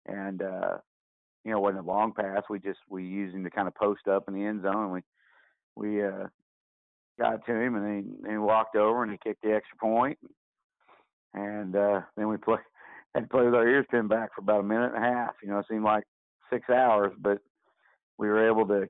And, 0.07 0.43
uh, 0.43 0.79
you 1.45 1.51
know, 1.51 1.61
wasn't 1.61 1.85
a 1.85 1.87
long 1.87 2.13
pass. 2.13 2.43
We 2.49 2.59
just, 2.59 2.81
we 2.89 3.05
used 3.05 3.35
him 3.35 3.45
to 3.45 3.51
kind 3.51 3.69
of 3.69 3.75
post 3.75 4.09
up 4.09 4.25
in 4.29 4.35
the 4.35 4.45
end 4.45 4.63
zone. 4.63 4.91
We, 4.93 5.01
we 5.77 6.05
uh, 6.05 6.29
got 7.19 7.45
to 7.47 7.53
him, 7.53 7.77
and 7.77 8.05
he, 8.25 8.31
he 8.31 8.37
walked 8.39 8.77
over 8.77 9.03
and 9.03 9.13
he 9.13 9.19
kicked 9.19 9.43
the 9.43 9.55
extra 9.55 9.77
point. 9.79 10.19
And 11.35 11.75
uh, 11.75 12.01
then 12.17 12.29
we 12.29 12.37
play 12.37 12.59
had 13.15 13.31
play 13.31 13.45
with 13.45 13.55
our 13.55 13.69
ears 13.69 13.87
pinned 13.91 14.09
back 14.09 14.35
for 14.35 14.41
about 14.41 14.61
a 14.61 14.65
minute 14.65 14.93
and 14.95 15.05
a 15.05 15.09
half. 15.09 15.35
You 15.43 15.51
know, 15.51 15.59
it 15.59 15.67
seemed 15.69 15.85
like 15.85 16.05
six 16.51 16.69
hours, 16.71 17.13
but 17.19 17.39
we 18.19 18.29
were 18.29 18.49
able 18.49 18.67
to 18.69 18.89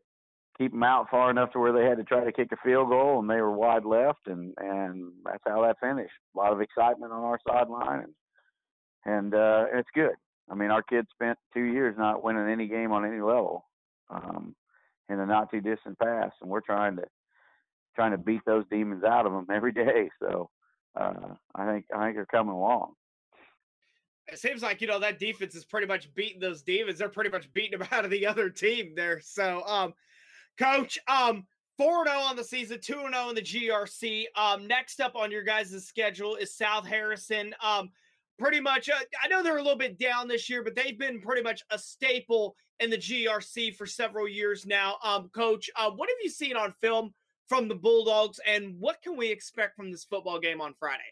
keep 0.58 0.72
them 0.72 0.82
out 0.82 1.10
far 1.10 1.30
enough 1.30 1.50
to 1.52 1.58
where 1.58 1.72
they 1.72 1.84
had 1.84 1.98
to 1.98 2.04
try 2.04 2.24
to 2.24 2.32
kick 2.32 2.48
a 2.52 2.56
field 2.64 2.88
goal, 2.88 3.18
and 3.20 3.28
they 3.28 3.40
were 3.40 3.52
wide 3.52 3.84
left, 3.84 4.26
and 4.26 4.54
and 4.58 5.12
that's 5.24 5.42
how 5.46 5.62
that 5.62 5.80
finished. 5.80 6.12
A 6.34 6.38
lot 6.38 6.52
of 6.52 6.60
excitement 6.60 7.12
on 7.12 7.22
our 7.22 7.38
sideline, 7.46 8.04
and 8.04 8.14
and 9.04 9.34
uh, 9.34 9.64
it's 9.72 9.88
good. 9.94 10.14
I 10.50 10.54
mean, 10.54 10.70
our 10.70 10.82
kids 10.82 11.08
spent 11.12 11.38
two 11.52 11.62
years 11.64 11.96
not 11.96 12.22
winning 12.22 12.48
any 12.48 12.66
game 12.66 12.92
on 12.92 13.04
any 13.04 13.20
level. 13.20 13.64
Um, 14.10 14.54
in 15.08 15.18
the 15.18 15.26
not 15.26 15.50
too 15.50 15.60
distant 15.60 15.98
past, 15.98 16.34
and 16.40 16.50
we're 16.50 16.60
trying 16.60 16.96
to 16.96 17.04
trying 17.94 18.12
to 18.12 18.18
beat 18.18 18.40
those 18.46 18.64
demons 18.70 19.04
out 19.04 19.26
of 19.26 19.32
them 19.32 19.46
every 19.54 19.72
day. 19.72 20.08
So 20.20 20.50
uh, 20.98 21.34
I 21.54 21.66
think 21.66 21.86
I 21.94 22.04
think 22.04 22.16
they're 22.16 22.26
coming 22.26 22.54
along. 22.54 22.94
It 24.26 24.38
seems 24.38 24.62
like 24.62 24.80
you 24.80 24.86
know 24.86 24.98
that 25.00 25.18
defense 25.18 25.54
is 25.54 25.64
pretty 25.64 25.86
much 25.86 26.12
beating 26.14 26.40
those 26.40 26.62
demons. 26.62 26.98
They're 26.98 27.08
pretty 27.08 27.30
much 27.30 27.52
beating 27.52 27.78
them 27.78 27.88
out 27.92 28.04
of 28.04 28.10
the 28.10 28.26
other 28.26 28.48
team 28.48 28.94
there. 28.94 29.20
So, 29.20 29.62
um, 29.66 29.94
coach, 30.58 30.98
um, 31.08 31.44
4 31.76 32.06
0 32.06 32.18
on 32.18 32.36
the 32.36 32.44
season, 32.44 32.80
2 32.80 32.94
0 32.94 33.28
in 33.28 33.34
the 33.34 33.42
GRC. 33.42 34.24
Um, 34.36 34.66
next 34.66 35.00
up 35.00 35.14
on 35.16 35.30
your 35.30 35.42
guys' 35.42 35.86
schedule 35.86 36.36
is 36.36 36.54
South 36.54 36.86
Harrison. 36.86 37.54
Um, 37.62 37.90
pretty 38.38 38.60
much, 38.60 38.88
uh, 38.88 38.94
I 39.22 39.28
know 39.28 39.42
they're 39.42 39.58
a 39.58 39.62
little 39.62 39.78
bit 39.78 39.98
down 39.98 40.28
this 40.28 40.48
year, 40.48 40.62
but 40.62 40.74
they've 40.74 40.98
been 40.98 41.20
pretty 41.20 41.42
much 41.42 41.62
a 41.70 41.78
staple 41.78 42.56
in 42.80 42.90
the 42.90 42.98
GRC 42.98 43.74
for 43.76 43.86
several 43.86 44.28
years 44.28 44.66
now. 44.66 44.96
Um, 45.04 45.30
Coach, 45.34 45.70
uh, 45.76 45.90
what 45.90 46.08
have 46.08 46.18
you 46.22 46.30
seen 46.30 46.56
on 46.56 46.74
film 46.80 47.14
from 47.48 47.68
the 47.68 47.74
Bulldogs, 47.74 48.40
and 48.46 48.76
what 48.78 49.02
can 49.02 49.16
we 49.16 49.30
expect 49.30 49.76
from 49.76 49.90
this 49.90 50.04
football 50.04 50.40
game 50.40 50.60
on 50.60 50.74
Friday? 50.78 51.02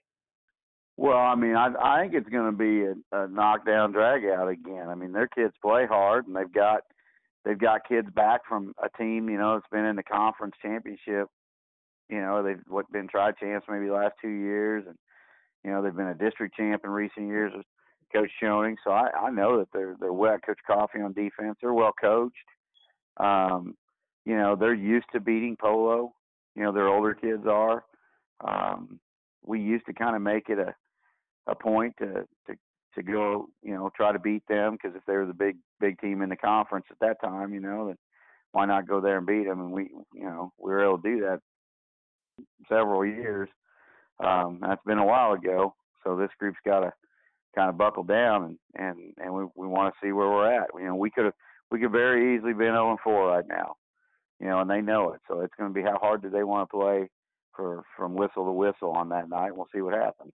Well, 0.96 1.18
I 1.18 1.34
mean, 1.34 1.56
I, 1.56 1.72
I 1.80 2.02
think 2.02 2.14
it's 2.14 2.28
going 2.28 2.50
to 2.50 2.56
be 2.56 2.84
a, 2.84 3.24
a 3.24 3.28
knockdown 3.28 3.92
drag 3.92 4.24
out 4.24 4.48
again. 4.48 4.88
I 4.88 4.94
mean, 4.94 5.12
their 5.12 5.28
kids 5.28 5.54
play 5.62 5.86
hard, 5.86 6.26
and 6.26 6.36
they've 6.36 6.52
got 6.52 6.82
they've 7.44 7.58
got 7.58 7.88
kids 7.88 8.08
back 8.14 8.42
from 8.48 8.72
a 8.82 8.88
team, 8.96 9.28
you 9.28 9.38
know, 9.38 9.54
that's 9.54 9.68
been 9.72 9.84
in 9.84 9.96
the 9.96 10.02
conference 10.02 10.54
championship. 10.62 11.28
You 12.08 12.20
know, 12.20 12.42
they've 12.42 12.60
what 12.68 12.90
been 12.92 13.08
tried 13.08 13.36
champs 13.38 13.66
maybe 13.68 13.86
the 13.86 13.94
last 13.94 14.14
two 14.20 14.28
years, 14.28 14.84
and 14.86 14.96
you 15.64 15.70
know 15.70 15.82
they've 15.82 15.94
been 15.94 16.08
a 16.08 16.14
district 16.14 16.56
champ 16.56 16.82
in 16.84 16.90
recent 16.90 17.26
years 17.26 17.52
with 17.54 17.66
Coach 18.12 18.30
Schoening. 18.42 18.76
So 18.84 18.90
I, 18.90 19.08
I 19.10 19.30
know 19.30 19.58
that 19.58 19.68
they're 19.72 19.96
they're 20.00 20.12
well. 20.12 20.38
Coach 20.44 20.60
Coffee 20.66 21.00
on 21.00 21.12
defense, 21.12 21.56
they're 21.60 21.72
well 21.72 21.92
coached. 22.00 22.36
Um, 23.18 23.76
you 24.24 24.36
know, 24.36 24.56
they're 24.56 24.74
used 24.74 25.06
to 25.12 25.20
beating 25.20 25.56
Polo 25.60 26.14
you 26.54 26.62
know 26.62 26.72
their 26.72 26.88
older 26.88 27.14
kids 27.14 27.44
are. 27.46 27.84
Um, 28.42 29.00
we 29.44 29.60
used 29.60 29.86
to 29.86 29.92
kind 29.92 30.16
of 30.16 30.22
make 30.22 30.48
it 30.48 30.58
a 30.58 30.74
a 31.46 31.54
point 31.54 31.94
to 31.98 32.26
to 32.46 32.54
to 32.94 33.02
go 33.02 33.48
you 33.62 33.74
know 33.74 33.90
try 33.96 34.12
to 34.12 34.18
beat 34.18 34.42
them 34.48 34.72
because 34.72 34.96
if 34.96 35.04
they 35.06 35.14
were 35.14 35.26
the 35.26 35.32
big 35.32 35.56
big 35.80 36.00
team 36.00 36.22
in 36.22 36.28
the 36.28 36.36
conference 36.36 36.86
at 36.90 36.98
that 37.00 37.20
time, 37.20 37.52
you 37.54 37.60
know, 37.60 37.88
then 37.88 37.96
why 38.52 38.66
not 38.66 38.86
go 38.86 39.00
there 39.00 39.18
and 39.18 39.26
beat 39.26 39.46
them? 39.46 39.60
And 39.60 39.72
we 39.72 39.90
you 40.14 40.24
know 40.24 40.52
we 40.58 40.70
were 40.70 40.84
able 40.84 40.98
to 40.98 41.16
do 41.16 41.20
that 41.22 41.40
several 42.68 43.04
years. 43.04 43.48
Um, 44.18 44.58
that's 44.60 44.82
been 44.86 44.98
a 44.98 45.06
while 45.06 45.32
ago, 45.32 45.74
so 46.04 46.16
this 46.16 46.30
group's 46.38 46.58
got 46.64 46.80
to 46.80 46.92
kind 47.54 47.68
of 47.68 47.76
buckle 47.76 48.04
down 48.04 48.44
and 48.44 48.58
and 48.74 49.14
and 49.18 49.34
we 49.34 49.44
we 49.56 49.66
want 49.66 49.92
to 49.92 50.06
see 50.06 50.12
where 50.12 50.28
we're 50.28 50.52
at. 50.52 50.68
You 50.78 50.86
know, 50.86 50.94
we 50.94 51.10
could 51.10 51.26
have 51.26 51.34
we 51.70 51.80
could 51.80 51.92
very 51.92 52.36
easily 52.36 52.52
been 52.52 52.74
0 52.74 52.98
4 53.02 53.26
right 53.28 53.48
now 53.48 53.76
you 54.42 54.48
know, 54.48 54.60
and 54.60 54.68
they 54.68 54.80
know 54.80 55.12
it. 55.12 55.20
So 55.28 55.40
it's 55.40 55.54
going 55.56 55.72
to 55.72 55.74
be 55.74 55.82
how 55.82 55.98
hard 55.98 56.20
do 56.20 56.28
they 56.28 56.42
want 56.42 56.68
to 56.68 56.76
play 56.76 57.08
for 57.54 57.84
from 57.96 58.14
whistle 58.14 58.44
to 58.44 58.52
whistle 58.52 58.90
on 58.90 59.08
that 59.10 59.28
night. 59.28 59.56
We'll 59.56 59.68
see 59.72 59.80
what 59.80 59.94
happens. 59.94 60.32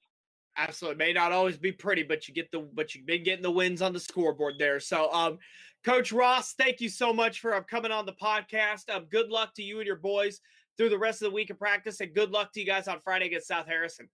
Absolutely, 0.56 1.04
may 1.04 1.12
not 1.12 1.30
always 1.30 1.58
be 1.58 1.70
pretty, 1.70 2.02
but 2.02 2.26
you 2.26 2.34
get 2.34 2.50
the 2.50 2.66
but 2.72 2.94
you've 2.94 3.06
been 3.06 3.22
getting 3.22 3.42
the 3.42 3.50
wins 3.50 3.82
on 3.82 3.92
the 3.92 4.00
scoreboard 4.00 4.54
there. 4.58 4.80
So, 4.80 5.12
um, 5.12 5.38
Coach 5.84 6.10
Ross, 6.10 6.54
thank 6.54 6.80
you 6.80 6.88
so 6.88 7.12
much 7.12 7.40
for 7.40 7.54
uh, 7.54 7.60
coming 7.60 7.92
on 7.92 8.06
the 8.06 8.14
podcast. 8.14 8.90
Um, 8.92 9.04
good 9.10 9.28
luck 9.28 9.54
to 9.56 9.62
you 9.62 9.78
and 9.78 9.86
your 9.86 9.96
boys 9.96 10.40
through 10.78 10.88
the 10.88 10.98
rest 10.98 11.20
of 11.20 11.26
the 11.26 11.34
week 11.34 11.50
of 11.50 11.58
practice, 11.58 12.00
and 12.00 12.14
good 12.14 12.30
luck 12.30 12.52
to 12.52 12.60
you 12.60 12.66
guys 12.66 12.88
on 12.88 13.00
Friday 13.04 13.26
against 13.26 13.48
South 13.48 13.66
Harrison. 13.66 14.08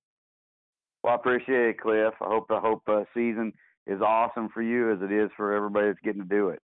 Well, 1.05 1.13
I 1.13 1.17
appreciate 1.17 1.69
it, 1.69 1.81
Cliff. 1.81 2.15
I 2.21 2.25
hope 2.25 2.49
the 2.49 2.59
hope 2.59 2.83
uh, 2.89 3.05
season 3.13 3.53
is 3.87 4.01
awesome 4.01 4.49
for 4.49 4.63
you 4.63 4.91
as 4.91 4.99
it 5.03 5.13
is 5.13 5.31
for 5.37 5.53
everybody 5.53 5.89
that's 5.89 6.01
getting 6.03 6.23
to 6.23 6.29
do 6.29 6.49
it. 6.49 6.61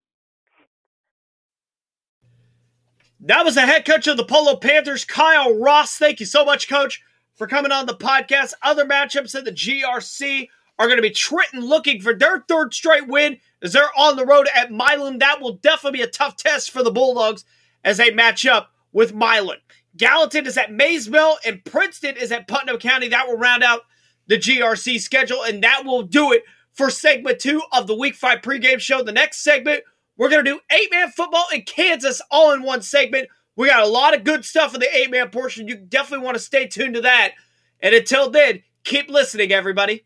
That 3.20 3.46
was 3.46 3.54
the 3.54 3.62
head 3.62 3.86
coach 3.86 4.06
of 4.06 4.18
the 4.18 4.26
Polo 4.26 4.56
Panthers, 4.56 5.06
Kyle 5.06 5.58
Ross. 5.58 5.96
Thank 5.96 6.20
you 6.20 6.26
so 6.26 6.44
much, 6.44 6.68
coach, 6.68 7.02
for 7.34 7.46
coming 7.46 7.72
on 7.72 7.86
the 7.86 7.94
podcast. 7.94 8.52
Other 8.62 8.84
matchups 8.84 9.36
in 9.36 9.44
the 9.44 9.52
GRC 9.52 10.48
are 10.78 10.86
going 10.86 10.98
to 10.98 11.02
be 11.02 11.10
Trenton 11.10 11.60
looking 11.60 12.02
for 12.02 12.12
their 12.12 12.44
third 12.46 12.74
straight 12.74 13.08
win 13.08 13.38
as 13.62 13.72
they're 13.72 13.88
on 13.96 14.16
the 14.16 14.26
road 14.26 14.48
at 14.54 14.70
Milan. 14.70 15.18
That 15.18 15.40
will 15.40 15.54
definitely 15.54 16.00
be 16.00 16.04
a 16.04 16.08
tough 16.08 16.36
test 16.36 16.70
for 16.70 16.82
the 16.82 16.90
Bulldogs 16.90 17.46
as 17.84 17.96
they 17.96 18.10
match 18.10 18.44
up 18.44 18.72
with 18.92 19.14
Milan. 19.14 19.58
Gallatin 19.96 20.46
is 20.46 20.56
at 20.56 20.72
Maysville 20.72 21.38
and 21.44 21.64
Princeton 21.64 22.16
is 22.16 22.32
at 22.32 22.48
Putnam 22.48 22.78
County. 22.78 23.08
That 23.08 23.26
will 23.26 23.38
round 23.38 23.62
out 23.62 23.82
the 24.26 24.36
GRC 24.38 25.00
schedule, 25.00 25.42
and 25.44 25.62
that 25.62 25.84
will 25.84 26.02
do 26.02 26.32
it 26.32 26.42
for 26.72 26.90
segment 26.90 27.38
two 27.38 27.62
of 27.72 27.86
the 27.86 27.94
Week 27.94 28.14
5 28.14 28.40
pregame 28.40 28.80
show. 28.80 29.02
The 29.02 29.12
next 29.12 29.42
segment, 29.42 29.82
we're 30.16 30.28
going 30.28 30.44
to 30.44 30.50
do 30.50 30.60
eight 30.70 30.90
man 30.90 31.10
football 31.10 31.44
in 31.52 31.62
Kansas 31.62 32.20
all 32.30 32.52
in 32.52 32.62
one 32.62 32.82
segment. 32.82 33.28
We 33.56 33.68
got 33.68 33.82
a 33.82 33.88
lot 33.88 34.14
of 34.14 34.24
good 34.24 34.44
stuff 34.44 34.74
in 34.74 34.80
the 34.80 34.96
eight 34.96 35.10
man 35.10 35.30
portion. 35.30 35.68
You 35.68 35.76
definitely 35.76 36.24
want 36.24 36.36
to 36.36 36.42
stay 36.42 36.66
tuned 36.66 36.94
to 36.94 37.00
that. 37.02 37.32
And 37.80 37.94
until 37.94 38.30
then, 38.30 38.62
keep 38.84 39.08
listening, 39.08 39.52
everybody. 39.52 40.04